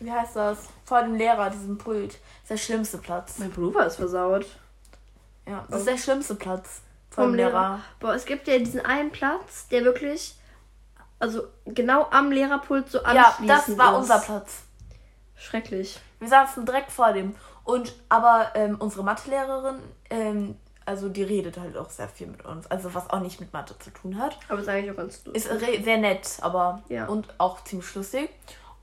wie 0.00 0.12
heißt 0.12 0.36
das? 0.36 0.68
Vor 0.90 1.02
dem 1.02 1.14
Lehrer, 1.14 1.50
diesem 1.50 1.78
Pult. 1.78 2.14
Das 2.14 2.18
ist 2.42 2.50
der 2.50 2.56
schlimmste 2.56 2.98
Platz. 2.98 3.38
Mein 3.38 3.52
Pullover 3.52 3.86
ist 3.86 3.94
versaut. 3.94 4.44
Ja, 5.46 5.64
das 5.70 5.82
ist 5.82 5.88
der 5.88 5.98
schlimmste 5.98 6.34
Platz 6.34 6.80
vom, 7.10 7.26
vom 7.26 7.34
Lehrer. 7.36 7.50
Lehrer. 7.50 7.80
Boah, 8.00 8.14
es 8.14 8.24
gibt 8.24 8.48
ja 8.48 8.58
diesen 8.58 8.84
einen 8.84 9.12
Platz, 9.12 9.68
der 9.68 9.84
wirklich, 9.84 10.34
also 11.20 11.44
genau 11.64 12.08
am 12.10 12.32
Lehrerpult 12.32 12.90
so 12.90 13.04
anschließend 13.04 13.48
Ja, 13.48 13.56
das 13.56 13.78
war 13.78 13.92
ist. 13.92 13.98
unser 13.98 14.18
Platz. 14.18 14.62
Schrecklich. 15.36 16.00
Wir 16.18 16.28
saßen 16.28 16.66
direkt 16.66 16.90
vor 16.90 17.12
dem. 17.12 17.36
Und 17.62 17.94
aber 18.08 18.50
ähm, 18.56 18.74
unsere 18.80 19.04
Mathelehrerin, 19.04 19.78
ähm, 20.10 20.56
also 20.86 21.08
die 21.08 21.22
redet 21.22 21.56
halt 21.56 21.76
auch 21.76 21.90
sehr 21.90 22.08
viel 22.08 22.26
mit 22.26 22.44
uns. 22.44 22.66
Also 22.66 22.94
was 22.94 23.08
auch 23.10 23.20
nicht 23.20 23.38
mit 23.38 23.52
Mathe 23.52 23.78
zu 23.78 23.90
tun 23.90 24.18
hat. 24.18 24.36
Aber 24.48 24.58
ist 24.58 24.68
eigentlich 24.68 24.90
auch 24.90 24.96
ganz 24.96 25.24
lustig. 25.24 25.36
Ist 25.36 25.84
sehr 25.84 25.98
nett, 25.98 26.38
aber 26.40 26.82
ja. 26.88 27.06
und 27.06 27.28
auch 27.38 27.62
ziemlich 27.62 27.94
lustig. 27.94 28.30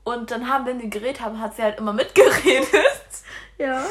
Und 0.08 0.30
dann 0.30 0.48
haben, 0.48 0.64
wenn 0.64 0.80
wir 0.80 0.88
geredet 0.88 1.20
haben, 1.20 1.38
hat 1.38 1.56
sie 1.56 1.62
halt 1.62 1.78
immer 1.78 1.92
mitgeredet. 1.92 2.68
Ja. 3.60 3.84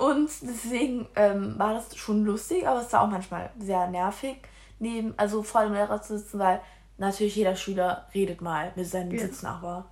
Und 0.00 0.28
deswegen 0.42 1.08
ähm, 1.16 1.54
war 1.58 1.72
das 1.72 1.96
schon 1.96 2.26
lustig, 2.26 2.68
aber 2.68 2.82
es 2.82 2.92
war 2.92 3.00
auch 3.00 3.08
manchmal 3.08 3.48
sehr 3.58 3.86
nervig, 3.86 4.36
neben, 4.78 5.14
also 5.16 5.42
vor 5.42 5.62
dem 5.62 5.72
Lehrer 5.72 6.02
zu 6.02 6.18
sitzen, 6.18 6.38
weil 6.38 6.60
natürlich 6.98 7.34
jeder 7.34 7.56
Schüler 7.56 8.06
redet 8.14 8.42
mal 8.42 8.72
mit 8.76 8.86
seinem 8.86 9.12
ja. 9.12 9.20
Sitznachbar. 9.20 9.86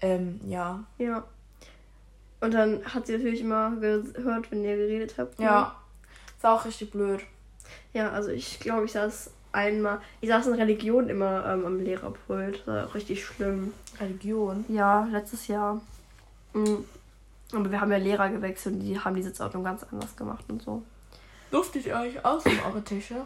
Ähm, 0.00 0.40
ja. 0.46 0.84
Ja. 0.98 1.24
Und 2.40 2.54
dann 2.54 2.84
hat 2.84 3.08
sie 3.08 3.16
natürlich 3.16 3.40
immer 3.40 3.72
gehört, 3.80 4.48
wenn 4.52 4.62
ihr 4.62 4.76
geredet 4.76 5.16
habt. 5.18 5.40
Ne? 5.40 5.46
Ja. 5.46 5.74
Ist 6.36 6.46
auch 6.46 6.64
richtig 6.64 6.92
blöd. 6.92 7.22
Ja, 7.92 8.12
also 8.12 8.30
ich 8.30 8.60
glaube, 8.60 8.84
ich 8.84 8.92
saß 8.92 9.32
einmal. 9.52 10.00
Ich 10.20 10.28
saß 10.28 10.46
in 10.46 10.54
Religion 10.54 11.08
immer 11.08 11.46
ähm, 11.46 11.66
am 11.66 11.80
Lehrerpult. 11.80 12.60
Das 12.60 12.66
war 12.66 12.94
richtig 12.94 13.24
schlimm. 13.24 13.72
Religion? 14.00 14.64
Ja, 14.68 15.08
letztes 15.10 15.46
Jahr. 15.48 15.80
Mhm. 16.52 16.84
Aber 17.52 17.70
wir 17.70 17.80
haben 17.80 17.90
ja 17.90 17.98
Lehrer 17.98 18.28
gewechselt 18.28 18.74
und 18.74 18.80
die 18.80 18.98
haben 18.98 19.16
die 19.16 19.22
Sitzordnung 19.22 19.64
ganz 19.64 19.84
anders 19.90 20.14
gemacht 20.16 20.44
und 20.48 20.62
so. 20.62 20.82
Durfte 21.50 21.78
ich 21.78 21.94
euch 21.94 22.24
aus 22.24 22.44
um 22.44 22.52
eure 22.66 22.82
Tische? 22.82 23.16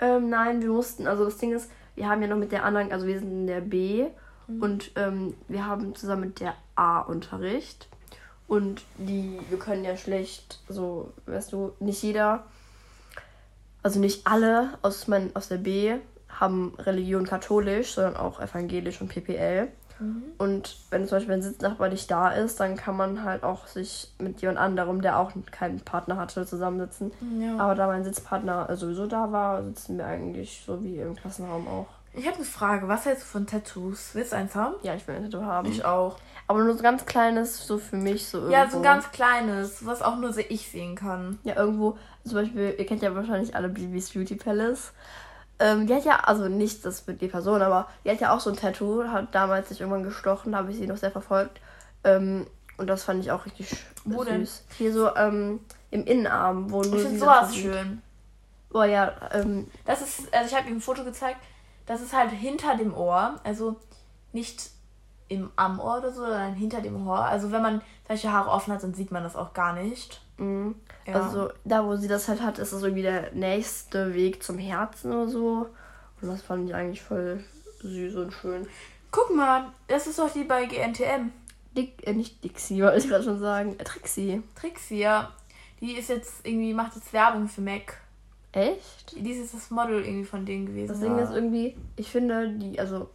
Ähm, 0.00 0.30
nein, 0.30 0.62
wir 0.62 0.70
mussten, 0.70 1.06
also 1.06 1.24
das 1.24 1.36
Ding 1.36 1.52
ist, 1.52 1.70
wir 1.94 2.08
haben 2.08 2.22
ja 2.22 2.28
noch 2.28 2.36
mit 2.36 2.52
der 2.52 2.64
anderen, 2.64 2.90
also 2.90 3.06
wir 3.06 3.18
sind 3.18 3.30
in 3.30 3.46
der 3.46 3.60
B 3.60 4.06
mhm. 4.46 4.62
und 4.62 4.90
ähm, 4.96 5.34
wir 5.48 5.66
haben 5.66 5.94
zusammen 5.94 6.22
mit 6.22 6.40
der 6.40 6.54
A 6.74 7.00
Unterricht. 7.00 7.88
Und 8.48 8.84
die, 8.96 9.40
wir 9.50 9.58
können 9.58 9.84
ja 9.84 9.96
schlecht, 9.96 10.60
so, 10.68 11.12
weißt 11.26 11.52
du, 11.52 11.72
nicht 11.80 12.02
jeder, 12.02 12.44
also 13.86 14.00
nicht 14.00 14.26
alle 14.26 14.70
aus, 14.82 15.06
mein, 15.06 15.30
aus 15.36 15.46
der 15.46 15.58
B 15.58 15.94
haben 16.28 16.74
Religion 16.76 17.24
katholisch, 17.24 17.94
sondern 17.94 18.16
auch 18.16 18.40
evangelisch 18.40 19.00
und 19.00 19.06
PPL. 19.06 19.68
Mhm. 20.00 20.24
Und 20.38 20.76
wenn 20.90 21.06
zum 21.06 21.18
Beispiel 21.18 21.34
ein 21.34 21.42
Sitznachbar 21.42 21.88
nicht 21.88 22.10
da 22.10 22.30
ist, 22.30 22.58
dann 22.58 22.74
kann 22.74 22.96
man 22.96 23.22
halt 23.22 23.44
auch 23.44 23.68
sich 23.68 24.12
mit 24.18 24.42
jemand 24.42 24.58
anderem, 24.58 25.02
der 25.02 25.20
auch 25.20 25.30
keinen 25.52 25.78
Partner 25.82 26.16
hatte, 26.16 26.44
zusammensitzen. 26.44 27.12
Ja. 27.40 27.58
Aber 27.58 27.76
da 27.76 27.86
mein 27.86 28.02
Sitzpartner 28.02 28.74
sowieso 28.74 29.06
da 29.06 29.30
war, 29.30 29.62
sitzen 29.62 29.98
wir 29.98 30.06
eigentlich 30.06 30.64
so 30.66 30.82
wie 30.82 30.98
im 30.98 31.14
Klassenraum 31.14 31.68
auch. 31.68 31.86
Ich 32.16 32.26
habe 32.26 32.36
eine 32.36 32.44
Frage. 32.44 32.88
Was 32.88 33.04
hältst 33.04 33.24
du 33.24 33.26
von 33.26 33.46
Tattoos? 33.46 34.10
Willst 34.14 34.32
du 34.32 34.36
eins 34.36 34.54
haben? 34.54 34.74
Ja, 34.82 34.94
ich 34.94 35.06
will 35.06 35.16
ein 35.16 35.30
Tattoo 35.30 35.44
haben. 35.44 35.70
Ich 35.70 35.84
auch. 35.84 36.16
Aber 36.46 36.62
nur 36.62 36.76
so 36.76 36.82
ganz 36.82 37.04
kleines, 37.04 37.66
so 37.66 37.76
für 37.76 37.96
mich 37.96 38.26
so 38.26 38.38
irgendwo. 38.38 38.54
Ja, 38.54 38.70
so 38.70 38.78
ein 38.78 38.82
ganz 38.82 39.10
kleines, 39.10 39.84
was 39.84 40.00
auch 40.00 40.16
nur 40.16 40.32
so 40.32 40.40
ich 40.48 40.70
sehen 40.70 40.94
kann. 40.94 41.38
Ja, 41.42 41.56
irgendwo. 41.56 41.98
Zum 42.24 42.34
Beispiel, 42.34 42.74
ihr 42.78 42.86
kennt 42.86 43.02
ja 43.02 43.14
wahrscheinlich 43.14 43.54
alle 43.54 43.68
Bibis 43.68 44.10
Beauty 44.10 44.36
Palace. 44.36 44.92
Ähm, 45.58 45.86
die 45.86 45.94
hat 45.94 46.04
ja, 46.04 46.20
also 46.20 46.48
nicht 46.48 46.84
das 46.84 47.06
mit 47.06 47.20
die 47.20 47.28
Person, 47.28 47.62
aber 47.62 47.88
die 48.04 48.10
hat 48.10 48.20
ja 48.20 48.34
auch 48.34 48.40
so 48.40 48.50
ein 48.50 48.56
Tattoo, 48.56 49.04
hat 49.08 49.34
damals 49.34 49.68
sich 49.68 49.80
irgendwann 49.80 50.02
gestochen, 50.02 50.52
da 50.52 50.58
habe 50.58 50.70
ich 50.70 50.76
sie 50.76 50.86
noch 50.86 50.98
sehr 50.98 51.10
verfolgt. 51.10 51.60
Ähm, 52.04 52.46
und 52.76 52.88
das 52.88 53.04
fand 53.04 53.22
ich 53.22 53.30
auch 53.30 53.46
richtig 53.46 53.76
wo 54.04 54.22
süß. 54.22 54.28
Denn? 54.28 54.48
Hier 54.76 54.92
so 54.92 55.14
ähm, 55.16 55.60
im 55.90 56.04
Innenarm, 56.04 56.70
wo 56.70 56.82
nur. 56.82 56.96
Ich 56.96 57.02
finde 57.02 57.18
sowas 57.18 57.54
schön. 57.54 58.02
Boah, 58.70 58.84
ja, 58.84 59.12
ähm. 59.32 59.68
Das 59.84 60.02
ist, 60.02 60.32
also 60.32 60.50
ich 60.50 60.56
habe 60.56 60.68
ihm 60.68 60.76
ein 60.76 60.80
Foto 60.80 61.04
gezeigt, 61.04 61.38
das 61.86 62.02
ist 62.02 62.12
halt 62.12 62.30
hinter 62.30 62.76
dem 62.76 62.94
Ohr, 62.94 63.40
also 63.44 63.76
nicht 64.32 64.70
im 65.28 65.50
am 65.56 65.80
Ohr 65.80 65.98
oder 65.98 66.12
so, 66.12 66.20
sondern 66.22 66.54
hinter 66.54 66.80
dem 66.80 67.06
Ohr. 67.06 67.24
Also 67.24 67.50
wenn 67.50 67.62
man 67.62 67.82
solche 68.06 68.32
Haare 68.32 68.50
offen 68.50 68.72
hat, 68.72 68.82
dann 68.82 68.94
sieht 68.94 69.10
man 69.10 69.22
das 69.22 69.36
auch 69.36 69.54
gar 69.54 69.72
nicht. 69.74 70.20
Mhm. 70.38 70.76
Ja. 71.06 71.14
Also 71.14 71.50
da, 71.64 71.84
wo 71.84 71.96
sie 71.96 72.08
das 72.08 72.28
halt 72.28 72.42
hat, 72.42 72.58
ist 72.58 72.72
das 72.72 72.82
irgendwie 72.82 73.02
der 73.02 73.32
nächste 73.32 74.14
Weg 74.14 74.42
zum 74.42 74.58
Herzen 74.58 75.12
oder 75.12 75.28
so. 75.28 75.68
Und 76.20 76.28
das 76.28 76.42
fand 76.42 76.68
ich 76.68 76.74
eigentlich 76.74 77.02
voll 77.02 77.42
süß 77.80 78.16
und 78.16 78.32
schön. 78.32 78.66
Guck 79.10 79.34
mal, 79.34 79.66
das 79.88 80.06
ist 80.06 80.18
doch 80.18 80.30
die 80.30 80.44
bei 80.44 80.66
GNTM. 80.66 81.32
Dick, 81.76 82.06
äh, 82.06 82.12
nicht 82.12 82.42
Dixie, 82.42 82.82
wollte 82.82 82.98
ich 82.98 83.08
gerade 83.08 83.24
schon 83.24 83.38
sagen. 83.38 83.78
Äh, 83.78 83.84
Trixie. 83.84 84.42
Trixie, 84.54 85.00
ja. 85.00 85.32
Die 85.80 85.92
ist 85.92 86.08
jetzt 86.08 86.46
irgendwie, 86.46 86.72
macht 86.72 86.96
jetzt 86.96 87.12
Werbung 87.12 87.48
für 87.48 87.60
Mac. 87.60 87.98
Echt? 88.56 89.14
Die 89.16 89.30
ist 89.30 89.52
das 89.52 89.70
Model 89.70 90.02
irgendwie 90.02 90.24
von 90.24 90.46
denen 90.46 90.66
gewesen. 90.66 90.88
Das 90.88 91.00
Ding 91.00 91.18
ist 91.18 91.30
irgendwie, 91.30 91.76
ich 91.96 92.10
finde, 92.10 92.48
die, 92.48 92.80
also 92.80 93.10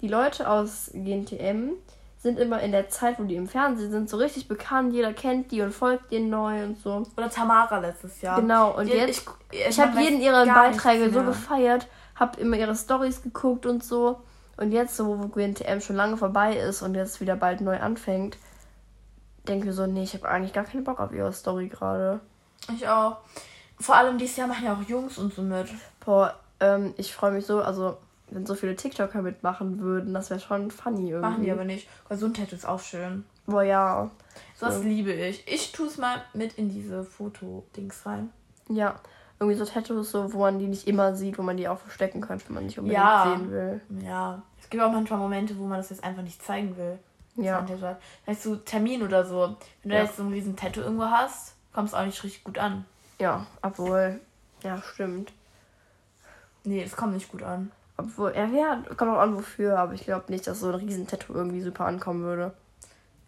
die 0.00 0.06
Leute 0.06 0.48
aus 0.48 0.90
GNTM 0.94 1.72
sind 2.18 2.38
immer 2.38 2.60
in 2.60 2.70
der 2.70 2.88
Zeit, 2.88 3.18
wo 3.18 3.24
die 3.24 3.34
im 3.34 3.48
Fernsehen 3.48 3.90
sind, 3.90 4.08
so 4.08 4.16
richtig 4.16 4.46
bekannt. 4.46 4.94
Jeder 4.94 5.12
kennt 5.12 5.50
die 5.50 5.62
und 5.62 5.72
folgt 5.72 6.12
denen 6.12 6.30
neu 6.30 6.62
und 6.62 6.78
so. 6.78 7.02
Oder 7.16 7.28
Tamara 7.28 7.78
letztes 7.78 8.22
Jahr. 8.22 8.40
Genau, 8.40 8.70
und 8.70 8.86
die, 8.86 8.92
jetzt, 8.92 9.26
ich, 9.50 9.58
ich, 9.58 9.66
ich 9.68 9.80
habe 9.80 10.00
jeden 10.00 10.20
ihrer 10.20 10.46
Beiträge 10.46 11.10
so 11.10 11.22
gefeiert, 11.24 11.88
habe 12.14 12.40
immer 12.40 12.56
ihre 12.56 12.76
Stories 12.76 13.20
geguckt 13.22 13.66
und 13.66 13.82
so. 13.82 14.20
Und 14.56 14.70
jetzt, 14.70 14.96
so 14.96 15.18
wo 15.18 15.26
GNTM 15.26 15.80
schon 15.80 15.96
lange 15.96 16.16
vorbei 16.16 16.56
ist 16.56 16.82
und 16.82 16.94
jetzt 16.94 17.20
wieder 17.20 17.34
bald 17.34 17.60
neu 17.60 17.80
anfängt, 17.80 18.38
denke 19.48 19.70
ich 19.70 19.74
so, 19.74 19.86
nee, 19.86 20.04
ich 20.04 20.14
habe 20.14 20.28
eigentlich 20.28 20.52
gar 20.52 20.64
keinen 20.64 20.84
Bock 20.84 21.00
auf 21.00 21.12
ihre 21.12 21.32
Story 21.32 21.68
gerade. 21.68 22.20
Ich 22.72 22.86
auch. 22.88 23.18
Vor 23.78 23.96
allem 23.96 24.18
dieses 24.18 24.36
Jahr 24.36 24.48
machen 24.48 24.64
ja 24.64 24.74
auch 24.74 24.88
Jungs 24.88 25.18
und 25.18 25.34
so 25.34 25.42
mit. 25.42 25.68
Boah, 26.04 26.38
ähm, 26.60 26.94
ich 26.96 27.14
freue 27.14 27.32
mich 27.32 27.46
so, 27.46 27.60
also 27.60 27.98
wenn 28.30 28.46
so 28.46 28.54
viele 28.54 28.76
TikToker 28.76 29.22
mitmachen 29.22 29.80
würden, 29.80 30.14
das 30.14 30.30
wäre 30.30 30.40
schon 30.40 30.70
funny 30.70 31.10
irgendwie. 31.10 31.28
Machen 31.28 31.42
die 31.44 31.50
aber 31.50 31.64
nicht. 31.64 31.88
Gesundheit 32.08 32.52
ist 32.52 32.66
auch 32.66 32.80
schön. 32.80 33.24
Boah, 33.46 33.62
ja. 33.62 34.10
So 34.56 34.66
was 34.66 34.82
liebe 34.82 35.12
ich. 35.12 35.46
Ich 35.46 35.72
tue 35.72 35.86
es 35.86 35.98
mal 35.98 36.22
mit 36.32 36.54
in 36.54 36.70
diese 36.70 37.04
Fotodings 37.04 38.06
rein. 38.06 38.30
Ja. 38.68 38.96
Irgendwie 39.38 39.58
so 39.58 39.64
Tattoos, 39.64 40.10
so, 40.10 40.32
wo 40.32 40.40
man 40.40 40.58
die 40.58 40.66
nicht 40.66 40.86
immer 40.86 41.14
sieht, 41.14 41.38
wo 41.38 41.42
man 41.42 41.56
die 41.56 41.68
auch 41.68 41.78
verstecken 41.78 42.20
könnte, 42.20 42.46
wenn 42.48 42.54
man 42.54 42.66
nicht 42.66 42.78
unbedingt 42.78 43.02
ja. 43.02 43.36
sehen 43.36 43.50
will. 43.50 43.80
Ja. 44.02 44.42
Es 44.60 44.70
gibt 44.70 44.82
auch 44.82 44.92
manchmal 44.92 45.18
Momente, 45.18 45.58
wo 45.58 45.64
man 45.64 45.78
das 45.78 45.90
jetzt 45.90 46.02
einfach 46.02 46.22
nicht 46.22 46.42
zeigen 46.42 46.76
will. 46.76 46.98
Ja. 47.36 47.66
Weißt 48.26 48.44
du, 48.46 48.56
Termin 48.56 49.02
oder 49.02 49.24
so. 49.24 49.56
Wenn 49.82 49.90
du 49.90 49.96
ja. 49.96 50.04
jetzt 50.04 50.16
so 50.16 50.22
ein 50.22 50.32
riesen 50.32 50.56
Tattoo 50.56 50.80
irgendwo 50.80 51.04
hast, 51.04 51.54
kommt 51.72 51.88
es 51.88 51.94
auch 51.94 52.04
nicht 52.04 52.22
richtig 52.22 52.44
gut 52.44 52.58
an. 52.58 52.84
Ja, 53.18 53.46
obwohl. 53.62 54.20
Ja, 54.62 54.82
stimmt. 54.82 55.32
Nee, 56.64 56.82
es 56.82 56.96
kommt 56.96 57.12
nicht 57.14 57.30
gut 57.30 57.42
an. 57.42 57.70
Obwohl, 57.96 58.32
er 58.32 58.46
ja, 58.48 58.82
kommt 58.96 59.12
auch 59.12 59.20
an, 59.20 59.36
wofür, 59.36 59.78
aber 59.78 59.92
ich 59.92 60.04
glaube 60.04 60.32
nicht, 60.32 60.46
dass 60.46 60.60
so 60.60 60.68
ein 60.68 60.74
riesen 60.74 61.06
Tattoo 61.06 61.34
irgendwie 61.34 61.60
super 61.60 61.86
ankommen 61.86 62.24
würde. 62.24 62.52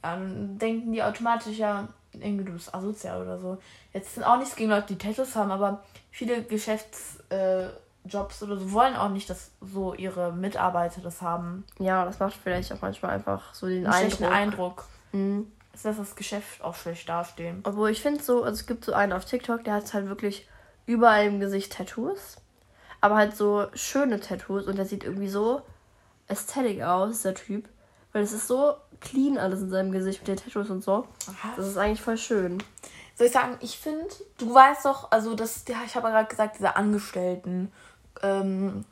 Ja, 0.02 0.16
dann 0.16 0.58
denken 0.58 0.92
die 0.92 1.02
automatisch 1.02 1.58
ja, 1.58 1.88
irgendwie 2.12 2.44
du 2.44 2.52
bist 2.52 2.74
asozial 2.74 3.22
oder 3.22 3.38
so. 3.38 3.58
Jetzt 3.92 4.14
sind 4.14 4.24
auch 4.24 4.38
nichts 4.38 4.56
gegen 4.56 4.70
Leute, 4.70 4.88
die 4.88 4.98
Tattoos 4.98 5.36
haben, 5.36 5.50
aber 5.50 5.82
viele 6.10 6.42
Geschäftsjobs 6.42 7.22
äh, 7.30 8.44
oder 8.44 8.56
so 8.56 8.72
wollen 8.72 8.96
auch 8.96 9.10
nicht, 9.10 9.28
dass 9.30 9.50
so 9.60 9.94
ihre 9.94 10.32
Mitarbeiter 10.32 11.00
das 11.00 11.22
haben. 11.22 11.64
Ja, 11.78 12.04
das 12.04 12.18
macht 12.18 12.34
vielleicht 12.34 12.72
auch 12.72 12.80
manchmal 12.80 13.12
einfach 13.12 13.54
so 13.54 13.66
den 13.66 13.86
Einen 13.86 14.12
Eindruck. 14.12 14.32
Eindruck. 14.32 14.84
Mhm. 15.12 15.52
Das 15.76 15.84
lässt 15.84 16.00
das 16.00 16.16
Geschäft 16.16 16.62
auch 16.62 16.74
schlecht 16.74 17.08
dastehen. 17.08 17.60
Obwohl 17.64 17.90
ich 17.90 18.00
finde 18.00 18.22
so, 18.22 18.42
also 18.42 18.60
es 18.60 18.66
gibt 18.66 18.84
so 18.84 18.92
einen 18.92 19.12
auf 19.12 19.24
TikTok, 19.24 19.62
der 19.64 19.74
hat 19.74 19.92
halt 19.92 20.08
wirklich 20.08 20.48
überall 20.86 21.26
im 21.26 21.38
Gesicht 21.38 21.72
Tattoos 21.72 22.38
aber 23.00 23.16
halt 23.16 23.36
so 23.36 23.66
schöne 23.74 24.20
Tattoos 24.20 24.66
und 24.66 24.76
der 24.76 24.84
sieht 24.84 25.04
irgendwie 25.04 25.28
so 25.28 25.62
ästhetisch 26.26 26.82
aus, 26.82 27.22
der 27.22 27.34
Typ. 27.34 27.68
Weil 28.12 28.22
es 28.22 28.32
ist 28.32 28.48
so 28.48 28.74
clean 29.00 29.38
alles 29.38 29.60
in 29.60 29.70
seinem 29.70 29.92
Gesicht 29.92 30.20
mit 30.20 30.28
den 30.28 30.36
Tattoos 30.36 30.70
und 30.70 30.82
so. 30.82 31.06
Aha. 31.28 31.52
Das 31.56 31.66
ist 31.66 31.76
eigentlich 31.76 32.00
voll 32.00 32.18
schön. 32.18 32.62
Soll 33.14 33.28
ich 33.28 33.32
sagen, 33.32 33.56
ich 33.60 33.78
finde, 33.78 34.08
du 34.38 34.52
weißt 34.52 34.84
doch, 34.84 35.10
also 35.10 35.34
das, 35.34 35.64
ja, 35.68 35.76
ich 35.86 35.94
habe 35.94 36.08
ja 36.08 36.14
gerade 36.14 36.28
gesagt, 36.28 36.56
diese 36.58 36.76
Angestellten, 36.76 37.72
ähm, 38.22 38.84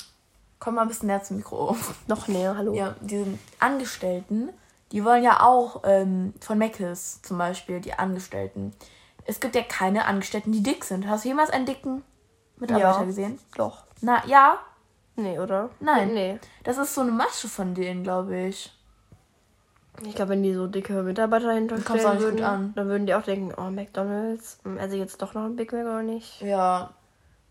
komm 0.59 0.77
mal 0.77 0.83
ein 0.83 0.89
bisschen 0.89 1.09
näher 1.09 1.23
zum 1.23 1.39
Mikro. 1.39 1.77
Noch 2.07 2.29
näher, 2.29 2.57
hallo. 2.57 2.75
Ja, 2.75 2.95
diese 3.01 3.39
Angestellten, 3.59 4.51
die 4.95 5.05
wollen 5.05 5.25
ja 5.25 5.41
auch 5.41 5.83
ähm, 5.85 6.35
von 6.41 6.57
Meckes 6.57 7.21
zum 7.23 7.37
Beispiel, 7.37 7.81
die 7.81 7.95
Angestellten. 7.95 8.73
Es 9.25 9.41
gibt 9.41 9.57
ja 9.57 9.63
keine 9.63 10.05
Angestellten, 10.05 10.53
die 10.53 10.63
dick 10.63 10.85
sind. 10.85 11.09
Hast 11.09 11.25
du 11.25 11.31
jemals 11.31 11.51
einen 11.51 11.67
dicken 11.67 12.05
Mitarbeiter 12.59 13.01
ja, 13.01 13.03
gesehen? 13.03 13.41
Doch. 13.57 13.83
Na, 14.03 14.25
ja. 14.27 14.61
Nee, 15.17 15.41
oder? 15.41 15.71
Nein. 15.81 16.15
Nee. 16.15 16.39
Das 16.63 16.79
ist 16.79 16.95
so 16.95 17.01
eine 17.01 17.11
Masche 17.11 17.49
von 17.49 17.75
denen, 17.75 18.05
glaube 18.05 18.39
ich. 18.39 18.73
Ich 20.07 20.15
glaube, 20.15 20.31
wenn 20.31 20.45
die 20.45 20.55
so 20.55 20.69
dicke 20.69 21.03
Mitarbeiter 21.03 21.53
hinterstellen 21.53 22.21
würden, 22.21 22.45
an. 22.45 22.73
dann 22.77 22.87
würden 22.87 23.07
die 23.07 23.17
auch 23.17 23.23
denken, 23.23 23.53
oh, 23.57 23.71
McDonalds, 23.71 24.61
ich 24.65 24.93
jetzt 24.93 25.21
doch 25.21 25.35
noch 25.35 25.45
ein 25.45 25.57
Big 25.57 25.73
Mac 25.73 25.87
oder 25.87 26.03
nicht? 26.03 26.41
Ja, 26.41 26.95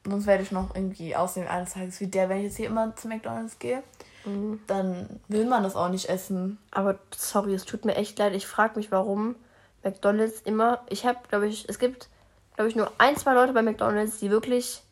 sonst 0.06 0.28
werde 0.28 0.44
ich 0.44 0.54
noch 0.54 0.74
irgendwie 0.76 1.14
aussehen 1.14 1.50
eines 1.50 1.74
Tages 1.74 2.00
wie 2.00 2.08
der, 2.08 2.30
wenn 2.30 2.38
ich 2.38 2.46
jetzt 2.46 2.58
hier 2.58 2.68
immer 2.68 2.96
zu 2.96 3.10
McDonalds 3.10 3.60
gehe. 3.60 3.84
Mhm. 4.26 4.62
Dann 4.68 5.20
will 5.28 5.46
man 5.46 5.64
das 5.64 5.76
auch 5.76 5.90
nicht 5.90 6.10
essen. 6.10 6.58
Aber 6.72 6.98
sorry, 7.16 7.54
es 7.54 7.66
tut 7.66 7.86
mir 7.86 7.96
echt 7.96 8.18
leid. 8.20 8.34
Ich 8.34 8.48
frage 8.48 8.78
mich, 8.78 8.92
warum 8.92 9.36
McDonalds 9.84 10.42
immer. 10.42 10.82
Ich 10.90 11.06
habe, 11.06 11.20
glaube 11.30 11.48
ich, 11.48 11.68
es 11.68 11.80
gibt 11.80 12.10
glaube 12.56 12.70
ich, 12.70 12.76
nur 12.76 12.92
ein, 12.98 13.16
zwei 13.18 13.34
Leute 13.34 13.54
bei 13.54 13.62
McDonalds, 13.62 14.20
die 14.20 14.30
wirklich 14.30 14.84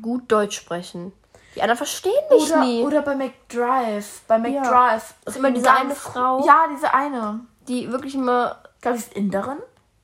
gut 0.00 0.30
Deutsch 0.30 0.56
sprechen. 0.56 1.12
Die 1.54 1.60
anderen 1.60 1.76
verstehen 1.76 2.12
mich 2.30 2.50
Oder, 2.50 2.64
nie. 2.64 2.82
oder 2.82 3.02
bei 3.02 3.14
McDrive. 3.14 4.22
Bei 4.26 4.38
McDrive. 4.38 5.14
Das 5.24 5.34
ist 5.34 5.36
immer 5.36 5.50
diese 5.50 5.70
eine 5.70 5.94
Frau. 5.94 6.46
Ja, 6.46 6.66
diese 6.74 6.94
eine. 6.94 7.40
Die 7.68 7.90
wirklich 7.92 8.14
immer. 8.14 8.62
Glaube 8.80 8.96
ich, 8.96 9.04
ist 9.04 9.14
Inderin. 9.14 9.58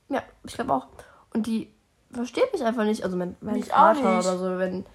Ja, 0.09 0.21
ich 0.43 0.53
glaube 0.53 0.73
auch. 0.73 0.87
Und 1.33 1.47
die 1.47 1.73
versteht 2.11 2.53
mich 2.53 2.63
einfach 2.63 2.83
nicht. 2.83 3.03
Also 3.03 3.17
mein, 3.17 3.35
mein 3.41 3.63
Vater 3.63 4.19
oder 4.19 4.37
so, 4.37 4.59
wenn. 4.59 4.85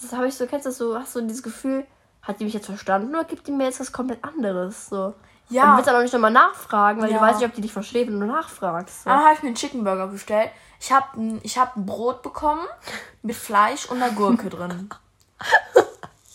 Das 0.00 0.12
habe 0.12 0.28
ich 0.28 0.34
so, 0.34 0.46
kennst 0.46 0.64
du 0.64 0.70
das 0.70 0.78
so, 0.78 0.96
hast 0.98 1.14
du 1.16 1.20
dieses 1.22 1.42
Gefühl, 1.42 1.84
hat 2.22 2.40
die 2.40 2.44
mich 2.44 2.54
jetzt 2.54 2.66
verstanden 2.66 3.14
oder 3.14 3.24
gibt 3.24 3.46
die 3.46 3.52
mir 3.52 3.64
jetzt 3.64 3.80
was 3.80 3.92
komplett 3.92 4.22
anderes? 4.24 4.88
So. 4.88 5.14
Ja. 5.48 5.62
Und 5.64 5.70
du 5.70 5.76
willst 5.76 5.88
dann 5.88 5.96
auch 5.96 6.02
nicht 6.02 6.12
nochmal 6.12 6.30
nachfragen, 6.30 7.00
weil 7.02 7.10
Ja. 7.10 7.18
du 7.18 7.22
weißt 7.24 7.40
nicht, 7.40 7.48
ob 7.48 7.54
die 7.54 7.60
dich 7.62 7.72
versteht, 7.72 8.08
wenn 8.08 8.20
du 8.20 8.26
nachfragst. 8.26 9.04
So. 9.04 9.10
Dann 9.10 9.20
habe 9.20 9.34
ich 9.34 9.42
mir 9.42 9.48
einen 9.48 9.56
Chicken 9.56 9.82
Burger 9.84 10.06
bestellt. 10.06 10.50
Ich 10.78 10.92
habe 10.92 11.06
ein, 11.20 11.40
ich 11.42 11.58
hab 11.58 11.76
ein 11.76 11.86
Brot 11.86 12.22
bekommen 12.22 12.66
mit 13.22 13.36
Fleisch 13.36 13.86
und 13.90 14.02
einer 14.02 14.12
Gurke 14.12 14.48
drin. 14.50 14.88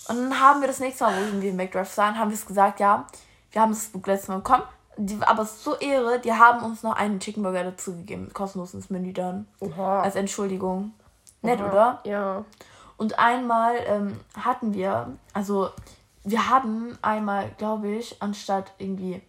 Und 0.07 0.17
dann 0.17 0.39
haben 0.39 0.61
wir 0.61 0.67
das 0.67 0.79
nächste 0.79 1.05
Mal, 1.05 1.13
wo 1.33 1.41
wir 1.41 1.49
in 1.49 1.55
McDrive 1.55 1.97
waren, 1.97 2.17
haben 2.19 2.29
wir 2.29 2.35
es 2.35 2.45
gesagt, 2.45 2.79
ja, 2.79 3.05
wir 3.51 3.61
haben 3.61 3.71
das 3.71 3.89
letztes 4.05 4.27
Mal 4.27 4.37
bekommen. 4.37 4.63
Die, 4.97 5.17
aber 5.21 5.43
es 5.43 5.51
ist 5.51 5.63
so 5.63 5.75
Ehre, 5.75 6.19
die 6.19 6.31
haben 6.31 6.63
uns 6.63 6.83
noch 6.83 6.93
einen 6.95 7.19
Chicken 7.19 7.43
Burger 7.43 7.63
dazu 7.65 7.93
gegeben, 7.95 8.29
kostenlos 8.33 8.73
ins 8.73 8.89
Menü 8.89 9.11
dann. 9.13 9.47
Oha. 9.59 10.01
Als 10.01 10.15
Entschuldigung. 10.15 10.93
Nett, 11.41 11.59
Oha. 11.59 11.69
oder? 11.69 11.99
Ja. 12.05 12.45
Und 12.97 13.19
einmal 13.19 13.75
ähm, 13.85 14.19
hatten 14.39 14.73
wir, 14.73 15.11
also 15.33 15.69
wir 16.23 16.49
haben 16.49 16.97
einmal, 17.01 17.49
glaube 17.57 17.89
ich, 17.89 18.21
anstatt 18.21 18.71
irgendwie, 18.77 19.21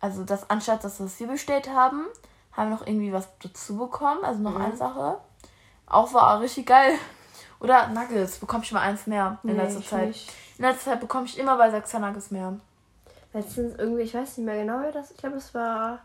also 0.00 0.24
das 0.24 0.48
anstatt 0.50 0.84
das, 0.84 1.00
was 1.00 1.18
wir 1.18 1.26
bestellt 1.26 1.68
haben, 1.70 2.06
haben 2.52 2.70
wir 2.70 2.76
noch 2.76 2.86
irgendwie 2.86 3.12
was 3.12 3.28
dazu 3.42 3.76
bekommen, 3.76 4.24
also 4.24 4.40
noch 4.40 4.58
eine 4.58 4.76
Sache. 4.76 5.18
Auch 5.86 6.12
war 6.14 6.40
richtig 6.40 6.66
geil. 6.66 6.94
Oder 7.58 7.88
Nuggets, 7.88 8.38
bekomme 8.38 8.64
ich 8.64 8.72
mal 8.72 8.80
eins 8.80 9.06
mehr 9.06 9.38
in 9.42 9.50
Nee, 9.50 9.56
letzter 9.56 9.82
Zeit. 9.82 10.08
nicht. 10.08 10.32
In 10.58 10.64
letzter 10.64 10.90
Zeit 10.92 11.00
bekomme 11.00 11.26
ich 11.26 11.38
immer 11.38 11.56
bei 11.56 11.70
Sechser 11.70 11.98
Nuggets 11.98 12.30
mehr. 12.30 12.54
Letztens 13.32 13.78
irgendwie, 13.78 14.02
ich 14.02 14.14
weiß 14.14 14.38
nicht 14.38 14.46
mehr 14.46 14.56
genau, 14.62 14.78
wer 14.80 14.92
das. 14.92 15.10
Ich 15.10 15.16
glaube, 15.16 15.36
es 15.36 15.54
war. 15.54 16.00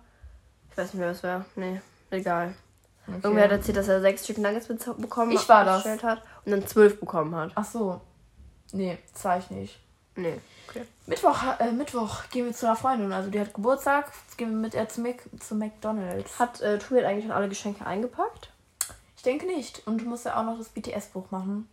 Ich 0.70 0.78
weiß 0.78 0.94
nicht 0.94 1.00
mehr, 1.02 1.10
was 1.10 1.18
es 1.18 1.24
war. 1.24 1.46
Nee, 1.56 1.82
egal. 2.10 2.54
Irgendwer 3.16 3.44
hat 3.46 3.52
erzählt, 3.52 3.78
dass 3.78 3.88
er 3.88 4.02
sechs 4.02 4.24
Chicken 4.24 4.44
Nuggets 4.44 4.68
bekommen 4.68 5.32
Ich 5.32 5.48
war 5.50 5.66
das. 5.66 5.84
bestellt 5.84 6.04
hat 6.04 6.22
und 6.46 6.52
dann 6.52 6.68
zwölf 6.68 7.00
bekommen 7.00 7.36
hat. 7.36 7.52
Ach 7.56 7.66
so. 7.66 8.02
Nee, 8.72 8.98
zeig 9.14 9.44
ich 9.44 9.52
nicht. 9.52 9.80
Nee, 10.16 10.40
okay. 10.68 10.84
Mittwoch, 11.08 11.38
äh, 11.60 11.72
Mittwoch 11.72 12.24
gehen 12.32 12.46
wir 12.46 12.54
zu 12.54 12.66
einer 12.66 12.76
Freundin, 12.76 13.12
also 13.14 13.30
die 13.30 13.40
hat 13.40 13.54
Geburtstag, 13.54 14.12
jetzt 14.26 14.38
gehen 14.38 14.50
wir 14.50 14.58
mit 14.58 14.74
ihr 14.74 14.88
zu, 14.90 15.02
Mac 15.02 15.22
zu 15.40 15.56
McDonalds. 15.56 16.38
Hat 16.38 16.62
äh, 16.62 16.80
hat 16.80 16.92
eigentlich 16.92 17.24
schon 17.24 17.32
alle 17.32 17.50
Geschenke 17.50 17.86
eingepackt? 17.86 18.50
Ich 19.22 19.24
denke 19.24 19.46
nicht. 19.46 19.86
Und 19.86 20.02
du 20.02 20.06
musst 20.06 20.26
ja 20.26 20.36
auch 20.40 20.44
noch 20.44 20.58
das 20.58 20.70
BTS-Buch 20.70 21.30
machen. 21.30 21.70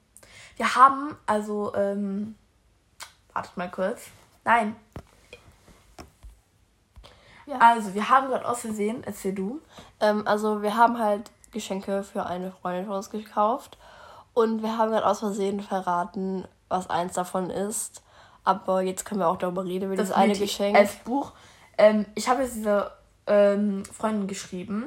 Wir 0.59 0.75
haben, 0.75 1.17
also, 1.25 1.75
ähm, 1.75 2.35
wartet 3.33 3.57
mal 3.57 3.71
kurz. 3.71 4.03
Nein. 4.45 4.77
Ja. 7.49 7.59
Also, 7.61 7.95
wir 7.95 8.09
haben 8.09 8.29
gerade 8.29 8.47
aus 8.47 8.61
Versehen, 8.61 9.03
erzähl 9.05 9.33
du. 9.33 9.61
Ähm, 10.01 10.27
also, 10.27 10.63
wir 10.63 10.77
haben 10.77 10.99
halt 10.99 11.31
Geschenke 11.51 12.03
für 12.03 12.27
eine 12.27 12.53
Freundin 12.53 12.87
von 12.87 12.97
uns 12.97 13.11
gekauft. 13.11 13.79
Und 14.35 14.63
wir 14.63 14.77
haben 14.77 14.91
gerade 14.91 15.07
aus 15.07 15.21
Versehen 15.21 15.61
verraten, 15.61 16.47
was 16.69 16.91
eins 16.91 17.15
davon 17.15 17.51
ist. 17.51 18.03
Aber 18.45 18.83
jetzt 18.83 19.05
können 19.05 19.21
wir 19.21 19.29
auch 19.29 19.39
darüber 19.39 19.65
reden, 19.65 19.87
über 19.87 19.97
das, 19.97 20.13
eine 20.13 20.37
Geschenk. 20.37 20.77
Als 20.77 20.97
Buch. 20.97 21.33
Ähm, 21.77 22.07
ich 22.15 22.29
habe 22.29 22.43
jetzt 22.43 22.55
dieser 22.55 22.93
ähm, 23.27 23.85
Freundin 23.85 24.27
geschrieben, 24.27 24.85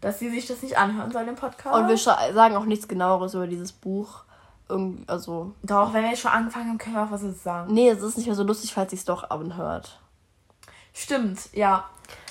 dass 0.00 0.18
sie 0.18 0.30
sich 0.30 0.46
das 0.46 0.62
nicht 0.62 0.78
anhören 0.78 1.10
soll 1.10 1.26
im 1.26 1.34
Podcast. 1.34 1.74
Und 1.74 1.88
wir 1.88 1.96
sagen 1.96 2.56
auch 2.56 2.66
nichts 2.66 2.86
genaueres 2.86 3.34
über 3.34 3.46
dieses 3.46 3.72
Buch. 3.72 4.24
Irgendwie, 4.68 5.04
also. 5.08 5.52
Doch, 5.62 5.92
wenn 5.92 6.02
wir 6.02 6.10
jetzt 6.10 6.20
schon 6.20 6.30
angefangen 6.30 6.68
haben, 6.68 6.78
können 6.78 6.96
wir 6.96 7.04
auch 7.04 7.10
was 7.10 7.22
dazu 7.22 7.38
sagen. 7.38 7.72
Nee, 7.72 7.88
es 7.88 8.02
ist 8.02 8.16
nicht 8.16 8.26
mehr 8.26 8.36
so 8.36 8.42
lustig, 8.42 8.72
falls 8.72 8.90
sie 8.90 8.96
es 8.96 9.04
doch 9.04 9.30
anhört. 9.30 9.98
Stimmt, 10.92 11.52
ja. 11.52 11.84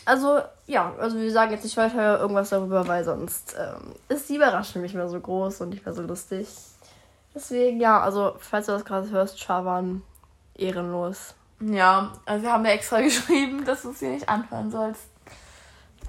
Also, 0.06 0.42
ja, 0.68 0.94
also 1.00 1.18
wir 1.18 1.32
sagen 1.32 1.52
jetzt 1.52 1.64
nicht 1.64 1.78
weiter 1.78 2.20
irgendwas 2.20 2.50
darüber, 2.50 2.88
weil 2.88 3.04
sonst 3.06 3.56
ähm, 3.58 3.94
ist 4.10 4.28
die 4.30 4.36
Überraschung 4.36 4.82
nicht 4.82 4.96
mehr 4.96 5.08
so 5.08 5.20
groß 5.20 5.62
und 5.62 5.70
nicht 5.70 5.86
mehr 5.86 5.94
so 5.96 6.02
lustig. 6.02 6.48
Deswegen, 7.34 7.80
ja, 7.80 8.00
also, 8.02 8.36
falls 8.40 8.66
du 8.68 8.74
das 8.74 8.86
gerade 8.86 9.10
hörst, 9.10 9.40
Schawan, 9.40 10.02
ehrenlos. 10.56 11.34
Ja, 11.60 12.12
also 12.26 12.44
wir 12.44 12.52
haben 12.52 12.66
ja 12.66 12.72
extra 12.72 13.02
geschrieben, 13.02 13.64
dass 13.66 13.84
du 13.84 13.92
es 13.92 14.00
dir 14.00 14.10
nicht 14.10 14.28
anhören 14.30 14.70
sollst. 14.72 15.04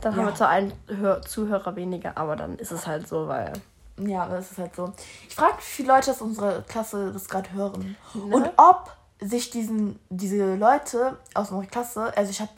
Dann 0.00 0.12
Ja. 0.12 0.18
haben 0.18 0.26
wir 0.26 0.34
zwar 0.34 0.48
einen 0.48 0.72
Hör 0.88 1.22
Zuhörer 1.22 1.76
weniger, 1.76 2.16
aber 2.18 2.36
dann 2.36 2.58
ist 2.58 2.72
es 2.72 2.86
halt 2.86 3.08
so, 3.08 3.28
weil. 3.28 3.52
Ja, 3.96 4.24
aber 4.24 4.38
es 4.38 4.50
ist 4.50 4.58
halt 4.58 4.74
so. 4.74 4.92
Ich 5.28 5.34
frage, 5.36 5.56
wie 5.58 5.62
viele 5.62 5.88
Leute 5.94 6.10
aus 6.10 6.20
unserer 6.20 6.62
Klasse 6.62 7.12
das 7.12 7.28
gerade 7.28 7.52
hören. 7.52 7.96
Ne? 8.12 8.34
Und 8.36 8.50
ob 8.56 8.90
sich 9.20 9.50
diesen, 9.50 10.00
diese 10.10 10.56
Leute 10.56 11.16
aus 11.32 11.52
unserer 11.52 11.70
Klasse, 11.70 12.12
also 12.16 12.30
ich 12.30 12.40
habe 12.40 12.50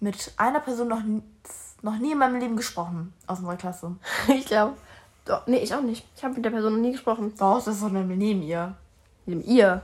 mit 0.00 0.32
einer 0.36 0.60
Person 0.60 0.88
noch, 0.88 1.02
nie- 1.02 1.22
noch 1.82 1.98
nie 1.98 2.12
in 2.12 2.18
meinem 2.18 2.38
Leben 2.40 2.56
gesprochen 2.56 3.12
aus 3.26 3.38
unserer 3.38 3.56
Klasse. 3.56 3.96
ich 4.28 4.46
glaube. 4.46 4.76
Doch, 5.24 5.44
nee, 5.46 5.58
ich 5.58 5.74
auch 5.74 5.80
nicht. 5.80 6.06
Ich 6.16 6.22
habe 6.22 6.34
mit 6.34 6.44
der 6.44 6.50
Person 6.50 6.74
noch 6.74 6.80
nie 6.80 6.92
gesprochen. 6.92 7.34
Doch, 7.36 7.56
das 7.56 7.66
ist 7.74 7.82
doch 7.82 7.90
neben 7.90 8.42
ihr. 8.42 8.74
Neben 9.26 9.42
ihr. 9.42 9.82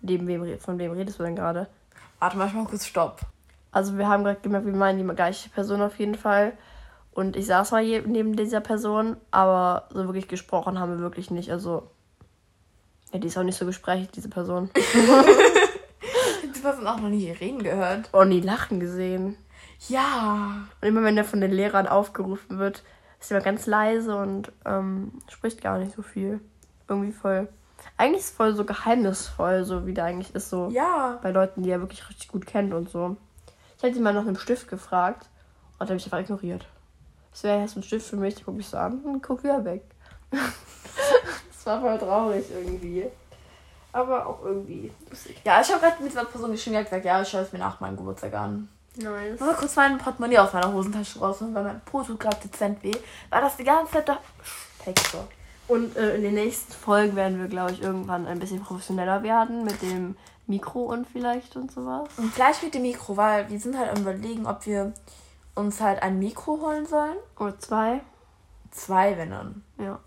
Neben 0.00 0.26
wem, 0.26 0.58
von 0.58 0.78
wem 0.78 0.92
redest 0.92 1.18
du 1.18 1.22
denn 1.22 1.36
gerade? 1.36 1.68
Warte 2.18 2.38
mal, 2.38 2.46
ich 2.48 2.54
mach 2.54 2.68
kurz 2.68 2.86
Stopp. 2.86 3.20
Also 3.72 3.98
wir 3.98 4.08
haben 4.08 4.24
gerade 4.24 4.40
gemerkt, 4.40 4.66
wir 4.66 4.72
meinen 4.74 5.06
die 5.06 5.14
gleiche 5.14 5.48
Person 5.50 5.82
auf 5.82 5.98
jeden 5.98 6.14
Fall. 6.14 6.52
Und 7.12 7.36
ich 7.36 7.46
saß 7.46 7.72
mal 7.72 7.84
neben 7.84 8.36
dieser 8.36 8.60
Person, 8.60 9.16
aber 9.30 9.86
so 9.90 10.04
wirklich 10.06 10.28
gesprochen 10.28 10.78
haben 10.78 10.92
wir 10.92 10.98
wirklich 11.00 11.30
nicht. 11.30 11.50
Also, 11.50 11.90
ja, 13.12 13.18
die 13.18 13.26
ist 13.26 13.36
auch 13.36 13.42
nicht 13.42 13.58
so 13.58 13.66
gesprächig, 13.66 14.10
diese 14.12 14.30
Person. 14.30 14.70
Person 16.62 16.86
auch 16.86 17.00
noch 17.00 17.08
nie 17.08 17.30
reden 17.30 17.62
gehört. 17.62 18.08
Und 18.12 18.30
nie 18.30 18.40
lachen 18.40 18.80
gesehen. 18.80 19.36
Ja. 19.88 20.66
Und 20.80 20.88
immer 20.88 21.02
wenn 21.02 21.16
der 21.16 21.24
von 21.24 21.40
den 21.40 21.52
Lehrern 21.52 21.86
aufgerufen 21.86 22.58
wird, 22.58 22.82
ist 23.20 23.30
er 23.30 23.36
immer 23.36 23.44
ganz 23.44 23.66
leise 23.66 24.16
und 24.16 24.52
ähm, 24.64 25.12
spricht 25.28 25.60
gar 25.62 25.78
nicht 25.78 25.94
so 25.94 26.02
viel. 26.02 26.40
Irgendwie 26.88 27.12
voll. 27.12 27.48
Eigentlich 27.96 28.20
ist 28.20 28.30
es 28.30 28.36
voll 28.36 28.54
so 28.54 28.64
geheimnisvoll, 28.64 29.64
so 29.64 29.86
wie 29.86 29.94
der 29.94 30.04
eigentlich 30.04 30.34
ist, 30.34 30.50
so 30.50 30.68
Ja. 30.70 31.18
bei 31.22 31.30
Leuten, 31.32 31.62
die 31.62 31.70
er 31.70 31.80
wirklich 31.80 32.08
richtig 32.08 32.28
gut 32.28 32.46
kennt 32.46 32.72
und 32.74 32.88
so. 32.90 33.16
Ich 33.76 33.82
hätte 33.82 33.96
ihn 33.96 34.02
mal 34.04 34.14
nach 34.14 34.22
einem 34.22 34.36
Stift 34.38 34.68
gefragt 34.68 35.28
und 35.78 35.86
er 35.86 35.88
hat 35.88 35.94
mich 35.94 36.04
einfach 36.04 36.20
ignoriert. 36.20 36.66
Das 37.32 37.42
wäre 37.42 37.60
jetzt 37.60 37.76
ein 37.76 37.82
Stift 37.82 38.06
für 38.06 38.16
mich, 38.16 38.44
guck 38.44 38.58
ich 38.60 38.68
so 38.68 38.76
an 38.76 39.00
und 39.00 39.22
guck 39.22 39.42
wieder 39.42 39.64
weg. 39.64 39.82
das 40.30 41.66
war 41.66 41.80
voll 41.80 41.98
traurig 41.98 42.44
irgendwie. 42.54 43.06
Aber 43.92 44.26
auch 44.26 44.42
irgendwie 44.42 44.90
lustig. 45.10 45.40
Ja, 45.44 45.60
ich 45.60 45.70
habe 45.70 45.80
gerade 45.80 46.02
mit 46.02 46.12
dieser 46.12 46.24
Person 46.24 46.50
geschrieben, 46.50 46.74
die 46.74 46.78
hat 46.78 46.86
gesagt, 46.86 47.04
ja, 47.04 47.20
ich 47.20 47.28
schaue 47.28 47.42
es 47.42 47.52
mir 47.52 47.58
nach 47.58 47.78
meinem 47.80 47.96
Geburtstag 47.96 48.32
an. 48.34 48.68
Nice. 48.96 49.40
Mal 49.40 49.54
kurz 49.54 49.76
mein 49.76 49.98
Portemonnaie 49.98 50.38
aus 50.38 50.52
meiner 50.52 50.72
Hosentasche 50.72 51.18
raus, 51.18 51.38
weil 51.40 51.64
mein 51.64 51.80
Po 51.82 52.02
tut 52.02 52.20
gerade 52.20 52.36
dezent 52.42 52.82
weh. 52.82 52.92
War 53.30 53.40
das 53.40 53.56
die 53.56 53.64
ganze 53.64 53.92
Zeit 53.92 54.08
da 54.08 54.18
so. 55.10 55.26
Und 55.68 55.96
äh, 55.96 56.16
in 56.16 56.22
den 56.22 56.34
nächsten 56.34 56.72
Folgen 56.72 57.16
werden 57.16 57.38
wir, 57.38 57.48
glaube 57.48 57.72
ich, 57.72 57.82
irgendwann 57.82 58.26
ein 58.26 58.38
bisschen 58.38 58.62
professioneller 58.62 59.22
werden 59.22 59.64
mit 59.64 59.80
dem 59.80 60.16
Mikro 60.46 60.84
und 60.84 61.06
vielleicht 61.06 61.56
und 61.56 61.70
sowas. 61.70 62.08
Und 62.16 62.34
gleich 62.34 62.62
mit 62.62 62.74
dem 62.74 62.82
Mikro, 62.82 63.16
weil 63.16 63.48
wir 63.48 63.60
sind 63.60 63.78
halt 63.78 63.90
am 63.90 64.02
überlegen, 64.02 64.46
ob 64.46 64.66
wir 64.66 64.92
uns 65.54 65.80
halt 65.80 66.02
ein 66.02 66.18
Mikro 66.18 66.60
holen 66.60 66.86
sollen. 66.86 67.16
Oder 67.38 67.58
zwei. 67.58 68.00
Zwei, 68.70 69.16
wenn 69.16 69.30
dann. 69.30 69.64
Ja, 69.78 69.98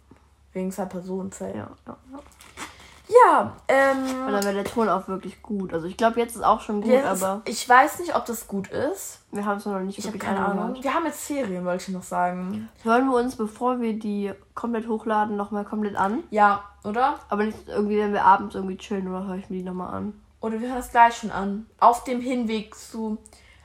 Wegen 0.54 0.72
zwei 0.72 0.86
Personen 0.86 1.32
ja, 1.40 1.48
ja. 1.48 1.70
ja. 1.86 1.98
Ja, 3.08 3.42
Und 3.42 3.52
ähm. 3.68 4.32
dann 4.32 4.44
wäre 4.44 4.54
der 4.56 4.64
Ton 4.64 4.90
auch 4.90 5.08
wirklich 5.08 5.42
gut. 5.44 5.74
Also 5.74 5.86
ich 5.88 5.96
glaube, 5.98 6.20
jetzt 6.20 6.36
ist 6.36 6.42
auch 6.44 6.62
schon 6.62 6.82
gut, 6.82 6.92
jetzt- 6.92 7.06
aber 7.24 7.42
ich 7.46 7.68
weiß 7.68 8.00
nicht, 8.00 8.16
ob 8.16 8.26
das 8.26 8.48
gut 8.48 8.70
ist. 8.70 9.20
wir 9.32 9.46
haben 9.46 9.58
es 9.58 9.66
noch 9.66 9.80
nicht 9.80 9.98
Ich 10.00 10.08
habe 10.08 10.18
keine 10.18 10.40
Ahnung. 10.40 10.64
angehört. 10.64 10.84
Wir 10.84 10.94
haben 10.94 11.06
jetzt 11.06 11.24
Ferien, 11.26 11.66
wollte 11.66 11.84
ich 11.84 11.90
noch 11.96 12.04
sagen. 12.04 12.68
Hören 12.84 13.08
wir 13.10 13.18
uns, 13.18 13.36
bevor 13.36 13.80
wir 13.80 13.94
die 14.00 14.32
komplett 14.56 14.88
hochladen, 14.88 15.36
nochmal 15.36 15.66
komplett 15.66 15.96
an. 15.96 16.24
Ja, 16.32 16.64
oder? 16.84 17.16
Aber 17.30 17.44
nicht 17.44 17.68
irgendwie, 17.68 18.00
wenn 18.00 18.14
wir 18.14 18.26
abends 18.26 18.56
irgendwie 18.56 18.78
chillen 18.78 19.08
oder 19.08 19.26
höre 19.28 19.36
ich 19.36 19.50
mir 19.50 19.58
die 19.58 19.64
nochmal 19.64 19.94
an. 19.94 20.20
Oder 20.42 20.60
wir 20.60 20.70
hören 20.70 20.80
es 20.80 20.90
gleich 20.92 21.16
schon 21.18 21.32
an. 21.32 21.66
Auf 21.80 22.04
dem 22.06 22.22
Hinweg 22.22 22.74
zu. 22.76 23.18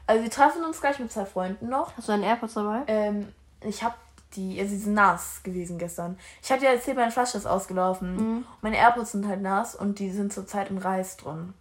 Also 0.06 0.22
wir 0.22 0.30
treffen 0.30 0.64
uns 0.64 0.80
gleich 0.80 0.98
mit 0.98 1.12
zwei 1.12 1.24
Freunden 1.24 1.68
noch. 1.68 1.96
Hast 1.96 2.08
du 2.08 2.12
einen 2.12 2.22
AirPods 2.24 2.54
dabei? 2.54 2.82
Ähm, 2.88 3.28
ich 3.62 3.82
habe 3.84 3.94
die, 4.34 4.58
also 4.60 4.70
sie 4.70 4.78
sind 4.78 4.94
nass 4.94 5.42
gewesen 5.42 5.78
gestern. 5.78 6.18
Ich 6.42 6.50
hatte 6.52 6.64
ja 6.64 6.70
erzählt, 6.72 6.96
meine 6.96 7.10
Flasche 7.10 7.36
ist 7.38 7.46
ausgelaufen. 7.46 8.16
Mhm. 8.16 8.44
Meine 8.62 8.76
AirPods 8.76 9.12
sind 9.12 9.26
halt 9.26 9.42
nass 9.42 9.74
und 9.74 9.98
die 9.98 10.10
sind 10.10 10.32
zurzeit 10.32 10.70
im 10.70 10.78
Reis 10.78 11.16
drin. 11.16 11.54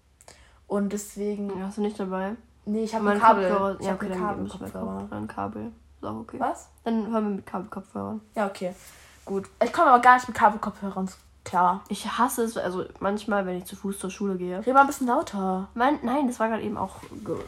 Und 0.68 0.94
deswegen. 0.94 1.50
Ja, 1.58 1.66
hast 1.68 1.78
du 1.78 1.82
nicht 1.82 2.00
dabei? 2.00 2.36
Nee, 2.66 2.84
ich 2.84 2.94
habe 2.94 3.10
ein 3.10 3.20
Kabel. 3.20 3.50
Kopfhörer. 3.50 3.76
Ich 3.80 3.86
Ja, 3.86 3.92
habe 3.94 4.06
okay, 4.06 4.14
ein 4.16 4.22
dann 4.22 4.44
müssen 4.44 4.60
wir 4.60 4.68
Kabelkopfhörer. 4.70 5.02
Kopf- 5.02 5.12
Ein 5.14 5.28
Kabel. 5.28 5.72
Ist 6.02 6.06
auch 6.08 6.16
okay. 6.20 6.40
Was? 6.40 6.70
Dann 6.84 7.08
hören 7.12 7.24
wir 7.24 7.36
mit 7.38 7.46
Kabelkopfhörern. 7.46 8.22
Ja, 8.36 8.46
okay. 8.48 8.74
Gut. 9.26 9.48
Ich 9.64 9.74
komme 9.74 9.88
aber 9.92 10.02
gar 10.02 10.16
nicht 10.16 10.28
mit 10.28 10.38
Kabelkopfhörern 10.38 11.10
klar. 11.46 11.84
Ich 11.90 12.06
hasse 12.18 12.44
es, 12.44 12.58
also 12.58 12.86
manchmal, 13.00 13.46
wenn 13.48 13.58
ich 13.58 13.66
zu 13.66 13.76
Fuß 13.76 13.98
zur 13.98 14.12
Schule 14.12 14.36
gehe. 14.38 14.60
Red 14.60 14.74
mal 14.74 14.82
ein 14.82 14.88
bisschen 14.88 15.08
lauter. 15.08 15.68
Mein, 15.74 15.98
nein, 16.04 16.28
das 16.28 16.40
war 16.40 16.48
gerade 16.50 16.62
eben 16.62 16.78
auch 16.78 16.98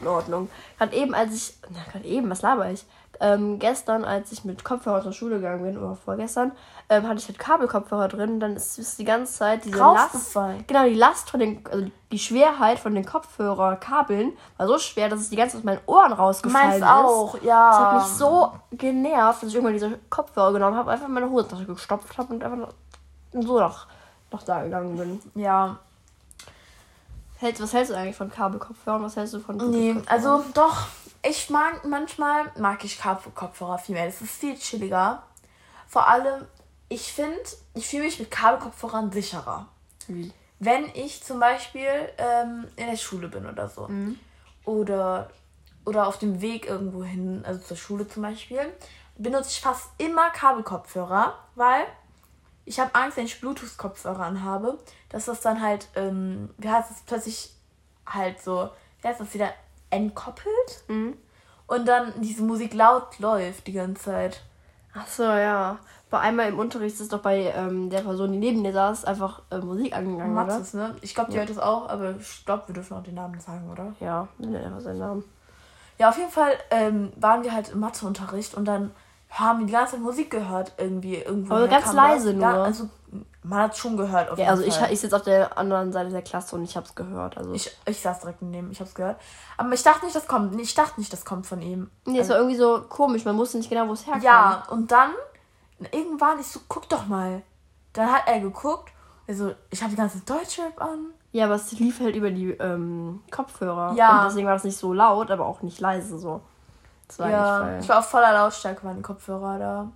in 0.02 0.08
Ordnung. 0.08 0.50
Gerade 0.80 0.96
eben, 0.96 1.14
als 1.14 1.36
ich. 1.36 1.54
Na, 1.70 1.80
gerade 1.92 2.06
eben, 2.06 2.28
was 2.30 2.42
laber 2.42 2.72
ich? 2.72 2.84
Ähm, 3.22 3.60
gestern, 3.60 4.04
als 4.04 4.32
ich 4.32 4.44
mit 4.44 4.64
Kopfhörer 4.64 5.04
zur 5.04 5.14
Schule 5.14 5.36
gegangen 5.36 5.62
bin, 5.64 5.78
oder 5.78 5.96
vorgestern, 5.96 6.52
ähm, 6.90 7.08
hatte 7.08 7.20
ich 7.20 7.28
halt 7.28 7.38
Kabelkopfhörer 7.38 8.08
drin. 8.08 8.40
Dann 8.40 8.56
ist 8.56 8.80
es 8.80 8.98
die 8.98 9.06
ganze 9.06 9.32
Zeit 9.32 9.64
diese 9.64 9.78
Last. 9.78 10.34
Genau, 10.66 10.86
die 10.86 10.96
Last 10.96 11.30
von 11.30 11.40
den, 11.40 11.64
also 11.72 11.86
die 12.12 12.18
Schwerheit 12.18 12.80
von 12.80 12.96
den 12.96 13.06
Kopfhörerkabeln 13.06 14.34
war 14.58 14.68
so 14.68 14.80
schwer, 14.80 15.08
dass 15.08 15.20
es 15.20 15.30
die 15.30 15.36
ganze 15.36 15.54
Zeit 15.54 15.60
aus 15.60 15.66
meinen 15.66 15.82
Ohren 15.86 16.12
rausgefallen 16.12 16.80
Meins 16.80 16.84
ist. 16.84 16.90
auch, 16.90 17.42
ja. 17.44 17.70
Das 17.70 17.80
hat 17.80 17.94
mich 17.96 18.18
so 18.18 18.52
genervt, 18.72 19.44
dass 19.44 19.50
ich 19.50 19.56
irgendwann 19.56 19.74
diese 19.74 20.00
Kopfhörer 20.10 20.54
genommen 20.54 20.76
habe, 20.76 20.90
einfach 20.90 21.08
in 21.08 21.14
meine 21.14 21.30
Hosentasche 21.30 21.66
gestopft 21.66 22.18
habe 22.18 22.34
und 22.34 22.44
einfach 22.44 22.58
noch, 22.58 22.74
so 23.34 23.60
noch, 23.60 23.86
noch 24.32 24.42
da 24.42 24.64
gegangen 24.64 24.98
bin. 24.98 25.22
Ja. 25.36 25.78
Hältst, 27.38 27.62
was 27.62 27.74
hältst 27.74 27.92
du 27.92 27.98
eigentlich 27.98 28.16
von 28.16 28.32
Kabelkopfhörern? 28.32 29.04
Was 29.04 29.16
hältst 29.16 29.36
du 29.36 29.40
von 29.40 29.58
Nee, 29.58 29.96
also 30.08 30.44
doch, 30.54 30.88
ich 31.24 31.50
mag 31.50 31.86
manchmal 31.86 32.52
mag 32.58 32.84
ich 32.84 33.00
Kap- 33.00 33.34
Kopfhörer 33.36 33.78
viel 33.78 33.96
mehr. 33.96 34.06
Das 34.06 34.22
ist 34.22 34.32
viel 34.32 34.58
chilliger. 34.58 35.24
Vor 35.88 36.08
allem, 36.08 36.46
ich 36.90 37.12
finde, 37.14 37.40
ich 37.74 37.88
fühle 37.88 38.04
mich 38.04 38.20
mit 38.20 38.32
Kabelkopfhörern 38.32 39.12
sicherer. 39.12 39.68
Wie? 40.08 40.32
Wenn 40.60 40.86
ich 40.94 41.24
zum 41.24 41.40
Beispiel 41.40 41.88
ähm, 42.18 42.68
in 42.76 42.88
der 42.88 42.98
Schule 42.98 43.28
bin 43.28 43.46
oder 43.46 43.68
so. 43.70 43.88
Oder, 44.66 45.30
oder 45.86 46.08
auf 46.08 46.20
dem 46.20 46.42
Weg 46.42 46.68
irgendwo 46.68 47.04
hin, 47.04 47.44
also 47.46 47.60
zur 47.62 47.78
Schule 47.78 48.08
zum 48.08 48.24
Beispiel, 48.24 48.72
benutze 49.18 49.50
ich 49.50 49.62
fast 49.62 49.90
immer 49.98 50.30
Kabelkopfhörer, 50.30 51.34
weil 51.56 51.86
ich 52.66 52.80
habe 52.80 52.94
Angst, 52.94 53.18
wenn 53.18 53.26
ich 53.26 53.40
Bluetooth-Kopfhörer 53.42 54.24
anhabe, 54.24 54.78
dass 55.10 55.26
das 55.26 55.42
dann 55.42 55.62
halt, 55.62 55.88
ähm, 55.96 56.54
wie 56.58 56.70
heißt 56.70 56.92
es, 56.92 57.02
plötzlich 57.02 57.54
halt 58.06 58.42
so, 58.42 58.70
wie 59.02 59.08
heißt 59.08 59.20
das 59.20 59.34
wieder, 59.34 59.52
entkoppelt 59.92 60.84
und 61.68 61.88
dann 61.88 62.14
diese 62.18 62.44
Musik 62.44 62.74
laut 62.74 63.20
läuft 63.20 63.68
die 63.68 63.74
ganze 63.74 64.04
Zeit. 64.04 64.42
Ach 64.94 65.08
so, 65.08 65.24
ja. 65.24 65.78
Bei 66.10 66.20
einmal 66.20 66.50
im 66.50 66.60
Unterricht 66.60 67.00
ist 67.00 67.14
doch 67.14 67.22
bei 67.22 67.54
ähm, 67.56 67.90
der 67.90 68.02
Person, 68.02 68.34
die 68.34 68.38
neben 68.38 68.62
dir 68.64 68.74
saß, 68.74 69.06
einfach 69.06 69.42
äh, 69.50 69.60
Musik 69.60 69.96
angegangen, 69.96 70.34
oder? 70.34 70.46
Matzes, 70.46 70.74
ne? 70.74 70.96
Ich 71.02 71.16
glaube, 71.16 71.32
die 71.32 71.38
hört 71.38 71.50
das 71.50 71.58
auch, 71.58 71.88
aber 71.88 72.16
ich 72.20 72.46
glaube, 72.46 72.64
wir 72.68 72.76
dürfen 72.76 72.98
auch 72.98 73.04
den 73.04 73.16
Namen 73.16 73.40
sagen, 73.40 73.70
oder? 73.72 73.94
Ja, 74.02 74.28
nenn 74.38 74.56
einfach 74.56 74.82
seinen 74.82 75.00
Namen. 75.00 75.24
Ja, 75.98 76.10
auf 76.10 76.18
jeden 76.18 76.32
Fall 76.32 76.52
ähm, 76.72 77.14
waren 77.16 77.44
wir 77.44 77.54
halt 77.54 77.70
im 77.70 77.80
Matheunterricht 77.80 78.56
und 78.56 78.66
dann 78.66 78.92
haben 79.30 79.60
wir 79.60 79.68
die 79.68 79.72
ganze 79.72 79.94
Zeit 79.94 80.02
Musik 80.02 80.30
gehört 80.30 80.74
irgendwie 80.78 81.16
irgendwo. 81.16 81.54
Aber 81.54 81.70
ganz 81.70 81.94
leise 81.94 82.34
nur. 82.34 82.42
Ja, 82.42 82.64
also 82.64 82.90
man 83.44 83.60
hat 83.60 83.78
schon 83.78 83.98
gehört. 83.98 84.30
Auf 84.30 84.38
Ja, 84.38 84.50
also 84.50 84.64
ich, 84.64 84.76
Fall. 84.76 84.94
ich 84.94 85.00
sitze 85.00 85.16
auf 85.16 85.24
der 85.24 85.58
anderen 85.58 85.92
Seite 85.92 86.12
der 86.12 86.22
Klasse 86.22 86.56
und 86.56 86.64
ich 86.64 86.78
hab's 86.78 86.94
gehört. 86.96 87.38
Also 87.38 87.54
ich, 87.54 87.76
ich 87.86 88.00
saß 88.00 88.20
direkt 88.20 88.42
neben, 88.42 88.72
ich 88.72 88.80
hab's 88.80 88.94
gehört. 88.94 89.20
Aber 89.58 89.72
ich 89.74 89.84
dachte 89.84 90.06
nicht, 90.06 90.16
das 90.16 90.28
kommt. 90.28 90.60
Ich 90.60 90.74
dachte 90.76 91.00
nicht, 91.00 91.12
das 91.12 91.26
kommt 91.26 91.48
von 91.48 91.62
ihm. 91.62 91.90
nee, 92.06 92.20
es 92.20 92.30
war 92.30 92.38
irgendwie 92.38 92.58
so 92.58 92.84
komisch. 92.88 93.26
Man 93.26 93.38
wusste 93.38 93.58
nicht 93.58 93.70
genau, 93.70 93.88
wo 93.88 93.94
es 93.94 94.06
herkam. 94.06 94.22
Ja, 94.22 94.64
und 94.70 94.92
dann 94.92 95.12
irgendwann 95.92 96.40
ich 96.40 96.48
so, 96.48 96.60
guck 96.68 96.88
doch 96.90 97.08
mal. 97.08 97.42
Dann 97.94 98.12
hat 98.12 98.24
er 98.28 98.40
geguckt. 98.40 98.92
Also, 99.28 99.54
ich 99.70 99.82
habe 99.82 99.92
die 99.92 99.98
ganze 99.98 100.20
Deutschrap 100.20 100.80
an. 100.82 101.08
Ja, 101.32 101.46
aber 101.46 101.56
es 101.56 101.72
lief 101.72 102.00
halt 102.00 102.16
über 102.16 102.30
die 102.32 102.52
ähm, 102.52 103.22
Kopfhörer. 103.32 103.94
Ja. 103.96 104.20
Und 104.20 104.26
deswegen 104.30 104.48
war 104.48 104.54
das 104.54 104.66
nicht 104.66 104.78
so 104.78 104.94
laut, 104.94 105.32
aber 105.32 105.46
auch 105.46 105.62
nicht 105.62 105.80
leise 105.80 106.20
so. 106.20 106.42
Ja, 107.18 107.78
ich 107.80 107.90
war 107.90 108.00
auf 108.00 108.10
voller 108.10 108.32
Lautstärke 108.34 108.86
meine 108.86 109.02
Kopfhörer 109.02 109.60
da. 109.60 109.92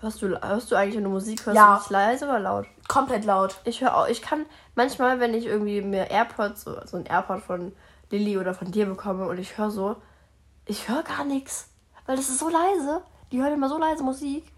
Hörst 0.00 0.22
du, 0.22 0.28
hörst 0.42 0.70
du 0.70 0.76
eigentlich, 0.76 0.96
wenn 0.96 1.04
du 1.04 1.10
Musik 1.10 1.44
hörst, 1.44 1.56
Ja. 1.56 1.74
du 1.76 1.80
dich 1.82 1.90
leise 1.90 2.24
oder 2.24 2.38
laut? 2.38 2.66
Komplett 2.88 3.24
laut. 3.24 3.60
Ich 3.64 3.80
höre 3.82 3.94
auch, 3.96 4.08
ich 4.08 4.22
kann 4.22 4.46
manchmal, 4.74 5.20
wenn 5.20 5.34
ich 5.34 5.44
irgendwie 5.46 5.82
mir 5.82 6.10
AirPods, 6.10 6.62
so, 6.62 6.74
so 6.86 6.96
ein 6.96 7.04
AirPod 7.06 7.40
von 7.42 7.72
Lilly 8.10 8.38
oder 8.38 8.54
von 8.54 8.70
dir 8.70 8.86
bekomme 8.86 9.26
und 9.28 9.38
ich 9.38 9.58
höre 9.58 9.70
so, 9.70 9.96
ich 10.64 10.88
höre 10.88 11.02
gar 11.02 11.24
nichts. 11.24 11.68
Weil 12.06 12.16
das 12.16 12.28
ist 12.28 12.38
so 12.38 12.48
leise. 12.48 13.02
Die 13.30 13.40
hören 13.42 13.52
immer 13.52 13.68
so 13.68 13.78
leise 13.78 14.02
Musik. 14.02 14.50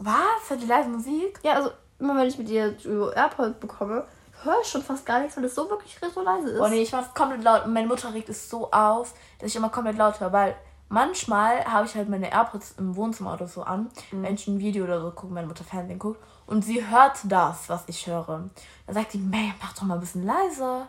Was? 0.00 0.50
Hat 0.50 0.60
die 0.60 0.66
leise 0.66 0.88
Musik? 0.88 1.38
Ja, 1.42 1.54
also 1.54 1.70
immer 1.98 2.16
wenn 2.16 2.26
ich 2.28 2.38
mit 2.38 2.48
dir 2.48 2.74
AirPods 3.14 3.58
bekomme, 3.60 4.04
höre 4.42 4.60
ich 4.62 4.68
schon 4.68 4.82
fast 4.82 5.06
gar 5.06 5.20
nichts, 5.20 5.36
weil 5.36 5.44
es 5.44 5.54
so 5.54 5.68
wirklich 5.70 5.98
so 6.14 6.20
leise 6.22 6.50
ist. 6.50 6.60
Oh 6.60 6.68
nee, 6.68 6.82
ich 6.82 6.92
mach's 6.92 7.14
komplett 7.14 7.42
laut. 7.42 7.64
Und 7.64 7.72
meine 7.72 7.86
Mutter 7.86 8.12
regt 8.12 8.28
es 8.28 8.50
so 8.50 8.70
auf, 8.70 9.14
dass 9.38 9.50
ich 9.50 9.56
immer 9.56 9.68
komplett 9.70 9.96
laut 9.96 10.20
höre, 10.20 10.32
weil 10.32 10.54
manchmal 10.88 11.64
habe 11.64 11.86
ich 11.86 11.94
halt 11.94 12.08
meine 12.08 12.30
AirPods 12.32 12.74
im 12.78 12.96
Wohnzimmer 12.96 13.34
oder 13.34 13.46
so 13.48 13.62
an, 13.62 13.90
wenn 14.10 14.34
ich 14.34 14.46
ein 14.46 14.58
Video 14.58 14.84
oder 14.84 15.00
so 15.00 15.10
gucke, 15.10 15.32
meine 15.32 15.46
Mutter 15.46 15.64
Fernsehen 15.64 15.98
guckt. 15.98 16.20
Und 16.46 16.64
sie 16.64 16.86
hört 16.88 17.18
das, 17.24 17.68
was 17.68 17.84
ich 17.88 18.06
höre. 18.06 18.48
Dann 18.86 18.94
sagt 18.94 19.12
die, 19.12 19.18
May, 19.18 19.52
mach 19.60 19.74
doch 19.74 19.82
mal 19.82 19.94
ein 19.94 20.00
bisschen 20.00 20.24
leiser. 20.24 20.86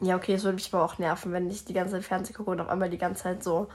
Ja, 0.00 0.16
okay, 0.16 0.34
es 0.34 0.44
würde 0.44 0.54
mich 0.56 0.72
aber 0.72 0.84
auch 0.84 0.98
nerven, 0.98 1.32
wenn 1.32 1.50
ich 1.50 1.64
die 1.64 1.72
ganze 1.72 1.94
Zeit 1.94 2.04
Fernsehen 2.04 2.36
gucke 2.36 2.50
und 2.50 2.60
auf 2.60 2.68
einmal 2.68 2.90
die 2.90 2.98
ganze 2.98 3.22
Zeit 3.24 3.42
so 3.42 3.68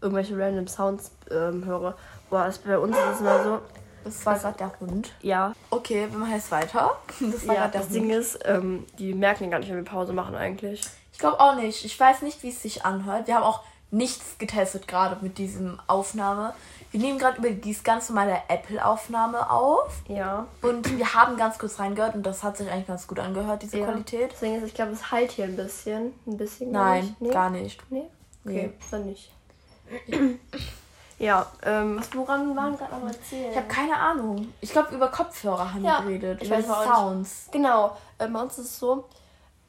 irgendwelche 0.00 0.38
random 0.38 0.68
Sounds 0.68 1.10
ähm, 1.30 1.64
höre. 1.64 1.96
Boah, 2.30 2.46
es, 2.46 2.58
bei 2.58 2.78
uns 2.78 2.96
ist 2.96 3.04
es 3.14 3.20
immer 3.20 3.42
so, 3.42 3.58
Das 4.04 4.24
war 4.24 4.38
gerade 4.38 4.56
der 4.58 4.80
Hund. 4.80 5.12
ja, 5.22 5.52
Okay, 5.70 6.06
wir 6.10 6.18
machen 6.18 6.32
jetzt 6.34 6.50
weiter. 6.50 6.92
Das 7.20 7.46
war 7.48 7.54
ja 7.54 7.60
gerade 7.62 7.72
der 7.72 7.80
das 7.82 7.90
Hund. 7.90 7.96
Ding 7.96 8.10
ist, 8.10 8.38
ähm, 8.44 8.86
die 8.98 9.12
merken 9.12 9.50
gar 9.50 9.58
nicht, 9.58 9.68
wenn 9.68 9.76
wir 9.76 9.84
Pause 9.84 10.12
machen 10.12 10.34
eigentlich. 10.36 10.82
Ich 11.12 11.18
glaube 11.18 11.40
auch 11.40 11.56
nicht. 11.56 11.84
Ich 11.84 11.98
weiß 11.98 12.22
nicht, 12.22 12.42
wie 12.42 12.50
es 12.50 12.62
sich 12.62 12.84
anhört. 12.84 13.26
Wir 13.26 13.34
haben 13.36 13.42
auch 13.42 13.62
nichts 13.90 14.38
getestet 14.38 14.88
gerade 14.88 15.16
mit 15.20 15.38
diesem 15.38 15.80
Aufnahme. 15.86 16.54
Wir 16.90 17.00
nehmen 17.00 17.18
gerade 17.18 17.38
über 17.38 17.50
dieses 17.50 17.84
ganz 17.84 18.08
normale 18.08 18.42
Apple-Aufnahme 18.48 19.50
auf. 19.50 19.92
Ja. 20.08 20.46
Und 20.62 20.96
wir 20.96 21.14
haben 21.14 21.36
ganz 21.36 21.58
kurz 21.58 21.78
reingehört 21.78 22.14
und 22.14 22.24
das 22.24 22.42
hat 22.42 22.56
sich 22.56 22.70
eigentlich 22.70 22.86
ganz 22.86 23.06
gut 23.06 23.18
angehört, 23.18 23.62
diese 23.62 23.78
ja. 23.78 23.84
Qualität. 23.86 24.30
Deswegen 24.32 24.56
ist, 24.56 24.64
ich 24.64 24.74
glaube, 24.74 24.92
es 24.92 25.10
halt 25.10 25.30
hier 25.30 25.44
ein 25.44 25.56
bisschen. 25.56 26.12
Ein 26.26 26.36
bisschen. 26.36 26.72
Nein, 26.72 27.16
nee? 27.20 27.30
gar 27.30 27.50
nicht. 27.50 27.80
Nee? 27.90 28.04
Okay, 28.44 28.66
Nee. 28.68 28.72
dann 28.90 29.06
nicht. 29.06 29.32
ja, 31.18 31.46
ähm, 31.62 31.98
was, 31.98 32.14
woran 32.14 32.56
waren 32.56 32.76
gerade 32.76 32.92
am 32.92 33.06
erzählen? 33.06 33.50
Ich 33.50 33.56
habe 33.56 33.68
keine 33.68 33.96
Ahnung. 33.96 34.52
Ich 34.60 34.70
glaube, 34.72 34.94
über 34.94 35.08
Kopfhörer 35.08 35.72
haben 35.74 35.84
Ja, 35.84 36.00
wir 36.06 36.18
geredet. 36.18 36.42
ich 36.42 36.48
über 36.48 36.58
weiß. 36.58 36.66
Sounds. 36.66 37.48
Genau, 37.52 37.96
äh, 38.18 38.26
bei 38.28 38.40
uns 38.40 38.58
ist 38.58 38.66
es 38.66 38.78
so, 38.78 39.04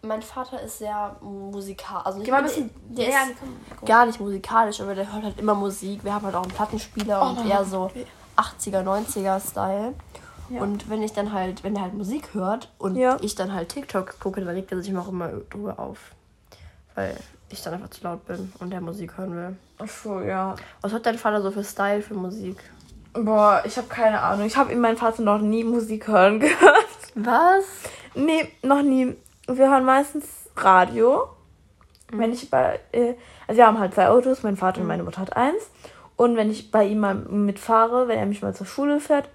mein 0.02 0.22
Vater 0.22 0.62
ist 0.62 0.80
sehr 0.80 1.16
musikalisch. 1.22 2.06
Also 2.06 2.20
Geh 2.22 2.32
mal 2.32 2.40
ein 2.40 2.46
ich- 2.46 2.52
bisschen 2.56 2.70
der 2.90 3.08
an 3.22 3.30
ist 3.32 3.86
gar 3.86 4.06
nicht 4.06 4.20
musikalisch, 4.20 4.80
aber 4.82 4.96
der 4.96 5.12
hört 5.12 5.24
halt 5.24 5.40
immer 5.40 5.56
Musik. 5.56 6.04
Wir 6.04 6.14
haben 6.14 6.26
halt 6.26 6.36
auch 6.36 6.44
einen 6.44 6.52
Plattenspieler 6.52 7.22
Oh 7.22 7.30
und 7.42 7.50
eher 7.50 7.66
so 7.66 7.84
okay. 7.84 8.06
80er, 8.38 8.84
90er 8.84 9.40
Style. 9.40 9.94
Ja. 10.50 10.62
Und 10.62 10.90
wenn 10.90 11.04
ich 11.04 11.12
dann 11.12 11.34
halt, 11.34 11.64
wenn 11.64 11.76
er 11.76 11.82
halt 11.82 11.94
Musik 11.94 12.34
hört 12.34 12.72
und 12.78 12.96
Ja. 12.96 13.18
ich 13.22 13.36
dann 13.36 13.52
halt 13.54 13.70
TikTok 13.70 14.20
gucke, 14.20 14.40
dann 14.40 14.54
regt 14.56 14.72
er 14.72 14.82
sich 14.82 14.96
auch 14.96 15.10
immer 15.10 15.28
drüber 15.50 15.78
auf. 15.80 15.98
Weil 16.96 17.18
ich 17.50 17.62
dann 17.64 17.74
einfach 17.74 17.90
zu 17.90 18.04
laut 18.04 18.26
bin 18.26 18.54
und 18.60 18.70
der 18.70 18.80
Musik 18.82 19.18
hören 19.18 19.36
will. 19.36 19.58
Ach 19.80 19.88
so, 19.90 20.22
ja. 20.22 20.56
Was 20.82 20.94
hat 20.94 21.06
dein 21.06 21.18
Vater 21.18 21.42
so 21.42 21.52
für 21.52 21.64
Style 21.64 22.02
für 22.02 22.14
Musik? 22.14 22.58
Boah, 23.14 23.62
ich 23.66 23.76
habe 23.78 23.88
keine 23.88 24.22
Ahnung. 24.22 24.46
Ich 24.46 24.56
habe 24.58 24.72
in 24.72 24.80
meinem 24.80 24.98
Vater 24.98 25.22
noch 25.22 25.40
nie 25.40 25.64
Musik 25.64 26.08
hören 26.08 26.40
gehört. 26.40 26.86
Was? 27.16 27.66
Nee, 28.16 28.52
noch 28.64 28.82
nie. 28.84 29.16
Wir 29.48 29.70
hören 29.70 29.86
meistens 29.86 30.50
Radio. 30.56 31.30
Wenn 32.12 32.32
ich 32.32 32.50
bei. 32.50 32.80
Äh, 32.92 33.16
also, 33.48 33.58
wir 33.58 33.68
haben 33.68 33.80
halt 33.80 33.94
zwei 33.94 34.10
Autos, 34.10 34.44
mein 34.44 34.58
Vater 34.58 34.82
und 34.82 34.88
meine 34.88 35.04
Mutter 35.04 35.22
hat 35.22 35.36
eins. 35.36 35.70
Und 36.16 36.36
wenn 36.36 36.50
ich 36.50 36.72
bei 36.72 36.86
ihm 36.86 37.00
mal 37.00 37.16
mitfahre, 37.16 38.08
wenn 38.08 38.18
er 38.18 38.26
mich 38.26 38.42
mal 38.42 38.56
zur 38.56 38.66
Schule 38.66 39.00
fährt, 39.00 39.30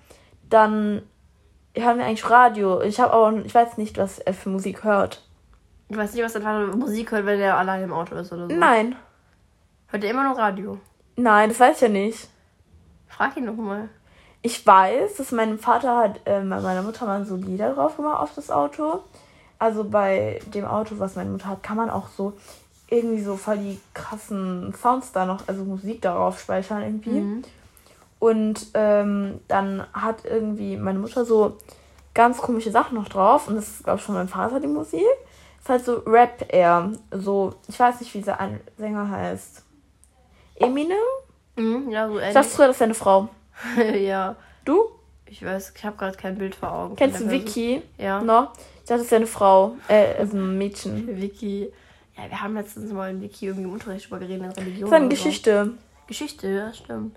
dann 0.49 1.03
hören 1.75 1.99
wir 1.99 2.07
eigentlich 2.07 2.29
Radio. 2.29 2.81
Ich 2.83 3.01
habe 3.01 3.13
auch. 3.13 3.31
Ich 3.45 3.55
weiß 3.55 3.79
nicht, 3.79 3.99
was 3.99 4.19
er 4.19 4.35
für 4.35 4.49
Musik 4.49 4.85
hört. 4.85 5.23
Ich 5.89 5.97
weiß 5.97 6.15
nicht, 6.15 6.25
was 6.25 6.33
dein 6.33 6.43
Vater 6.43 6.71
für 6.71 6.77
Musik 6.77 7.13
hört, 7.13 7.27
wenn 7.27 7.41
er 7.41 7.59
allein 7.59 7.83
im 7.83 7.93
Auto 7.93 8.15
ist 8.15 8.33
oder 8.33 8.49
so. 8.49 8.55
Nein. 8.55 8.97
Hört 9.89 10.05
er 10.05 10.11
immer 10.11 10.25
nur 10.25 10.39
Radio? 10.39 10.79
Nein, 11.17 11.51
das 11.51 11.61
weiß 11.61 11.77
ich 11.77 11.83
ja 11.83 11.89
nicht. 11.89 12.29
Frag 13.09 13.37
ihn 13.37 13.47
doch 13.47 13.55
mal. 13.55 13.91
Ich 14.41 14.67
weiß, 14.67 15.17
dass 15.17 15.33
mein 15.33 15.59
Vater 15.59 15.97
hat 15.97 16.21
äh, 16.25 16.41
bei 16.41 16.61
meiner 16.61 16.83
Mutter 16.83 17.07
mal 17.07 17.25
so 17.25 17.37
Lieder 17.37 17.75
drauf 17.75 17.97
gemacht 17.97 18.21
auf 18.21 18.35
das 18.35 18.51
Auto. 18.51 19.05
Also 19.63 19.85
bei 19.85 20.41
dem 20.53 20.65
Auto, 20.65 20.97
was 20.99 21.15
meine 21.15 21.31
Mutter 21.31 21.47
hat, 21.47 21.63
kann 21.63 21.77
man 21.77 21.89
auch 21.89 22.09
so 22.09 22.33
irgendwie 22.89 23.23
so 23.23 23.37
voll 23.37 23.59
die 23.59 23.81
krassen 23.95 24.75
Sounds 24.75 25.13
da 25.13 25.25
noch, 25.25 25.47
also 25.47 25.63
Musik 25.63 26.03
darauf 26.03 26.41
speichern 26.41 26.83
irgendwie. 26.83 27.21
Und 28.19 28.67
ähm, 28.75 29.39
dann 29.47 29.87
hat 29.93 30.25
irgendwie 30.25 30.77
meine 30.77 30.99
Mutter 30.99 31.25
so 31.25 31.59
ganz 32.13 32.39
komische 32.39 32.73
Sachen 32.73 32.97
noch 32.97 33.09
drauf. 33.09 33.47
Und 33.47 33.55
das 33.55 33.69
ist, 33.69 33.85
glaube 33.85 34.01
ich, 34.01 34.05
von 34.05 34.17
meinem 34.17 34.27
Vater 34.27 34.59
die 34.59 34.67
Musik. 34.67 35.07
Ist 35.61 35.69
halt 35.69 35.85
so 35.85 35.99
Rap 36.07 36.45
eher. 36.53 36.91
So, 37.13 37.55
ich 37.69 37.79
weiß 37.79 38.01
nicht, 38.01 38.13
wie 38.15 38.19
dieser 38.19 38.39
Sänger 38.79 39.09
heißt. 39.09 39.63
Eminem? 40.57 40.99
Mhm, 41.55 41.89
ja, 41.89 42.09
so 42.09 42.17
Ich 42.17 42.23
ähnlich. 42.23 42.35
dachte 42.35 42.49
früher, 42.49 42.67
das 42.67 42.75
ist 42.75 42.81
deine 42.81 42.95
Frau. 42.95 43.29
ja. 43.95 44.35
Du? 44.65 44.91
Ich 45.33 45.43
weiß, 45.43 45.73
ich 45.75 45.85
habe 45.87 45.97
gerade 45.97 46.19
kein 46.19 46.37
Bild 46.37 46.55
vor 46.55 46.71
Augen. 46.71 46.95
Kennst 46.95 47.23
du. 47.23 47.31
Vicky? 47.31 47.81
Ja. 47.97 48.21
No? 48.21 48.49
Ich 48.55 48.89
dachte, 48.89 48.99
das 48.99 49.03
ist 49.03 49.13
eine 49.15 49.27
Frau. 49.27 49.77
Äh, 49.89 50.17
also 50.19 50.37
ein 50.37 50.59
Mädchen. 50.59 51.09
Vicky. 51.23 51.73
Ja, 52.19 52.29
wir 52.29 52.43
haben 52.43 52.53
letztens 52.55 52.93
mal 52.93 53.11
in 53.11 53.23
Vicky 53.23 53.47
irgendwie 53.47 53.65
im 53.65 53.73
Unterricht 53.73 54.05
drüber 54.05 54.19
geredet, 54.19 54.43
in 54.43 54.63
Religion. 54.63 54.83
Das 54.83 54.91
war 54.91 54.97
eine 54.99 55.07
oder 55.07 55.17
so. 55.17 55.25
Geschichte. 55.25 55.71
Geschichte, 56.07 56.49
ja, 56.49 56.75
stimmt. 56.75 57.17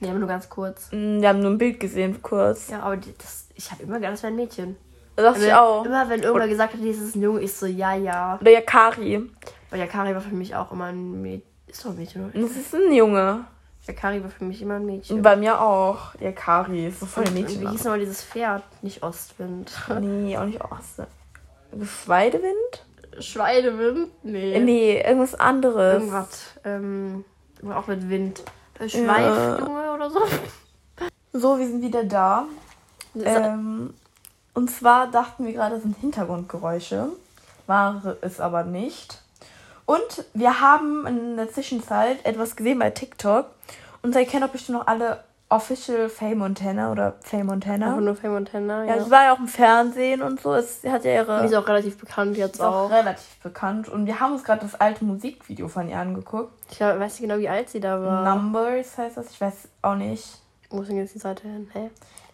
Nee, 0.00 0.10
aber 0.10 0.18
nur 0.18 0.28
ganz 0.28 0.50
kurz. 0.50 0.90
Mm, 0.92 1.22
Wir 1.22 1.28
haben 1.30 1.40
nur 1.40 1.52
ein 1.52 1.56
Bild 1.58 1.80
gesehen, 1.80 2.20
kurz. 2.20 2.68
Ja, 2.68 2.80
aber 2.80 2.98
die, 2.98 3.14
das, 3.16 3.48
ich 3.54 3.70
habe 3.70 3.84
immer 3.84 3.96
gedacht, 3.96 4.12
das 4.12 4.22
wäre 4.24 4.34
ein 4.34 4.36
Mädchen. 4.36 4.76
Das 5.16 5.24
dachte 5.24 5.46
ich 5.46 5.54
auch. 5.54 5.86
Immer 5.86 6.06
wenn 6.10 6.22
irgendwer 6.22 6.48
gesagt 6.48 6.74
hat, 6.74 6.80
dies 6.82 7.00
ist 7.00 7.16
ein 7.16 7.22
Junge, 7.22 7.40
ich 7.40 7.54
so, 7.54 7.64
ja, 7.64 7.94
ja. 7.94 8.36
Oder 8.42 8.50
Yakari. 8.50 9.22
Weil 9.70 9.80
ja, 9.80 9.86
Kari 9.86 10.14
war 10.14 10.20
für 10.20 10.34
mich 10.34 10.54
auch 10.54 10.70
immer 10.70 10.86
ein 10.86 11.22
Mädchen. 11.22 11.48
Ist 11.66 11.82
doch 11.82 11.92
ein 11.92 11.96
Mädchen, 11.96 12.26
oder? 12.26 12.38
Das 12.38 12.50
ist 12.50 12.74
ein 12.74 12.92
Junge. 12.92 13.46
Yakari 13.86 14.22
war 14.22 14.30
für 14.30 14.44
mich 14.44 14.62
immer 14.62 14.74
ein 14.74 14.86
Mädchen. 14.86 15.20
Bei 15.22 15.36
mir 15.36 15.60
auch. 15.60 16.14
Yakari 16.18 16.86
ist 16.86 17.00
so 17.00 17.06
voll 17.06 17.24
ein 17.24 17.34
Mädchen. 17.34 17.60
Wie 17.60 17.68
hieß 17.68 17.84
nochmal 17.84 18.00
dieses 18.00 18.22
Pferd? 18.22 18.62
Nicht 18.82 19.02
Ostwind. 19.02 19.72
Nee, 20.00 20.38
auch 20.38 20.44
nicht 20.44 20.62
Ost. 20.64 21.02
Schweidewind? 21.82 22.86
Schweidewind? 23.18 24.08
Nee. 24.22 24.58
Nee, 24.60 25.02
irgendwas 25.02 25.34
anderes. 25.34 25.94
Irgendwas. 25.94 26.44
Ähm, 26.64 27.24
auch 27.74 27.86
mit 27.86 28.08
Wind. 28.08 28.42
Äh, 28.78 28.88
Schweifjunge 28.88 29.92
oder 29.94 30.10
so. 30.10 30.20
So, 31.32 31.58
wir 31.58 31.66
sind 31.66 31.82
wieder 31.82 32.04
da. 32.04 32.46
Ähm, 33.16 33.92
und 34.54 34.70
zwar 34.70 35.10
dachten 35.10 35.44
wir 35.46 35.52
gerade, 35.52 35.74
das 35.74 35.82
sind 35.82 35.96
Hintergrundgeräusche. 35.98 37.08
War 37.66 38.16
es 38.20 38.40
aber 38.40 38.64
nicht. 38.64 39.23
Und 39.86 40.24
wir 40.34 40.60
haben 40.60 41.06
in 41.06 41.36
der 41.36 41.50
Zwischenzeit 41.52 42.24
etwas 42.24 42.56
gesehen 42.56 42.78
bei 42.78 42.90
TikTok. 42.90 43.46
Und 44.02 44.14
ihr 44.14 44.24
kennt 44.26 44.42
doch 44.44 44.48
bestimmt 44.50 44.78
noch 44.78 44.86
alle 44.86 45.22
Official 45.50 46.08
Faye 46.08 46.34
Montana 46.34 46.90
oder 46.90 47.14
Faye 47.20 47.44
Montana. 47.44 47.86
Einfach 47.88 48.00
nur 48.00 48.16
Faye 48.16 48.30
Montana. 48.30 48.84
Ja, 48.86 48.96
Ja. 48.96 49.04
sie 49.04 49.10
war 49.10 49.24
ja 49.24 49.34
auch 49.34 49.38
im 49.38 49.46
Fernsehen 49.46 50.22
und 50.22 50.40
so. 50.40 50.54
Es 50.54 50.82
hat 50.84 51.04
ja 51.04 51.12
ihre. 51.14 51.40
Die 51.42 51.46
ist 51.46 51.54
auch 51.54 51.68
relativ 51.68 51.98
bekannt 51.98 52.36
jetzt 52.36 52.56
ist 52.56 52.60
auch 52.62 52.86
auch. 52.86 52.90
relativ 52.90 53.36
bekannt. 53.42 53.88
Und 53.88 54.06
wir 54.06 54.20
haben 54.20 54.32
uns 54.32 54.42
gerade 54.42 54.62
das 54.62 54.74
alte 54.80 55.04
Musikvideo 55.04 55.68
von 55.68 55.88
ihr 55.88 55.98
angeguckt. 55.98 56.52
Ich 56.70 56.78
glaub, 56.78 56.98
weiß 56.98 57.12
nicht 57.20 57.28
genau, 57.28 57.38
wie 57.38 57.48
alt 57.48 57.68
sie 57.70 57.80
da 57.80 58.00
war. 58.02 58.34
Numbers 58.34 58.96
heißt 58.98 59.16
das. 59.18 59.30
Ich 59.30 59.40
weiß 59.40 59.68
auch 59.82 59.94
nicht. 59.96 60.24
Wo 60.70 60.80
ist 60.80 60.88
denn 60.88 60.96
jetzt 60.96 61.14
die 61.14 61.18
Seite 61.20 61.42
hin? 61.46 61.70
Hä? 61.72 61.90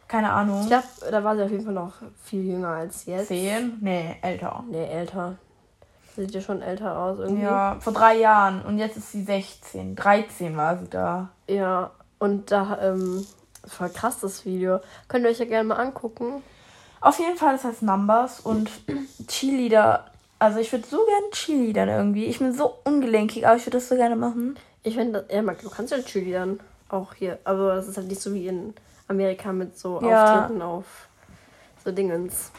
Keine 0.09 0.32
Ahnung. 0.32 0.62
Ich 0.62 0.68
glaube, 0.68 0.84
da 1.11 1.22
war 1.22 1.36
sie 1.36 1.42
auf 1.42 1.51
jeden 1.51 1.64
Fall 1.64 1.74
noch 1.74 1.92
viel 2.24 2.44
jünger 2.44 2.68
als 2.68 3.05
jetzt. 3.07 3.28
Zehn? 3.28 3.76
Nee, 3.80 4.16
älter. 4.22 4.64
Nee, 4.68 4.86
älter. 4.86 5.34
Sieht 6.16 6.32
ja 6.32 6.40
schon 6.40 6.61
älter 6.62 6.98
aus 6.98 7.18
irgendwie. 7.18 7.42
Ja, 7.42 7.76
vor 7.80 7.92
drei 7.92 8.16
Jahren. 8.18 8.62
Und 8.62 8.78
jetzt 8.78 8.96
ist 8.96 9.12
sie 9.12 9.22
16. 9.22 9.96
13 9.96 10.56
war 10.56 10.76
sie 10.78 10.88
da. 10.88 11.28
Ja, 11.48 11.90
und 12.18 12.50
da, 12.50 12.78
ähm, 12.82 13.26
voll 13.66 13.90
krass 13.90 14.20
das 14.20 14.44
Video. 14.44 14.80
Könnt 15.08 15.24
ihr 15.24 15.30
euch 15.30 15.38
ja 15.38 15.44
gerne 15.44 15.68
mal 15.68 15.76
angucken. 15.76 16.42
Auf 17.00 17.18
jeden 17.18 17.36
Fall, 17.36 17.52
das 17.52 17.64
heißt 17.64 17.82
Numbers 17.82 18.40
und 18.40 18.70
Cheerleader. 19.26 20.06
Also 20.38 20.58
ich 20.58 20.72
würde 20.72 20.86
so 20.86 20.98
gerne 21.04 21.30
Cheerleadern 21.32 21.88
irgendwie. 21.88 22.26
Ich 22.26 22.38
bin 22.38 22.52
so 22.52 22.74
ungelenkig, 22.84 23.46
aber 23.46 23.56
ich 23.56 23.66
würde 23.66 23.78
das 23.78 23.88
so 23.88 23.94
gerne 23.94 24.16
machen. 24.16 24.58
Ich 24.82 24.96
finde, 24.96 25.26
ja, 25.30 25.40
du 25.42 25.70
kannst 25.70 25.92
ja 25.92 25.98
Cheerleadern 25.98 26.61
auch 26.88 27.14
hier. 27.14 27.38
Aber 27.44 27.76
das 27.76 27.88
ist 27.88 27.96
halt 27.96 28.08
nicht 28.08 28.20
so 28.20 28.34
wie 28.34 28.48
in 28.48 28.74
Amerika 29.08 29.52
mit 29.52 29.78
so 29.78 30.00
Ja. 30.02 30.40
Auftritten 30.40 30.62
auf 30.62 30.84
so 31.84 31.92
Dingens. 31.92 32.52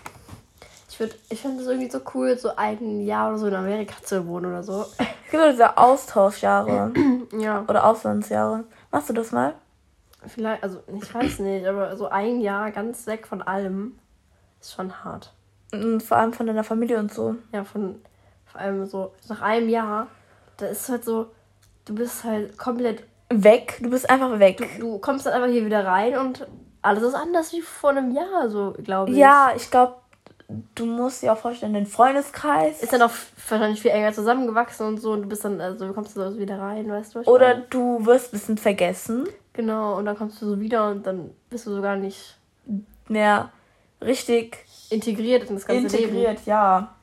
Ich, 1.01 1.07
würd- 1.07 1.15
ich 1.29 1.41
finde 1.41 1.61
es 1.63 1.67
irgendwie 1.67 1.89
so 1.89 1.99
cool, 2.13 2.37
so 2.37 2.55
ein 2.55 3.01
Jahr 3.01 3.29
oder 3.29 3.37
so 3.39 3.47
in 3.47 3.55
Amerika 3.55 3.95
zu 4.03 4.27
wohnen 4.27 4.45
oder 4.47 4.61
so. 4.63 4.73
Auch 4.81 5.49
diese 5.51 5.77
Austauschjahre 5.77 6.91
Ja, 7.39 7.63
oder 7.67 7.85
Auslandsjahre. 7.85 8.65
Machst 8.91 9.09
du 9.09 9.13
das 9.13 9.31
mal? 9.31 9.55
vielleicht, 10.27 10.61
also 10.61 10.83
ich 11.01 11.11
weiß 11.11 11.39
nicht, 11.39 11.65
aber 11.65 11.97
so 11.97 12.07
ein 12.07 12.41
Jahr 12.41 12.69
ganz 12.71 13.07
weg 13.07 13.25
von 13.25 13.41
allem 13.41 13.97
ist 14.59 14.73
schon 14.73 15.03
hart. 15.03 15.33
Und 15.73 16.03
vor 16.03 16.17
allem 16.17 16.33
von 16.33 16.45
deiner 16.45 16.63
Familie 16.63 16.99
und 16.99 17.11
so. 17.11 17.35
Ja, 17.51 17.63
von 17.63 17.99
vor 18.45 18.61
allem 18.61 18.85
so 18.85 19.11
nach 19.29 19.41
einem 19.41 19.69
Jahr, 19.69 20.05
da 20.57 20.67
ist 20.67 20.87
halt 20.89 21.03
so, 21.03 21.27
du 21.85 21.95
bist 21.95 22.23
halt 22.23 22.55
komplett, 22.57 23.03
Weg? 23.33 23.79
Du 23.81 23.89
bist 23.89 24.07
einfach 24.09 24.37
weg. 24.39 24.61
du 24.79 24.99
kommst 24.99 25.25
dann 25.25 25.33
einfach 25.33 25.47
hier 25.49 25.65
wieder 25.65 25.85
rein 25.85 26.17
und 26.17 26.45
alles 26.83 27.01
ist 27.01 27.15
anders 27.15 27.51
wie 27.53 27.61
vor 27.61 27.91
einem 27.91 28.11
Jahr, 28.11 28.49
so 28.49 28.75
glaube 28.83 29.09
ich. 29.11 29.17
ja, 29.17 29.53
ich 29.55 29.71
glaube, 29.71 29.95
du 30.75 30.85
musst 30.85 31.21
dir 31.23 31.33
auch 31.33 31.37
vorstellen, 31.37 31.73
den 31.73 31.85
Freundeskreis. 31.85 32.81
Ist 32.81 32.93
dann 32.93 33.01
auch 33.01 33.11
wahrscheinlich 33.49 33.81
viel 33.81 33.91
enger 33.91 34.13
zusammengewachsen 34.13 34.85
und 34.87 34.97
so 34.99 35.11
und 35.13 35.23
du 35.23 35.27
bist 35.29 35.43
dann, 35.45 35.59
also 35.61 35.87
du 35.87 35.93
kommst 35.93 36.13
so 36.13 36.37
wieder 36.37 36.59
rein, 36.59 36.89
weißt 36.89 37.15
du? 37.15 37.19
was 37.19 37.27
Oder 37.27 37.49
meine? 37.55 37.65
du 37.69 38.05
wirst 38.05 38.27
ein 38.29 38.31
bisschen 38.39 38.57
vergessen. 38.57 39.27
Genau, 39.53 39.97
und 39.97 40.05
dann 40.05 40.17
kommst 40.17 40.41
du 40.41 40.45
so 40.47 40.59
wieder 40.59 40.89
und 40.89 41.05
dann 41.05 41.31
bist 41.49 41.65
du 41.67 41.73
so 41.75 41.81
gar 41.81 41.95
nicht 41.97 42.37
Mehr 43.07 43.49
richtig 44.01 44.65
integriert 44.89 45.49
in 45.49 45.55
das 45.55 45.65
ganze 45.65 45.87
Leben. 45.97 46.09
integriert, 46.15 46.45
ja. 46.45 46.93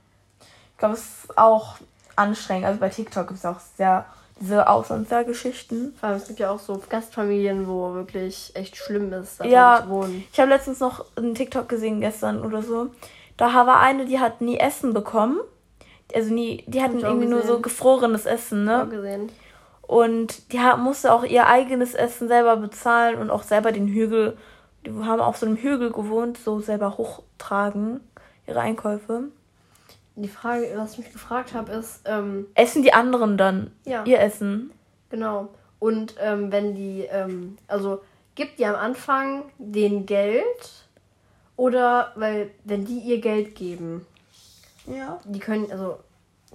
Ich 0.72 0.78
glaube, 0.78 0.94
es 0.94 1.01
ist 1.24 1.36
auch 1.38 1.76
anstrengend. 2.16 2.66
Also 2.66 2.80
bei 2.80 2.88
TikTok 2.88 3.28
gibt 3.28 3.38
es 3.38 3.44
auch 3.44 3.61
sehr 3.76 4.07
diese 4.40 4.68
Auslandsgeschichten. 4.68 5.94
Vor 5.99 6.09
allem, 6.09 6.18
es 6.18 6.28
gibt 6.28 6.38
ja 6.38 6.51
auch 6.51 6.61
so 6.61 6.80
Gastfamilien, 6.88 7.66
wo 7.66 7.94
wirklich 7.94 8.53
echt 8.55 8.76
schlimm 8.76 9.12
ist, 9.12 9.40
da 9.40 9.44
Ja. 9.44 9.80
zu 9.82 9.88
wohnen. 9.90 10.24
Ich 10.32 10.38
habe 10.38 10.51
letztens 10.51 10.80
noch 10.80 11.05
einen 11.16 11.34
TikTok 11.34 11.68
gesehen, 11.68 12.01
gestern 12.01 12.44
oder 12.44 12.62
so. 12.62 12.90
Da 13.39 13.66
war 13.66 13.80
eine, 13.80 14.05
die 14.05 14.20
hat 14.20 14.43
nie 14.43 14.59
Essen 14.59 14.93
bekommen. 14.93 15.41
Also 16.14 16.34
nie, 16.34 16.64
die 16.66 16.82
hatten 16.82 16.99
auch 16.99 17.09
irgendwie 17.09 17.28
nur 17.28 17.41
so 17.41 17.47
gesehen. 17.47 17.62
gefrorenes 17.62 18.26
Essen, 18.26 18.64
ne? 18.64 18.86
gesehen. 18.91 19.30
Und 19.82 20.53
die 20.53 20.61
musste 20.76 21.12
auch 21.12 21.24
ihr 21.24 21.47
eigenes 21.47 21.95
Essen 21.95 22.28
selber 22.28 22.57
bezahlen 22.57 23.16
und 23.18 23.30
auch 23.30 23.43
selber 23.43 23.72
den 23.72 23.89
Hügel. 23.89 24.36
Die 24.84 24.91
haben 24.91 25.20
auf 25.20 25.39
so 25.39 25.47
einem 25.47 25.57
Hügel 25.57 25.93
gewohnt, 25.93 26.36
so 26.36 26.61
selber 26.61 26.99
hochtragen, 26.99 28.01
ihre 28.47 28.61
Einkäufe. 28.61 29.24
Die 30.16 30.28
Frage, 30.28 30.70
was 30.76 30.93
ich 30.93 30.99
mich 30.99 31.12
gefragt 31.12 31.55
habe, 31.55 31.72
ist, 31.72 32.03
ähm, 32.05 32.47
Essen 32.55 32.82
die 32.82 32.93
anderen 32.93 33.39
dann 33.39 33.70
ja, 33.84 34.05
ihr 34.05 34.20
Essen? 34.20 34.72
genau. 35.11 35.49
Und 35.78 36.16
ähm, 36.20 36.51
wenn 36.51 36.74
die, 36.74 37.07
ähm, 37.11 37.57
also 37.68 38.01
gibt 38.34 38.59
die 38.59 38.66
am 38.66 38.74
Anfang 38.74 39.45
den 39.59 40.07
Geld 40.07 40.88
oder, 41.59 42.13
weil, 42.15 42.51
wenn 42.65 42.85
die 42.87 43.01
ihr 43.01 43.21
Geld 43.21 43.55
geben, 43.55 44.07
Ja. 44.87 45.19
die 45.25 45.41
können, 45.41 45.71
also, 45.71 45.99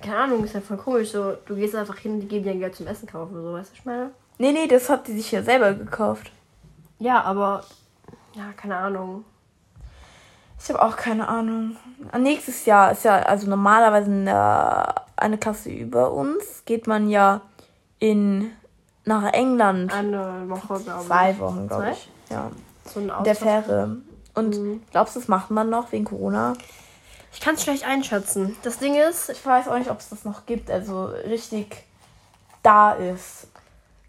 keine 0.02 0.18
Ahnung, 0.18 0.44
ist 0.46 0.56
ja 0.56 0.62
voll 0.62 0.78
komisch, 0.78 1.12
so, 1.12 1.34
du 1.46 1.56
gehst 1.56 1.76
einfach 1.76 1.98
hin, 1.98 2.20
die 2.22 2.28
geben 2.28 2.46
dir 2.46 2.52
ein 2.52 2.60
Geld 2.60 2.74
zum 2.76 2.88
Essen 2.88 3.08
kaufen, 3.08 3.36
so, 3.36 3.54
weißt 3.54 3.70
du, 3.72 3.76
ich 3.76 3.86
meine? 3.86 4.12
Nee, 4.40 4.54
nee, 4.54 4.66
das 4.68 4.90
hat 4.90 5.06
die 5.08 5.12
sich 5.14 5.32
ja 5.32 5.44
selber 5.44 5.74
gekauft. 5.74 6.32
Ja, 7.00 7.22
aber, 7.22 7.64
ja, 8.34 8.46
keine 8.56 8.78
Ahnung. 8.78 9.26
Ich 10.58 10.70
habe 10.70 10.82
auch 10.82 10.96
keine 10.96 11.28
Ahnung. 11.28 11.76
Nächstes 12.18 12.66
Jahr 12.66 12.94
ist 12.94 13.04
ja, 13.04 13.18
also 13.24 13.50
normalerweise 13.50 14.10
der, 14.24 14.96
eine 15.18 15.38
Klasse 15.38 15.70
über 15.70 16.14
uns, 16.14 16.64
geht 16.64 16.88
man 16.88 17.10
ja 17.10 17.42
in 18.00 18.52
nach 19.04 19.34
England. 19.34 19.94
Eine 19.94 20.46
Woche, 20.48 20.80
glaube 20.80 21.02
ich. 21.02 21.08
Zwei 21.08 21.40
Wochen, 21.40 21.68
glaube 21.68 21.92
ich. 21.92 22.10
Ja. 22.30 22.50
So 22.86 23.02
ein 23.02 23.12
In 23.18 23.24
der. 23.26 23.36
Fähre. 23.36 23.98
Und 24.36 24.58
Mhm. 24.58 24.84
glaubst 24.92 25.16
du, 25.16 25.20
das 25.20 25.28
macht 25.30 25.52
man 25.52 25.70
noch 25.70 25.92
wegen 25.92 26.06
Corona? 26.06 26.54
Ich 27.32 27.40
kann 27.42 27.56
es 27.56 27.64
schlecht 27.64 27.86
einschätzen. 27.86 28.56
Das 28.64 28.78
Ding 28.80 28.96
ist, 28.96 29.30
Ich 29.30 29.46
weiß 29.46 29.68
auch 29.68 29.78
nicht, 29.78 29.90
ob 29.90 30.00
es 30.00 30.10
das 30.10 30.24
noch 30.26 30.46
gibt, 30.46 30.70
also 30.70 31.06
richtig 31.06 31.86
da 32.62 32.92
ist. 32.94 33.48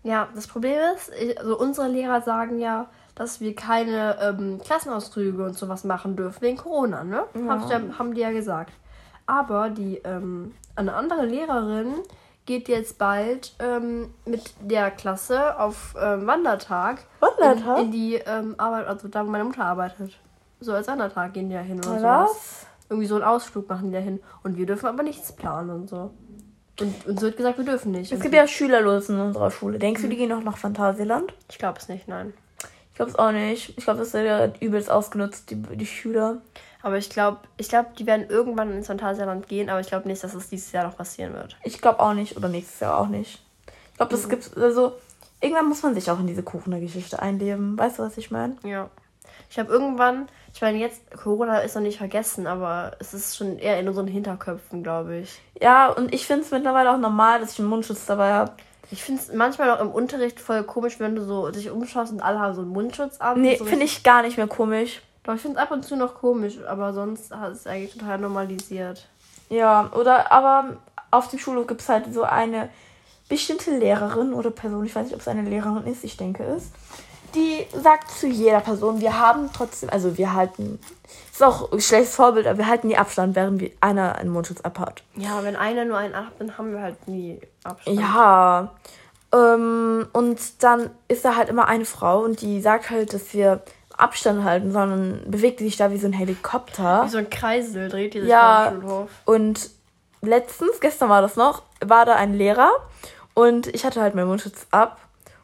ja, 0.03 0.29
das 0.35 0.47
Problem 0.47 0.79
ist, 0.95 1.11
also 1.39 1.59
unsere 1.59 1.89
Lehrer 1.89 2.21
sagen 2.21 2.59
ja, 2.59 2.87
dass 3.15 3.41
wir 3.41 3.55
keine 3.55 4.19
ähm, 4.21 4.61
Klassenausflüge 4.63 5.45
und 5.45 5.57
sowas 5.57 5.85
machen 5.85 6.17
dürfen 6.17 6.43
wegen 6.43 6.57
Corona, 6.59 7.05
ne? 7.05 7.25
Haben, 7.49 7.63
ja, 7.71 7.81
haben 7.99 8.15
die 8.15 8.21
ja 8.21 8.31
gesagt. 8.33 8.73
Aber 9.27 9.71
die, 9.71 9.97
ähm, 10.05 10.55
eine 10.77 10.95
andere 10.95 11.25
Lehrerin 11.25 11.95
geht 12.47 12.69
jetzt 12.69 12.99
bald 12.99 13.55
ähm, 13.59 14.13
mit 14.27 14.55
der 14.61 14.91
Klasse 14.91 15.59
auf 15.59 15.95
ähm, 16.01 16.27
Wandertag. 16.27 17.05
Wandertag? 17.21 17.79
In, 17.79 17.85
in 17.87 17.93
die 17.93 18.15
ähm, 18.15 18.55
Arbeit, 18.59 18.87
also 18.87 19.09
da, 19.09 19.27
wo 19.27 19.31
meine 19.31 19.45
Mutter 19.45 19.65
arbeitet. 19.65 20.19
So 20.61 20.73
als 20.73 20.87
Wandertag 20.89 21.35
gehen 21.35 21.49
die 21.49 21.55
ja 21.55 21.61
hin 21.61 21.79
oder. 21.79 22.27
Was? 22.27 22.67
Irgendwie 22.89 23.07
so 23.07 23.15
einen 23.15 23.25
Ausflug 23.25 23.69
machen 23.69 23.89
die 23.89 23.95
da 23.95 24.01
hin. 24.01 24.21
Und 24.43 24.57
wir 24.59 24.67
dürfen 24.67 24.87
aber 24.87 25.03
nichts 25.03 25.33
planen 25.33 25.71
und 25.71 25.89
so. 25.89 26.11
Und 26.81 27.07
uns 27.07 27.23
wird 27.23 27.37
gesagt, 27.37 27.59
wir 27.59 27.65
dürfen 27.65 27.93
nicht. 27.93 28.13
Es 28.13 28.21
gibt 28.21 28.35
ja 28.35 28.47
Schülerlos 28.47 29.09
in 29.09 29.19
unserer 29.19 29.51
Schule. 29.51 29.79
Denkst 29.79 30.03
du, 30.03 30.09
die 30.09 30.17
gehen 30.17 30.29
noch 30.29 30.43
nach 30.43 30.59
Phantasialand? 30.59 31.33
Ich 31.51 31.59
glaube 31.59 31.79
es 31.79 31.89
nicht, 31.89 32.09
nein. 32.09 32.35
Ich 32.91 32.97
glaube 32.97 33.11
es 33.11 33.19
auch 33.19 33.33
nicht. 33.33 33.77
Ich 33.77 33.85
glaube, 33.85 34.01
das 34.01 34.13
wird 34.13 34.61
übelst 34.61 34.91
ausgenutzt, 34.91 35.51
die, 35.51 35.57
die 35.57 35.87
Schüler. 35.87 36.43
Aber 36.85 36.99
ich 36.99 37.09
glaube, 37.09 37.39
ich 37.57 37.71
glaube, 37.71 37.89
die 37.99 38.07
werden 38.07 38.29
irgendwann 38.29 38.71
ins 38.71 38.89
Phantasialand 38.89 39.49
gehen, 39.49 39.71
aber 39.71 39.81
ich 39.81 39.87
glaube 39.87 40.07
nicht, 40.07 40.23
dass 40.23 40.35
es 40.35 40.51
dieses 40.51 40.71
Jahr 40.71 40.85
noch 40.85 40.99
passieren 40.99 41.33
wird. 41.33 41.57
Ich 41.65 41.81
glaube 41.81 41.99
auch 41.99 42.13
nicht. 42.13 42.37
Oder 42.37 42.49
nächstes 42.49 42.81
Jahr 42.81 42.99
auch 42.99 43.09
nicht. 43.09 43.43
Ich 43.91 43.97
glaube, 43.97 44.13
das 44.13 44.29
gibt's. 44.29 44.55
Also, 44.55 44.93
irgendwann 45.41 45.67
muss 45.67 45.83
man 45.83 45.95
sich 45.95 46.11
auch 46.11 46.21
in 46.21 46.27
diese 46.27 46.43
Kuchener-Geschichte 46.43 47.23
einleben. 47.23 47.79
Weißt 47.79 47.99
du, 47.99 48.03
was 48.03 48.19
ich 48.19 48.31
meine? 48.31 48.57
Ja. 48.65 48.91
Ich 49.49 49.55
glaube, 49.55 49.73
irgendwann, 49.73 50.29
ich 50.53 50.61
meine, 50.61 50.77
jetzt, 50.77 51.11
Corona 51.17 51.61
ist 51.61 51.75
noch 51.75 51.81
nicht 51.81 51.97
vergessen, 51.97 52.47
aber 52.47 52.93
es 52.99 53.15
ist 53.15 53.35
schon 53.35 53.59
eher 53.59 53.81
in 53.81 53.89
unseren 53.89 54.07
Hinterköpfen, 54.07 54.83
glaube 54.83 55.17
ich. 55.17 55.41
Ja, 55.63 55.91
und 55.91 56.13
ich 56.13 56.27
finde 56.27 56.43
es 56.43 56.51
mittlerweile 56.51 56.93
auch 56.93 56.99
normal, 56.99 57.41
dass 57.41 57.53
ich 57.53 57.61
einen 57.61 57.69
Mundschutz 57.69 58.05
dabei 58.05 58.35
habe. 58.35 58.53
Ich 58.91 59.03
finde 59.03 59.23
es 59.23 59.33
manchmal 59.33 59.71
auch 59.71 59.81
im 59.81 59.91
Unterricht 59.91 60.39
voll 60.39 60.65
komisch, 60.65 61.01
wenn 61.01 61.17
du 61.17 61.25
so 61.25 61.51
dich 61.51 61.71
umschaust 61.71 62.13
und 62.13 62.21
alle 62.21 62.41
haben 62.41 62.55
so 62.55 62.61
einen 62.61 62.71
Mundschutz 62.73 63.23
an. 63.23 63.41
Nee, 63.41 63.57
so 63.57 63.65
finde 63.65 63.87
ich 63.87 64.03
gar 64.03 64.21
nicht 64.21 64.37
mehr 64.37 64.49
komisch. 64.49 65.01
Doch, 65.25 65.35
ich 65.35 65.41
finde 65.41 65.57
es 65.59 65.63
ab 65.63 65.71
und 65.71 65.85
zu 65.85 65.97
noch 65.97 66.15
komisch, 66.15 66.59
aber 66.69 66.93
sonst 66.93 67.35
hat 67.35 67.53
es 67.53 67.67
eigentlich 67.67 67.95
total 67.95 68.19
normalisiert. 68.19 69.09
Ja, 69.49 69.91
oder 69.95 70.31
aber 70.31 70.77
auf 71.11 71.29
dem 71.29 71.39
Schulhof 71.39 71.67
gibt 71.67 71.81
es 71.81 71.89
halt 71.89 72.13
so 72.13 72.23
eine 72.23 72.69
bestimmte 73.29 73.77
Lehrerin 73.77 74.35
oder 74.35 74.51
Person, 74.51 74.85
ich 74.85 74.95
weiß 74.95 75.05
nicht, 75.05 75.15
ob 75.15 75.21
es 75.21 75.29
eine 75.29 75.49
Lehrerin 75.49 75.87
ist, 75.87 76.05
ich 76.05 76.17
denke 76.17 76.45
es, 76.45 76.71
die 77.35 77.67
sagt 77.73 78.11
zu 78.11 78.27
jeder 78.27 78.61
Person, 78.61 79.01
wir 79.01 79.19
haben 79.19 79.51
trotzdem, 79.53 79.91
also 79.91 80.17
wir 80.19 80.35
halten, 80.35 80.79
ist 81.33 81.43
auch 81.43 81.73
ein 81.73 81.81
schlechtes 81.81 82.15
Vorbild, 82.15 82.47
aber 82.47 82.59
wir 82.59 82.69
halten 82.69 82.89
die 82.89 82.97
Abstand, 82.97 83.35
während 83.35 83.61
wir 83.61 83.71
einer 83.81 84.17
einen 84.17 84.31
Mundschutz 84.31 84.61
abhat. 84.61 85.03
Ja, 85.17 85.43
wenn 85.43 85.57
einer 85.57 85.85
nur 85.85 85.97
einen 85.97 86.15
hat, 86.15 86.33
dann 86.39 86.57
haben 86.57 86.73
wir 86.73 86.81
halt 86.81 87.09
nie 87.09 87.41
Abstand. 87.65 87.99
Ja, 87.99 88.71
Ähm, 89.33 90.07
und 90.13 90.63
dann 90.63 90.91
ist 91.09 91.25
da 91.25 91.35
halt 91.35 91.49
immer 91.49 91.67
eine 91.67 91.85
Frau 91.85 92.21
und 92.21 92.41
die 92.41 92.61
sagt 92.61 92.91
halt, 92.91 93.13
dass 93.13 93.35
wir 93.35 93.63
Abstand 93.97 94.45
halten, 94.45 94.73
sondern 94.73 95.23
bewegt 95.27 95.61
sich 95.61 95.77
da 95.77 95.91
wie 95.91 95.99
so 95.99 96.07
ein 96.07 96.13
Helikopter. 96.13 97.05
Wie 97.05 97.09
so 97.09 97.19
ein 97.19 97.31
Kreisel 97.31 97.89
dreht 97.89 98.15
die 98.15 98.21
sich 98.21 98.29
Ja. 98.31 98.73
Schulhof. 98.75 99.11
Und 99.25 99.71
letztens, 100.23 100.81
gestern 100.81 101.09
war 101.09 101.23
das 101.23 101.37
noch, 101.37 101.63
war 101.85 102.05
da 102.05 102.15
ein 102.17 102.35
Lehrer 102.35 102.71
und 103.35 103.67
ich 103.69 103.85
hatte 103.85 104.01
halt 104.01 104.15
meinen 104.15 104.29
Mundschutz 104.29 104.67
ab. 104.71 104.99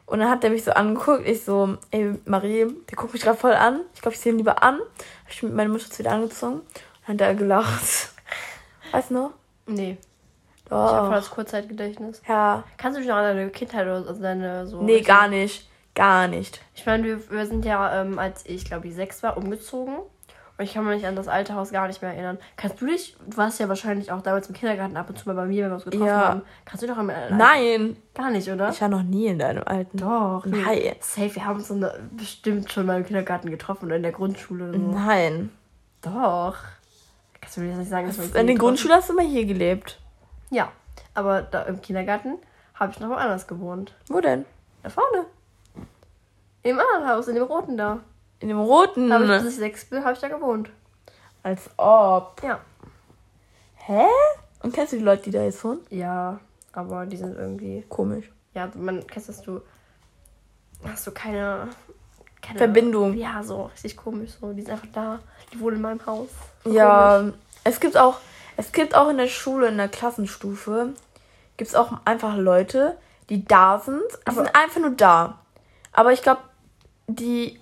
Und 0.05 0.19
dann 0.19 0.29
hat 0.29 0.43
der 0.43 0.49
mich 0.49 0.65
so 0.65 0.71
angeguckt. 0.71 1.25
Ich 1.25 1.45
so, 1.45 1.77
ey 1.91 2.19
Marie, 2.25 2.67
der 2.89 2.97
guckt 2.97 3.13
mich 3.13 3.21
gerade 3.21 3.37
voll 3.37 3.53
an. 3.53 3.79
Ich 3.93 4.01
glaube, 4.01 4.13
ich 4.15 4.19
sehe 4.19 4.33
ihn 4.33 4.37
lieber 4.37 4.61
an. 4.61 4.79
Hab 5.23 5.29
ich 5.31 5.41
meinen 5.43 5.69
Mundschutz 5.71 5.97
wieder 5.99 6.11
angezogen. 6.11 6.61
Dann 7.07 7.15
hat 7.15 7.21
er 7.21 7.35
gelacht. 7.35 8.09
Weißt 8.91 9.09
du 9.11 9.13
noch? 9.13 9.31
Nee. 9.67 9.97
Ich 10.65 10.71
habe 10.71 11.07
voll 11.07 11.15
das 11.15 11.29
Kurzzeitgedächtnis. 11.29 12.21
Ja. 12.27 12.63
Kannst 12.77 12.97
du 12.97 13.01
dich 13.01 13.09
noch 13.09 13.17
an 13.17 13.23
deine 13.23 13.49
Kindheit 13.49 13.87
oder 13.87 14.13
deine 14.13 14.67
so. 14.67 14.81
Nee, 14.81 14.99
gar 15.01 15.29
nicht. 15.29 15.69
Gar 15.95 16.27
nicht. 16.27 16.61
Ich 16.73 16.85
meine, 16.85 17.03
wir, 17.03 17.29
wir 17.31 17.45
sind 17.45 17.65
ja, 17.65 18.01
ähm, 18.01 18.17
als 18.19 18.45
ich 18.45 18.65
glaube 18.65 18.87
ich 18.87 18.95
sechs 18.95 19.21
war, 19.23 19.35
umgezogen. 19.37 19.95
Und 20.57 20.65
ich 20.65 20.73
kann 20.73 20.85
mich 20.85 21.05
an 21.07 21.15
das 21.15 21.27
alte 21.27 21.55
Haus 21.55 21.71
gar 21.71 21.87
nicht 21.87 22.01
mehr 22.03 22.13
erinnern. 22.13 22.37
Kannst 22.55 22.79
du 22.81 22.85
dich, 22.85 23.17
du 23.27 23.35
warst 23.37 23.59
ja 23.59 23.67
wahrscheinlich 23.67 24.11
auch 24.11 24.21
damals 24.21 24.47
im 24.47 24.53
Kindergarten 24.53 24.95
ab 24.95 25.09
und 25.09 25.17
zu 25.17 25.27
mal 25.27 25.33
bei 25.33 25.45
mir, 25.45 25.63
wenn 25.63 25.71
wir 25.71 25.75
uns 25.75 25.85
getroffen 25.85 26.05
Ja. 26.07 26.27
haben. 26.29 26.41
Kannst 26.65 26.83
du 26.83 26.87
dich 26.87 26.95
noch 26.95 27.01
an 27.01 27.11
Nein. 27.35 27.97
Gar 28.13 28.29
nicht, 28.31 28.47
oder? 28.49 28.69
Ich 28.69 28.79
war 28.79 28.89
noch 28.89 29.01
nie 29.01 29.25
in 29.27 29.39
deinem 29.39 29.63
alten. 29.65 29.97
Doch. 29.97 30.43
Nein. 30.45 30.95
Safe, 30.99 31.33
wir 31.33 31.45
haben 31.45 31.57
uns 31.57 31.67
der, 31.69 31.95
bestimmt 32.11 32.71
schon 32.71 32.85
mal 32.85 32.97
im 32.97 33.05
Kindergarten 33.05 33.49
getroffen 33.49 33.85
oder 33.87 33.95
in 33.95 34.03
der 34.03 34.11
Grundschule 34.11 34.69
oder 34.69 34.77
so. 34.79 34.85
Nein. 34.91 35.49
Doch. 36.01 36.55
Kannst 37.41 37.57
du 37.57 37.61
mir 37.61 37.69
das 37.69 37.77
nicht 37.79 37.89
sagen? 37.89 38.07
dass 38.07 38.17
wir 38.17 38.23
uns 38.25 38.27
In 38.27 38.33
der 38.35 38.43
getroffen- 38.55 38.59
Grundschule 38.59 38.93
hast 38.93 39.09
du 39.09 39.13
immer 39.13 39.23
hier 39.27 39.45
gelebt. 39.45 39.99
Ja. 40.51 40.71
Aber 41.15 41.41
da 41.41 41.63
im 41.63 41.81
Kindergarten 41.81 42.37
habe 42.75 42.91
ich 42.91 42.99
noch 42.99 43.09
woanders 43.09 43.47
gewohnt. 43.47 43.95
Wo 44.09 44.21
denn? 44.21 44.45
Da 44.83 44.89
vorne. 44.89 45.25
Im 46.63 46.79
anderen 46.79 47.07
Haus, 47.09 47.27
in 47.27 47.35
dem 47.35 47.43
roten 47.43 47.77
da. 47.77 47.99
In 48.39 48.47
dem 48.47 48.59
roten. 48.59 49.09
Da 49.09 49.15
hab 49.15 49.21
ich, 49.23 49.29
bis 49.29 49.53
ich 49.53 49.55
sechs 49.57 49.85
bin, 49.85 50.03
habe 50.03 50.13
ich 50.13 50.19
da 50.19 50.27
gewohnt. 50.27 50.69
Als 51.43 51.69
ob. 51.77 52.41
Ja. 52.43 52.59
Hä? 53.75 54.05
Und 54.61 54.73
kennst 54.73 54.93
du 54.93 54.97
die 54.97 55.03
Leute, 55.03 55.23
die 55.23 55.31
da 55.31 55.41
jetzt 55.43 55.63
wohnen? 55.63 55.79
Ja, 55.89 56.39
aber 56.73 57.05
die 57.05 57.17
sind 57.17 57.35
irgendwie. 57.37 57.83
Komisch. 57.89 58.31
Ja, 58.53 58.69
man 58.75 59.05
kennst 59.07 59.29
das 59.29 59.41
du. 59.41 59.61
Hast 60.83 61.05
du 61.07 61.11
keine. 61.11 61.67
keine 62.41 62.57
Verbindung. 62.59 63.15
Ja, 63.17 63.41
so 63.43 63.63
richtig 63.65 63.97
komisch. 63.97 64.31
So. 64.39 64.53
Die 64.53 64.61
sind 64.61 64.71
einfach 64.71 64.87
da. 64.93 65.19
Die 65.51 65.59
wohnen 65.59 65.77
in 65.77 65.81
meinem 65.81 66.05
Haus. 66.05 66.29
So 66.63 66.71
Ja, 66.71 67.23
es 67.63 67.79
gibt 67.79 67.97
auch, 67.97 68.17
es 68.57 68.71
gibt 68.71 68.95
auch 68.95 69.09
in 69.09 69.17
der 69.17 69.27
Schule, 69.27 69.67
in 69.67 69.77
der 69.77 69.87
Klassenstufe, 69.89 70.93
gibt 71.57 71.69
es 71.69 71.75
auch 71.75 71.91
einfach 72.05 72.35
Leute, 72.37 72.97
die 73.29 73.43
da 73.45 73.79
sind. 73.79 74.01
Die 74.01 74.27
Aber- 74.27 74.35
sind 74.35 74.55
einfach 74.55 74.79
nur 74.79 74.91
da. 74.91 75.39
Aber 75.91 76.13
ich 76.13 76.21
glaube, 76.21 76.41
die, 77.07 77.59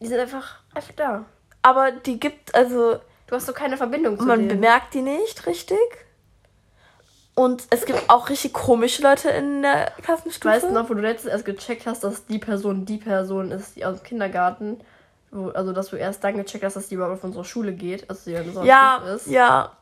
Die 0.00 0.06
sind 0.06 0.18
einfach, 0.18 0.60
einfach 0.74 0.92
da. 0.96 1.24
aber 1.62 1.90
die 1.92 2.18
gibt, 2.20 2.54
also 2.54 2.98
Du 3.26 3.34
hast 3.34 3.46
so 3.46 3.52
keine 3.52 3.76
Verbindung 3.76 4.18
zu 4.18 4.24
man 4.24 4.38
denen. 4.38 4.48
bemerkt 4.60 4.94
die 4.94 5.02
nicht 5.02 5.46
richtig. 5.46 5.78
Und 7.34 7.64
es 7.70 7.84
gibt 7.84 8.08
auch 8.08 8.28
richtig 8.30 8.52
komische 8.54 9.02
Leute 9.02 9.28
in 9.30 9.60
der 9.62 9.90
Klassenstufe. 10.02 10.54
Weißt 10.54 10.64
du 10.66 10.72
noch, 10.72 10.88
wo 10.88 10.94
du 10.94 11.00
letztens 11.02 11.32
erst 11.32 11.44
gecheckt 11.44 11.86
hast, 11.86 12.02
dass 12.02 12.24
die 12.26 12.38
Person 12.38 12.86
die 12.86 12.96
Person 12.96 13.50
ist, 13.50 13.76
die 13.76 13.84
aus 13.84 13.98
dem 13.98 14.04
Kindergarten. 14.04 14.80
Wo, 15.32 15.48
also, 15.48 15.72
dass 15.74 15.88
du 15.88 15.96
erst 15.96 16.24
dann 16.24 16.36
gecheckt 16.36 16.64
hast, 16.64 16.76
dass 16.76 16.88
die 16.88 16.94
überhaupt 16.94 17.18
auf 17.18 17.24
unsere 17.24 17.44
Schule 17.44 17.72
geht. 17.74 18.08
Also, 18.08 18.30
die 18.30 18.36
unserer 18.36 18.64
Ja, 18.64 18.98
ist. 19.14 19.26
ja. 19.26 19.72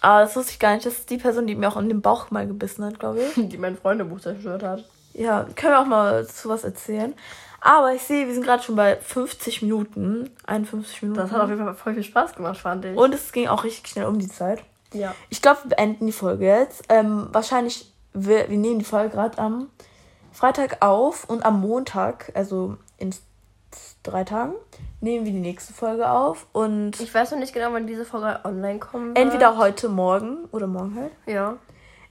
Aber 0.00 0.20
das 0.20 0.36
wusste 0.36 0.52
ich 0.52 0.58
gar 0.58 0.74
nicht. 0.74 0.86
Das 0.86 0.94
ist 0.94 1.10
die 1.10 1.18
Person, 1.18 1.46
die 1.46 1.54
mir 1.54 1.68
auch 1.68 1.76
in 1.76 1.88
den 1.88 2.00
Bauch 2.02 2.30
mal 2.30 2.46
gebissen 2.46 2.84
hat, 2.84 2.98
glaube 2.98 3.20
ich. 3.20 3.34
Die 3.48 3.58
mein 3.58 3.76
Freundebuch 3.76 4.20
zerstört 4.20 4.62
hat. 4.62 4.84
Ja, 5.12 5.44
können 5.56 5.72
wir 5.74 5.80
auch 5.80 5.86
mal 5.86 6.26
zu 6.26 6.48
was 6.48 6.64
erzählen. 6.64 7.14
Aber 7.66 7.92
ich 7.92 8.02
sehe, 8.02 8.26
wir 8.28 8.32
sind 8.34 8.44
gerade 8.44 8.62
schon 8.62 8.76
bei 8.76 8.96
50 8.96 9.62
Minuten. 9.62 10.30
51 10.46 11.02
Minuten. 11.02 11.20
Das 11.20 11.32
hat 11.32 11.40
auf 11.40 11.48
jeden 11.48 11.64
Fall 11.64 11.74
voll 11.74 11.94
viel 11.94 12.04
Spaß 12.04 12.34
gemacht, 12.36 12.58
fand 12.58 12.84
ich. 12.84 12.96
Und 12.96 13.12
es 13.12 13.32
ging 13.32 13.48
auch 13.48 13.64
richtig 13.64 13.88
schnell 13.90 14.06
um 14.06 14.20
die 14.20 14.28
Zeit. 14.28 14.62
ja. 14.92 15.14
Ich 15.30 15.42
glaube, 15.42 15.60
wir 15.64 15.70
beenden 15.70 16.06
die 16.06 16.12
Folge 16.12 16.46
jetzt. 16.46 16.84
Ähm, 16.88 17.26
wahrscheinlich, 17.32 17.92
wir, 18.12 18.48
wir 18.48 18.56
nehmen 18.56 18.78
die 18.78 18.84
Folge 18.84 19.10
gerade 19.10 19.38
am 19.38 19.68
Freitag 20.32 20.84
auf 20.84 21.28
und 21.28 21.44
am 21.44 21.60
Montag, 21.60 22.30
also 22.34 22.76
in 22.98 23.12
drei 24.04 24.22
Tagen, 24.22 24.54
nehmen 25.00 25.24
wir 25.24 25.32
die 25.32 25.40
nächste 25.40 25.72
Folge 25.74 26.08
auf. 26.08 26.46
Und 26.52 27.00
Ich 27.00 27.12
weiß 27.12 27.32
noch 27.32 27.38
nicht 27.38 27.52
genau, 27.52 27.72
wann 27.72 27.88
diese 27.88 28.04
Folge 28.04 28.38
online 28.44 28.78
wird. 28.80 29.18
entweder 29.18 29.56
heute, 29.56 29.88
morgen 29.88 30.44
oder 30.52 30.68
morgen 30.68 30.94
halt. 30.94 31.12
Ja. 31.26 31.56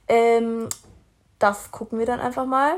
Ähm, 0.09 0.67
das 1.39 1.71
gucken 1.71 1.97
wir 1.97 2.05
dann 2.05 2.19
einfach 2.19 2.45
mal. 2.45 2.73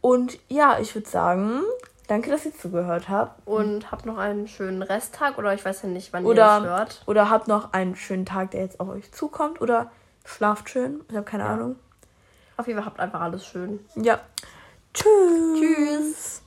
Und 0.00 0.38
ja, 0.48 0.78
ich 0.80 0.94
würde 0.94 1.08
sagen, 1.08 1.60
danke, 2.06 2.30
dass 2.30 2.44
ihr 2.44 2.54
zugehört 2.56 3.08
habt. 3.08 3.46
Und 3.46 3.90
habt 3.90 4.06
noch 4.06 4.18
einen 4.18 4.48
schönen 4.48 4.82
Resttag 4.82 5.38
oder 5.38 5.54
ich 5.54 5.64
weiß 5.64 5.82
ja 5.82 5.88
nicht, 5.88 6.12
wann 6.12 6.24
ihr 6.24 6.30
Oder, 6.30 6.60
das 6.60 6.62
hört. 6.64 7.02
oder 7.06 7.30
habt 7.30 7.48
noch 7.48 7.72
einen 7.72 7.96
schönen 7.96 8.26
Tag, 8.26 8.50
der 8.52 8.62
jetzt 8.62 8.80
auf 8.80 8.88
euch 8.88 9.12
zukommt. 9.12 9.60
Oder 9.60 9.90
schlaft 10.24 10.70
schön. 10.70 11.00
Ich 11.08 11.16
habe 11.16 11.24
keine 11.24 11.44
Ahnung. 11.44 11.76
Auf 12.56 12.66
jeden 12.66 12.78
Fall 12.78 12.86
habt 12.86 13.00
einfach 13.00 13.20
alles 13.20 13.46
schön. 13.46 13.80
Ja. 13.96 14.18
Tschüss. 14.94 15.60
Tschüss. 15.60 16.42